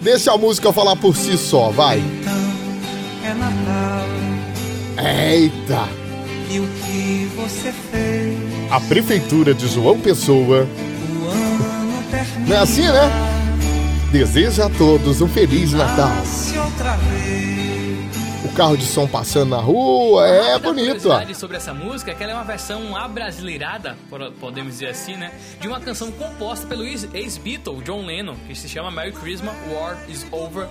Deixa 0.00 0.32
a 0.32 0.38
música 0.38 0.72
falar 0.72 0.96
por 0.96 1.16
si 1.16 1.36
só, 1.36 1.70
vai. 1.70 1.98
é 3.24 3.34
Natal. 3.34 4.06
Eita! 5.28 5.88
E 6.48 6.58
o 6.60 6.66
que 6.66 7.30
você 7.36 7.72
fez? 7.90 8.38
A 8.70 8.80
Prefeitura 8.80 9.52
de 9.52 9.66
João 9.66 9.98
Pessoa. 10.00 10.66
O 10.66 11.28
ano 11.28 12.02
termina. 12.10 12.46
Não 12.48 12.56
é 12.56 12.58
assim, 12.60 12.82
né? 12.82 13.29
Deseja 14.10 14.66
a 14.66 14.70
todos 14.70 15.20
um 15.20 15.28
Feliz 15.28 15.72
Natal. 15.72 16.10
O 18.44 18.48
carro 18.54 18.76
de 18.76 18.84
som 18.84 19.06
passando 19.06 19.50
na 19.50 19.58
rua, 19.58 20.26
é 20.26 20.58
bonito, 20.58 21.08
ó. 21.10 21.34
sobre 21.34 21.56
essa 21.56 21.72
música 21.72 22.10
é 22.10 22.14
que 22.14 22.22
ela 22.22 22.32
é 22.32 22.34
uma 22.34 22.44
versão 22.44 22.96
abrasileirada, 22.96 23.96
podemos 24.40 24.72
dizer 24.72 24.88
assim, 24.88 25.14
né? 25.16 25.30
De 25.60 25.68
uma 25.68 25.78
canção 25.78 26.10
composta 26.10 26.66
pelo 26.66 26.84
ex- 26.84 27.08
ex-Beatle, 27.14 27.80
John 27.82 28.04
Lennon, 28.04 28.34
que 28.48 28.54
se 28.56 28.68
chama 28.68 28.90
Merry 28.90 29.12
Christmas, 29.12 29.54
War 29.72 29.96
is 30.08 30.26
Over. 30.32 30.66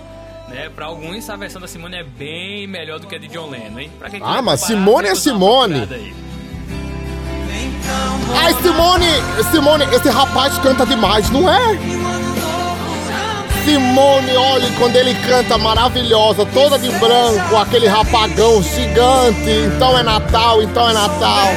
Né? 0.48 0.68
Pra 0.74 0.86
alguns, 0.86 1.30
a 1.30 1.36
versão 1.36 1.60
da 1.60 1.68
Simone 1.68 1.96
é 1.96 2.04
bem 2.04 2.66
melhor 2.66 2.98
do 3.00 3.06
que 3.06 3.14
a 3.14 3.18
de 3.18 3.28
John 3.28 3.48
Lennon, 3.48 3.78
hein? 3.78 3.90
Pra 3.98 4.10
quem 4.10 4.20
Ah, 4.22 4.42
mas 4.42 4.60
Simone 4.60 5.08
é 5.08 5.14
Simone. 5.14 5.88
Ai, 8.36 8.52
Simone, 8.60 9.06
Simone, 9.50 9.84
esse 9.94 10.08
rapaz 10.10 10.58
canta 10.58 10.84
demais, 10.84 11.30
não 11.30 11.48
é? 11.48 11.78
Simone, 13.64 14.36
olha, 14.36 14.70
quando 14.78 14.96
ele 14.96 15.14
canta 15.14 15.58
maravilhosa, 15.58 16.46
toda 16.46 16.78
de 16.78 16.88
branco, 16.90 17.56
aquele 17.56 17.86
rapagão 17.86 18.62
gigante. 18.62 19.50
Então 19.66 19.98
é 19.98 20.02
Natal, 20.02 20.62
então 20.62 20.88
é 20.88 20.92
Natal. 20.92 21.48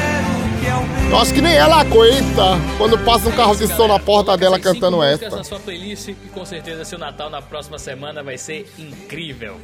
Eu 1.10 1.20
acho 1.20 1.34
que 1.34 1.42
nem 1.42 1.54
ela 1.54 1.82
aguenta 1.82 2.60
quando 2.78 2.98
passa 3.00 3.30
um 3.30 3.32
carro 3.34 3.56
de 3.56 3.68
som 3.68 3.88
na 3.88 4.00
porta 4.00 4.36
dela 4.36 4.60
cantando 4.60 5.04
essa. 5.04 5.30
na 5.30 5.44
sua 5.44 5.60
playlist 5.60 6.08
e 6.08 6.14
com 6.34 6.44
certeza 6.44 6.84
seu 6.84 6.98
Natal 6.98 7.30
na 7.30 7.42
próxima 7.42 7.78
semana 7.78 8.24
vai 8.24 8.38
ser 8.38 8.68
incrível. 8.80 9.58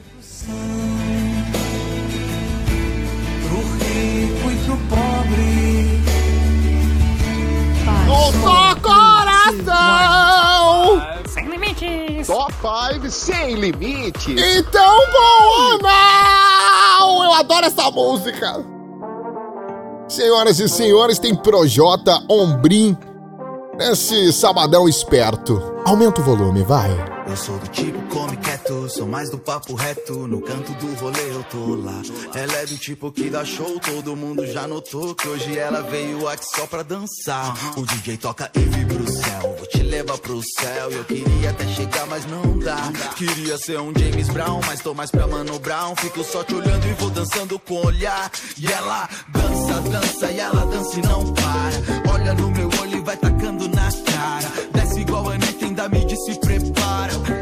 5 13.09 13.11
sem 13.11 13.55
limite. 13.55 14.35
Então, 14.37 14.97
bom 15.11 15.77
Natal! 15.81 17.23
Eu 17.23 17.33
adoro 17.33 17.65
essa 17.65 17.89
música. 17.91 18.63
Senhoras 20.07 20.59
e 20.59 20.67
senhores, 20.67 21.19
tem 21.19 21.35
Projota 21.35 22.21
Ombrim 22.29 22.97
nesse 23.77 24.31
sabadão 24.33 24.87
esperto. 24.87 25.61
Aumenta 25.85 26.21
o 26.21 26.23
volume, 26.23 26.63
vai. 26.63 26.89
Eu 27.29 27.37
sou 27.37 27.59
do 27.59 27.67
tipo 27.67 28.01
come 28.07 28.35
quieto, 28.37 28.89
sou 28.89 29.05
mais 29.05 29.29
do 29.29 29.37
papo 29.37 29.75
reto. 29.75 30.27
No 30.27 30.41
canto 30.41 30.73
do 30.73 30.95
rolê 30.95 31.29
eu 31.29 31.43
tô 31.43 31.75
lá. 31.75 32.01
Ela 32.33 32.53
é 32.57 32.65
do 32.65 32.75
tipo 32.75 33.11
que 33.11 33.29
dá 33.29 33.45
show, 33.45 33.79
todo 33.79 34.15
mundo 34.15 34.47
já 34.47 34.67
notou 34.67 35.13
que 35.13 35.27
hoje 35.27 35.55
ela 35.55 35.81
veio 35.83 36.27
aqui 36.27 36.45
só 36.55 36.65
pra 36.65 36.81
dançar. 36.81 37.55
O 37.77 37.85
DJ 37.85 38.17
toca 38.17 38.49
e 38.55 38.59
vibra 38.59 39.03
o 39.03 39.07
céu. 39.07 39.55
Vou 39.57 39.67
te 39.67 39.83
leva 39.83 40.17
pro 40.17 40.41
céu. 40.41 40.89
Eu 40.89 41.05
queria 41.05 41.51
até 41.51 41.67
chegar, 41.67 42.07
mas 42.07 42.25
não 42.25 42.57
dá. 42.57 42.91
Queria 43.15 43.59
ser 43.59 43.79
um 43.79 43.93
James 43.95 44.29
Brown, 44.29 44.59
mas 44.65 44.81
tô 44.81 44.95
mais 44.95 45.11
pra 45.11 45.27
Mano 45.27 45.59
Brown. 45.59 45.95
Fico 45.97 46.23
só 46.23 46.43
te 46.43 46.55
olhando 46.55 46.87
e 46.87 46.93
vou 46.93 47.11
dançando 47.11 47.59
com 47.59 47.75
o 47.75 47.85
olhar. 47.85 48.31
E 48.57 48.65
ela 48.65 49.07
dança, 49.29 49.81
dança 49.81 50.31
e 50.31 50.39
ela 50.39 50.65
dança 50.65 50.99
e 50.99 51.01
não 51.03 51.31
para. 51.33 52.11
Olha 52.11 52.33
no 52.33 52.49
meu 52.49 52.69
olho 52.81 52.97
e 52.97 53.01
vai 53.01 53.17
tacando 53.17 53.67
na 53.69 53.91
cara. 53.91 54.51
Desce 54.73 55.01
igual 55.01 55.29
a 55.29 55.33
Anitta, 55.33 55.68
ainda 55.79 55.87
me 55.87 56.05
diz 56.05 56.19
se 56.25 56.35
prepara. 56.35 57.13
Prepara, 57.19 57.38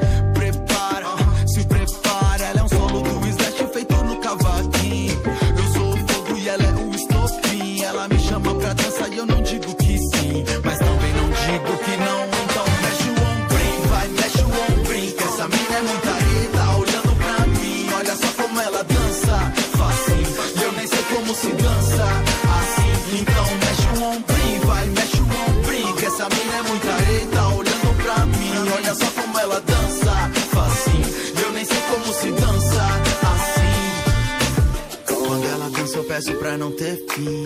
peço 36.18 36.34
pra 36.40 36.58
não 36.58 36.72
ter 36.72 36.96
fim. 37.12 37.44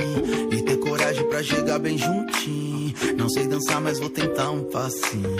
E 0.49 0.61
ter 0.61 0.77
coragem 0.77 1.27
pra 1.27 1.43
chegar 1.43 1.77
bem 1.77 1.97
juntinho. 1.97 2.93
Não 3.17 3.29
sei 3.29 3.45
dançar, 3.45 3.81
mas 3.81 3.99
vou 3.99 4.09
tentar 4.09 4.49
um 4.51 4.63
passinho. 4.69 5.35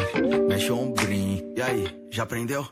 Mexe 0.49 0.69
o 0.69 0.77
ombrinho. 0.77 1.53
E 1.55 1.61
aí, 1.61 1.87
já 2.11 2.23
aprendeu? 2.23 2.67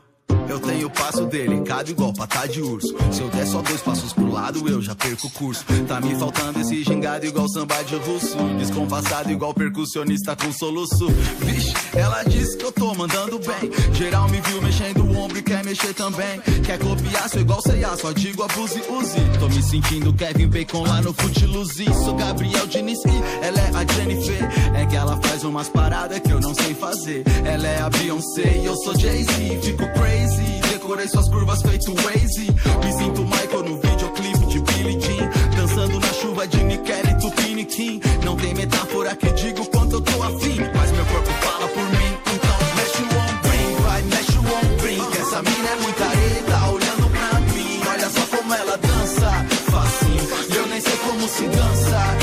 Eu 0.50 0.58
tenho 0.58 0.88
o 0.88 0.90
passo 0.90 1.26
delicado 1.26 1.92
igual 1.92 2.12
patá 2.12 2.44
de 2.44 2.60
urso. 2.60 2.92
Se 3.12 3.20
eu 3.20 3.28
der 3.28 3.46
só 3.46 3.62
dois 3.62 3.80
passos 3.82 4.12
pro 4.12 4.28
lado, 4.28 4.68
eu 4.68 4.82
já 4.82 4.96
perco 4.96 5.28
o 5.28 5.30
curso. 5.30 5.64
Tá 5.86 6.00
me 6.00 6.12
faltando 6.16 6.58
esse 6.58 6.82
gingado 6.82 7.24
igual 7.24 7.48
samba 7.48 7.80
de 7.84 7.94
russo. 7.94 8.36
Descompassado 8.58 9.30
igual 9.30 9.54
percussionista 9.54 10.34
com 10.34 10.52
soluço. 10.52 11.08
Vixe, 11.38 11.72
ela 11.94 12.24
disse 12.24 12.56
que 12.56 12.64
eu 12.64 12.72
tô 12.72 12.92
mandando 12.96 13.38
bem. 13.38 13.70
Geral 13.94 14.28
me 14.28 14.40
viu 14.40 14.60
mexendo 14.60 15.04
o 15.04 15.18
ombro 15.18 15.38
e 15.38 15.42
quer 15.42 15.64
mexer 15.64 15.94
também. 15.94 16.40
Quer 16.66 16.80
copiar, 16.80 17.28
sou 17.28 17.40
igual 17.40 17.62
C&A, 17.62 17.96
só 17.96 18.10
digo 18.10 18.42
abuse, 18.42 18.82
use. 18.90 19.38
Tô 19.38 19.48
me 19.48 19.62
sentindo 19.62 20.12
Kevin 20.12 20.48
Bacon 20.48 20.82
lá 20.82 21.00
no 21.00 21.12
Footloose. 21.12 21.84
Sou 22.04 22.16
Gabriel 22.16 22.66
Diniz 22.66 22.98
e 23.04 23.46
ela 23.46 23.60
é 23.60 23.70
a 23.72 23.94
Jennifer. 23.94 24.48
É 24.74 24.84
que 24.86 24.96
ela 24.96 25.16
faz 25.18 25.44
umas 25.44 25.68
paradas 25.68 26.18
que 26.18 26.32
eu 26.32 26.40
não 26.40 26.52
sei 26.54 26.74
fazer. 26.74 27.22
Ela 27.44 27.68
é 27.68 27.80
a 27.80 27.88
Beyoncé 27.88 28.58
e 28.58 28.64
eu 28.64 28.74
sou 28.74 28.98
Jay-Z. 28.98 29.60
Fico 29.62 29.84
crazy, 29.92 30.39
decorei 30.68 31.08
suas 31.08 31.28
curvas 31.28 31.62
feito 31.62 31.94
Waze. 32.02 32.46
Me 32.84 32.92
sinto 32.92 33.22
Michael 33.22 33.62
no 33.64 33.76
videoclipe 33.80 34.46
de 34.46 34.60
Billie 34.60 35.00
Jean. 35.00 35.30
Dançando 35.56 36.00
na 36.00 36.12
chuva 36.12 36.46
de 36.46 36.62
Nickel 36.64 37.04
e 37.10 37.14
Tupiniquim. 37.20 38.00
Não 38.24 38.36
tem 38.36 38.54
metáfora 38.54 39.14
que 39.16 39.30
digo 39.32 39.64
quanto 39.66 39.96
eu 39.96 40.00
tô 40.00 40.22
afim. 40.22 40.56
Mas 40.74 40.90
meu 40.92 41.06
corpo 41.06 41.30
fala 41.42 41.68
por 41.68 41.84
mim. 41.84 42.18
Então 42.34 42.56
mexe 42.76 43.02
o 43.02 43.18
ombrinho, 43.18 43.82
vai, 43.82 44.02
mexe 44.02 44.38
o 44.38 44.72
ombrinho. 44.72 45.10
Que 45.10 45.18
essa 45.18 45.42
mina 45.42 45.68
é 45.68 45.76
muita 45.76 46.04
reta, 46.04 46.66
olhando 46.68 47.10
pra 47.10 47.40
mim. 47.40 47.80
Olha 47.90 48.10
só 48.10 48.36
como 48.36 48.54
ela 48.54 48.76
dança, 48.76 49.46
facinho. 49.70 50.28
E 50.50 50.56
eu 50.56 50.66
nem 50.66 50.80
sei 50.80 50.96
como 50.96 51.28
se 51.28 51.44
dança 51.46 52.19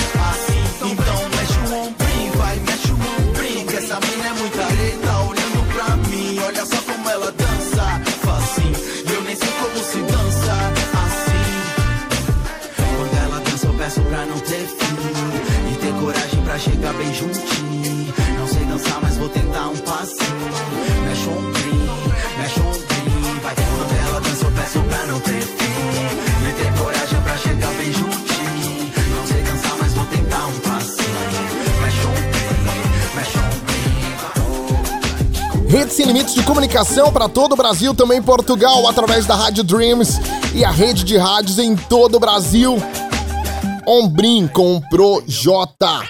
Rede 35.77 35.93
sem 35.93 36.07
limites 36.07 36.33
de 36.33 36.41
comunicação 36.41 37.13
para 37.13 37.29
todo 37.29 37.53
o 37.53 37.55
Brasil, 37.55 37.93
também 37.93 38.19
Portugal, 38.19 38.87
através 38.87 39.27
da 39.27 39.35
Rádio 39.35 39.63
Dreams 39.63 40.19
e 40.55 40.65
a 40.65 40.71
rede 40.71 41.03
de 41.03 41.17
rádios 41.17 41.59
em 41.59 41.75
todo 41.75 42.15
o 42.15 42.19
Brasil. 42.19 42.81
Ombrim 43.85 44.47
com 44.47 44.81
Projota. 44.89 46.01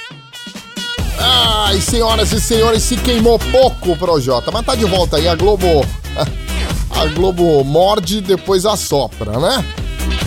Ai, 1.20 1.82
senhoras 1.82 2.32
e 2.32 2.40
senhores, 2.40 2.82
se 2.82 2.96
queimou 2.96 3.38
pouco 3.38 3.92
o 3.92 3.98
Projota, 3.98 4.52
mas 4.54 4.66
tá 4.66 4.74
de 4.74 4.86
volta 4.86 5.18
aí. 5.18 5.28
A 5.28 5.36
Globo. 5.36 5.68
A 6.90 7.06
Globo 7.08 7.62
morde, 7.66 8.22
depois 8.22 8.66
assopra, 8.66 9.38
né? 9.38 9.66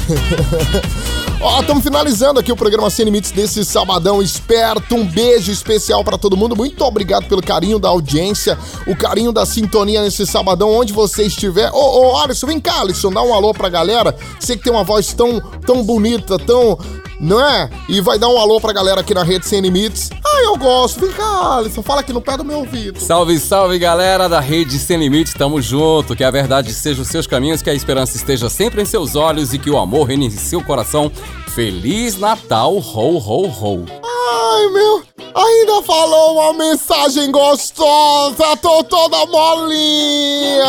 Ó, 1.43 1.59
estamos 1.63 1.83
finalizando 1.83 2.39
aqui 2.39 2.53
o 2.53 2.57
programa 2.57 2.91
Sem 2.91 3.07
Limites 3.07 3.31
desse 3.31 3.65
sabadão 3.65 4.21
esperto. 4.21 4.95
Um 4.95 5.07
beijo 5.07 5.51
especial 5.51 6.05
para 6.05 6.19
todo 6.19 6.37
mundo. 6.37 6.55
Muito 6.55 6.85
obrigado 6.85 7.27
pelo 7.29 7.41
carinho 7.41 7.79
da 7.79 7.89
audiência, 7.89 8.59
o 8.87 8.95
carinho 8.95 9.33
da 9.33 9.47
sintonia 9.47 10.03
nesse 10.03 10.27
sabadão, 10.27 10.71
onde 10.71 10.93
você 10.93 11.23
estiver. 11.23 11.71
Ô, 11.73 12.11
ô, 12.13 12.17
Alisson, 12.19 12.47
vem 12.47 12.61
cá, 12.61 12.83
Alisson, 12.83 13.11
dá 13.11 13.23
um 13.23 13.33
alô 13.33 13.55
pra 13.55 13.71
galera. 13.71 14.15
Você 14.39 14.55
que 14.55 14.65
tem 14.65 14.73
uma 14.73 14.85
voz 14.85 15.15
tão, 15.15 15.41
tão 15.65 15.83
bonita, 15.83 16.39
tão. 16.39 16.79
Não 17.21 17.39
é? 17.39 17.69
E 17.87 18.01
vai 18.01 18.19
dar 18.19 18.29
um 18.29 18.39
alô 18.39 18.59
pra 18.59 18.73
galera 18.73 19.03
aqui 19.03 19.13
na 19.13 19.23
Rede 19.23 19.47
Sem 19.47 19.61
Limites. 19.61 20.09
Ah, 20.25 20.43
eu 20.43 20.57
gosto. 20.57 21.01
Vem 21.01 21.13
cá, 21.13 21.59
Alisson, 21.59 21.83
fala 21.83 22.01
aqui 22.01 22.15
no 22.15 22.21
pé 22.21 22.35
do 22.37 22.45
meu 22.45 22.61
ouvido. 22.61 22.99
Salve, 22.99 23.39
salve 23.39 23.79
galera 23.79 24.27
da 24.27 24.41
Rede 24.41 24.79
Sem 24.79 24.97
Limites, 24.97 25.35
tamo 25.35 25.61
junto. 25.61 26.17
Que 26.17 26.25
a 26.25 26.31
verdade 26.31 26.73
seja 26.73 27.03
os 27.03 27.09
seus 27.09 27.27
caminhos, 27.27 27.61
que 27.61 27.69
a 27.69 27.75
esperança 27.75 28.17
esteja 28.17 28.49
sempre 28.49 28.81
em 28.81 28.87
seus 28.87 29.15
olhos 29.17 29.53
e 29.53 29.59
que 29.59 29.71
o 29.71 29.77
amor 29.77 30.05
reine 30.09 30.27
em 30.29 30.31
seu 30.31 30.65
coração. 30.65 31.13
Feliz 31.55 32.17
Natal, 32.17 32.75
ho, 32.77 33.19
ho, 33.19 33.47
ho. 33.49 33.85
Ai, 34.03 34.69
meu. 34.73 35.03
Ainda 35.35 35.83
falou 35.83 36.35
uma 36.41 36.53
mensagem 36.55 37.31
gostosa. 37.31 38.57
Tô 38.63 38.83
toda 38.83 39.27
molinha. 39.27 40.65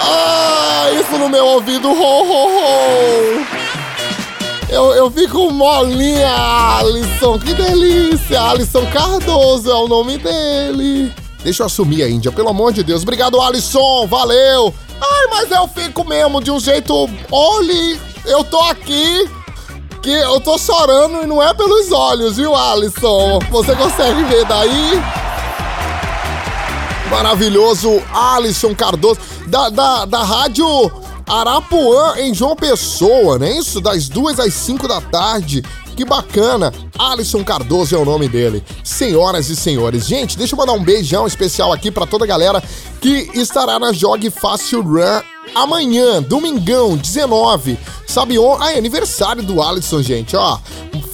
Ai, 0.00 1.00
isso 1.00 1.16
no 1.16 1.28
meu 1.28 1.46
ouvido. 1.46 1.88
Ho, 1.88 1.92
ho, 1.92 2.48
ho. 2.48 3.55
Eu, 4.68 4.92
eu 4.94 5.10
fico 5.10 5.50
molinha, 5.52 6.34
Alisson. 6.78 7.38
Que 7.38 7.54
delícia. 7.54 8.40
Alisson 8.42 8.84
Cardoso 8.86 9.70
é 9.70 9.74
o 9.74 9.86
nome 9.86 10.18
dele. 10.18 11.12
Deixa 11.42 11.62
eu 11.62 11.66
assumir 11.66 12.02
a 12.02 12.08
Índia, 12.08 12.32
pelo 12.32 12.48
amor 12.48 12.72
de 12.72 12.82
Deus. 12.82 13.02
Obrigado, 13.02 13.40
Alisson. 13.40 14.06
Valeu. 14.08 14.74
Ai, 15.00 15.26
mas 15.30 15.50
eu 15.50 15.68
fico 15.68 16.04
mesmo 16.04 16.42
de 16.42 16.50
um 16.50 16.58
jeito. 16.58 17.08
Olhe, 17.30 18.00
eu 18.24 18.42
tô 18.42 18.58
aqui. 18.60 19.30
Que 20.02 20.10
eu 20.10 20.40
tô 20.40 20.56
chorando 20.58 21.22
e 21.22 21.26
não 21.26 21.42
é 21.42 21.52
pelos 21.52 21.90
olhos, 21.90 22.36
viu, 22.36 22.54
Alisson? 22.54 23.40
Você 23.50 23.74
consegue 23.74 24.22
ver 24.24 24.44
daí? 24.44 25.02
Maravilhoso 27.10 28.02
Alisson 28.12 28.74
Cardoso, 28.74 29.18
da, 29.46 29.68
da, 29.68 30.04
da 30.04 30.22
rádio 30.22 30.66
Arapuã, 31.26 32.14
em 32.18 32.32
João 32.32 32.54
Pessoa, 32.54 33.38
não 33.38 33.46
é 33.46 33.58
isso? 33.58 33.80
Das 33.80 34.08
duas 34.08 34.38
às 34.38 34.54
cinco 34.54 34.86
da 34.86 35.00
tarde. 35.00 35.62
Que 35.96 36.04
bacana! 36.04 36.72
Alisson 36.98 37.42
Cardoso 37.42 37.94
é 37.94 37.98
o 37.98 38.04
nome 38.04 38.28
dele. 38.28 38.62
Senhoras 38.84 39.48
e 39.48 39.56
senhores, 39.56 40.06
gente, 40.06 40.36
deixa 40.36 40.54
eu 40.54 40.58
mandar 40.58 40.74
um 40.74 40.84
beijão 40.84 41.26
especial 41.26 41.72
aqui 41.72 41.90
pra 41.90 42.06
toda 42.06 42.24
a 42.24 42.28
galera 42.28 42.62
que 43.00 43.30
estará 43.34 43.78
na 43.78 43.92
Jogue 43.92 44.30
Fácil 44.30 44.82
Run 44.82 45.22
amanhã, 45.54 46.22
domingão, 46.22 46.96
19. 46.96 47.78
Sabe 48.06 48.38
onde? 48.38 48.62
Ah, 48.62 48.72
é 48.72 48.78
aniversário 48.78 49.42
do 49.42 49.62
Alisson, 49.62 50.02
gente, 50.02 50.36
ó. 50.36 50.58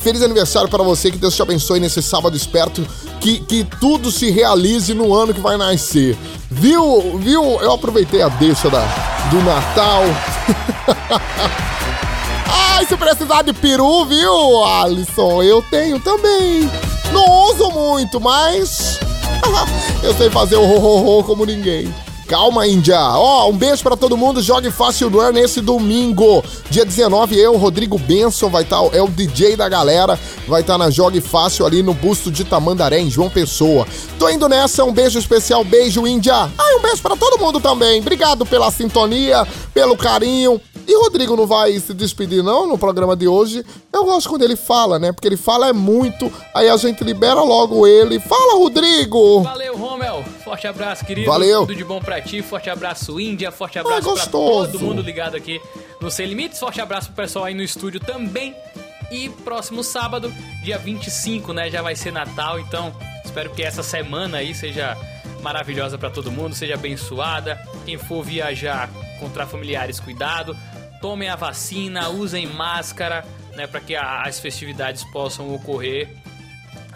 Feliz 0.02 0.20
aniversário 0.20 0.68
para 0.68 0.82
você, 0.82 1.12
que 1.12 1.16
Deus 1.16 1.36
te 1.36 1.42
abençoe 1.42 1.78
nesse 1.78 2.02
sábado 2.02 2.36
esperto, 2.36 2.84
que, 3.20 3.38
que 3.38 3.62
tudo 3.62 4.10
se 4.10 4.30
realize 4.32 4.92
no 4.92 5.14
ano 5.14 5.32
que 5.32 5.40
vai 5.40 5.56
nascer. 5.56 6.18
Viu? 6.50 7.18
Viu? 7.18 7.42
Eu 7.60 7.72
aproveitei 7.72 8.20
a 8.20 8.28
deixa 8.28 8.68
da, 8.68 8.80
do 9.30 9.40
Natal. 9.42 10.02
Ai, 12.74 12.84
se 12.84 12.96
precisar 12.96 13.42
de 13.42 13.52
peru, 13.52 14.04
viu, 14.04 14.64
Alisson? 14.64 15.40
Eu 15.40 15.62
tenho 15.70 16.00
também. 16.00 16.68
Não 17.12 17.24
uso 17.50 17.70
muito, 17.70 18.20
mas 18.20 18.98
eu 20.02 20.12
sei 20.14 20.30
fazer 20.30 20.56
o 20.56 20.62
ho, 20.62 20.78
ho, 20.80 21.20
ho 21.20 21.24
como 21.24 21.44
ninguém. 21.44 21.94
Calma, 22.32 22.66
Índia. 22.66 22.98
Ó, 22.98 23.50
um 23.50 23.58
beijo 23.58 23.82
pra 23.82 23.94
todo 23.94 24.16
mundo. 24.16 24.40
Jogue 24.40 24.70
Fácil 24.70 25.20
ar 25.20 25.34
nesse 25.34 25.60
domingo. 25.60 26.42
Dia 26.70 26.82
19, 26.82 27.38
eu, 27.38 27.58
Rodrigo 27.58 27.98
Benson, 27.98 28.48
vai 28.48 28.62
estar, 28.62 28.78
é 28.94 29.02
o 29.02 29.08
DJ 29.08 29.54
da 29.54 29.68
galera, 29.68 30.18
vai 30.48 30.62
estar 30.62 30.78
na 30.78 30.88
Jogue 30.88 31.20
Fácil 31.20 31.66
ali 31.66 31.82
no 31.82 31.92
busto 31.92 32.30
de 32.30 32.42
Tamandaré, 32.42 33.00
em 33.00 33.10
João 33.10 33.28
Pessoa. 33.28 33.86
Tô 34.18 34.30
indo 34.30 34.48
nessa, 34.48 34.82
um 34.82 34.94
beijo 34.94 35.18
especial, 35.18 35.62
beijo, 35.62 36.06
Índia. 36.06 36.34
Ah, 36.34 36.76
um 36.78 36.80
beijo 36.80 37.02
pra 37.02 37.14
todo 37.16 37.38
mundo 37.38 37.60
também. 37.60 38.00
Obrigado 38.00 38.46
pela 38.46 38.70
sintonia, 38.70 39.46
pelo 39.74 39.94
carinho. 39.94 40.58
E 40.86 40.94
Rodrigo 40.96 41.36
não 41.36 41.46
vai 41.46 41.78
se 41.78 41.94
despedir, 41.94 42.42
não, 42.42 42.66
no 42.66 42.76
programa 42.76 43.14
de 43.16 43.28
hoje. 43.28 43.64
Eu 43.92 44.04
gosto 44.04 44.28
quando 44.28 44.42
ele 44.42 44.56
fala, 44.56 44.98
né? 44.98 45.12
Porque 45.12 45.28
ele 45.28 45.36
fala 45.36 45.68
é 45.68 45.72
muito, 45.72 46.32
aí 46.54 46.68
a 46.68 46.76
gente 46.76 47.04
libera 47.04 47.40
logo 47.42 47.86
ele. 47.86 48.18
Fala, 48.18 48.54
Rodrigo! 48.58 49.42
Valeu, 49.42 49.76
Romel. 49.76 50.24
Forte 50.44 50.66
abraço, 50.66 51.04
querido. 51.04 51.30
Valeu. 51.30 51.60
Tudo 51.60 51.74
de 51.74 51.84
bom 51.84 52.00
pra 52.00 52.20
ti. 52.20 52.42
Forte 52.42 52.68
abraço, 52.68 53.18
Índia. 53.20 53.52
Forte 53.52 53.78
abraço 53.78 54.02
pra 54.02 54.10
gostoso. 54.10 54.72
todo 54.72 54.80
mundo 54.80 55.02
ligado 55.02 55.36
aqui 55.36 55.60
no 56.00 56.10
Sem 56.10 56.26
Limites. 56.26 56.58
Forte 56.58 56.80
abraço 56.80 57.08
pro 57.08 57.22
pessoal 57.22 57.44
aí 57.44 57.54
no 57.54 57.62
estúdio 57.62 58.00
também. 58.00 58.54
E 59.10 59.28
próximo 59.28 59.84
sábado, 59.84 60.32
dia 60.62 60.78
25, 60.78 61.52
né? 61.52 61.70
Já 61.70 61.82
vai 61.82 61.94
ser 61.94 62.10
Natal, 62.12 62.58
então 62.58 62.94
espero 63.24 63.50
que 63.50 63.62
essa 63.62 63.82
semana 63.82 64.38
aí 64.38 64.54
seja 64.54 64.96
maravilhosa 65.42 65.98
pra 65.98 66.08
todo 66.08 66.30
mundo, 66.30 66.54
seja 66.54 66.74
abençoada. 66.74 67.60
Quem 67.84 67.98
for 67.98 68.22
viajar, 68.22 68.88
encontrar 69.16 69.46
familiares, 69.46 70.00
cuidado. 70.00 70.56
Tomem 71.02 71.28
a 71.28 71.36
vacina, 71.36 72.08
usem 72.08 72.46
máscara, 72.46 73.24
né? 73.56 73.66
Pra 73.66 73.80
que 73.80 73.94
as 73.94 74.40
festividades 74.40 75.04
possam 75.12 75.52
ocorrer 75.54 76.08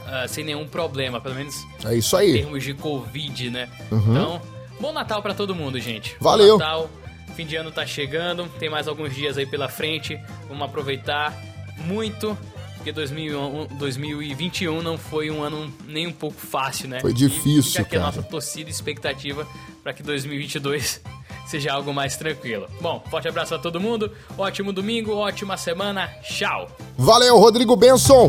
ah, 0.07 0.27
sem 0.29 0.45
nenhum 0.45 0.67
problema, 0.67 1.21
pelo 1.21 1.35
menos 1.35 1.55
É 1.85 1.95
isso 1.97 2.17
em 2.17 2.21
aí. 2.21 2.33
termos 2.35 2.63
de 2.65 2.73
Covid, 2.73 3.51
né? 3.51 3.69
Uhum. 3.91 3.99
Então, 4.13 4.43
bom 4.81 4.93
Natal 4.93 5.21
pra 5.21 5.35
todo 5.35 5.55
mundo, 5.55 5.79
gente. 5.81 6.17
Valeu. 6.21 6.57
Bom 6.57 6.65
Natal, 6.65 6.91
fim 7.35 7.45
de 7.45 7.57
ano 7.57 7.71
tá 7.73 7.85
chegando, 7.85 8.49
tem 8.59 8.71
mais 8.71 8.87
alguns 8.89 9.15
dias 9.15 9.37
aí 9.37 9.45
pela 9.45 9.69
frente. 9.69 10.19
Vamos 10.49 10.63
aproveitar 10.65 11.35
muito, 11.79 12.39
porque 12.87 12.93
2001 12.93 13.66
2021 13.78 14.80
não 14.80 14.97
foi 14.97 15.28
um 15.28 15.43
ano 15.43 15.72
nem 15.89 16.07
um 16.07 16.12
pouco 16.12 16.37
fácil, 16.41 16.89
né? 16.89 17.01
Foi 17.01 17.11
E 17.11 17.14
difícil, 17.14 17.62
fica 17.72 17.82
aqui 17.82 17.97
a 17.97 18.01
cara. 18.01 18.12
nossa 18.12 18.22
torcida 18.22 18.70
e 18.70 18.72
expectativa 18.72 19.45
para 19.82 19.93
que 19.93 20.05
2022 20.05 21.01
seja 21.49 21.72
algo 21.72 21.93
mais 21.93 22.16
tranquilo. 22.16 22.68
Bom, 22.80 23.03
forte 23.11 23.26
abraço 23.26 23.57
a 23.57 23.59
todo 23.59 23.80
mundo, 23.80 24.12
ótimo 24.39 24.72
domingo, 24.72 25.16
ótima 25.16 25.57
semana, 25.57 26.07
tchau! 26.22 26.68
Valeu, 26.97 27.37
Rodrigo 27.39 27.74
Benson. 27.74 28.28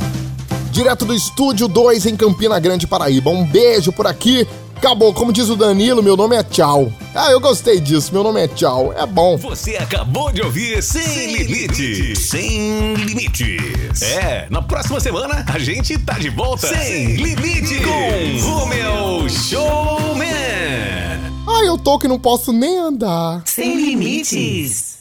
Direto 0.72 1.06
do 1.06 1.14
Estúdio 1.14 1.68
2 1.68 2.08
em 2.08 2.16
Campina 2.16 2.60
Grande, 2.60 2.88
Paraíba. 2.88 3.30
Um 3.30 3.46
beijo 3.46 3.92
por 3.92 4.08
aqui. 4.08 4.48
Acabou, 4.78 5.12
como 5.12 5.34
diz 5.34 5.50
o 5.50 5.56
Danilo, 5.56 6.04
meu 6.04 6.16
nome 6.16 6.36
é 6.36 6.44
Tchau. 6.44 6.94
Ah, 7.16 7.32
eu 7.32 7.40
gostei 7.40 7.80
disso, 7.80 8.14
meu 8.14 8.22
nome 8.22 8.44
é 8.44 8.48
Tchau. 8.48 8.94
É 8.96 9.08
bom. 9.08 9.36
Você 9.38 9.76
acabou 9.76 10.32
de 10.32 10.44
ouvir 10.44 10.84
Sem, 10.84 11.36
Limites. 11.36 12.30
Sem 12.30 12.94
Limites. 12.94 14.04
É, 14.04 14.46
na 14.52 14.62
próxima 14.62 15.00
semana 15.00 15.44
a 15.52 15.58
gente 15.58 15.98
tá 15.98 16.20
de 16.20 16.30
volta. 16.30 16.68
Sem 16.68 17.16
Limites. 17.16 17.82
Com 17.84 18.52
Romeu 18.52 19.28
Showman. 19.28 20.28
Ah, 21.48 21.66
eu 21.66 21.80
tô 21.80 21.98
que 21.98 22.08
não 22.08 22.20
posso 22.20 22.54
nem 22.54 22.78
andar. 22.78 23.42
Sem 23.46 23.76
limites. 23.84 24.98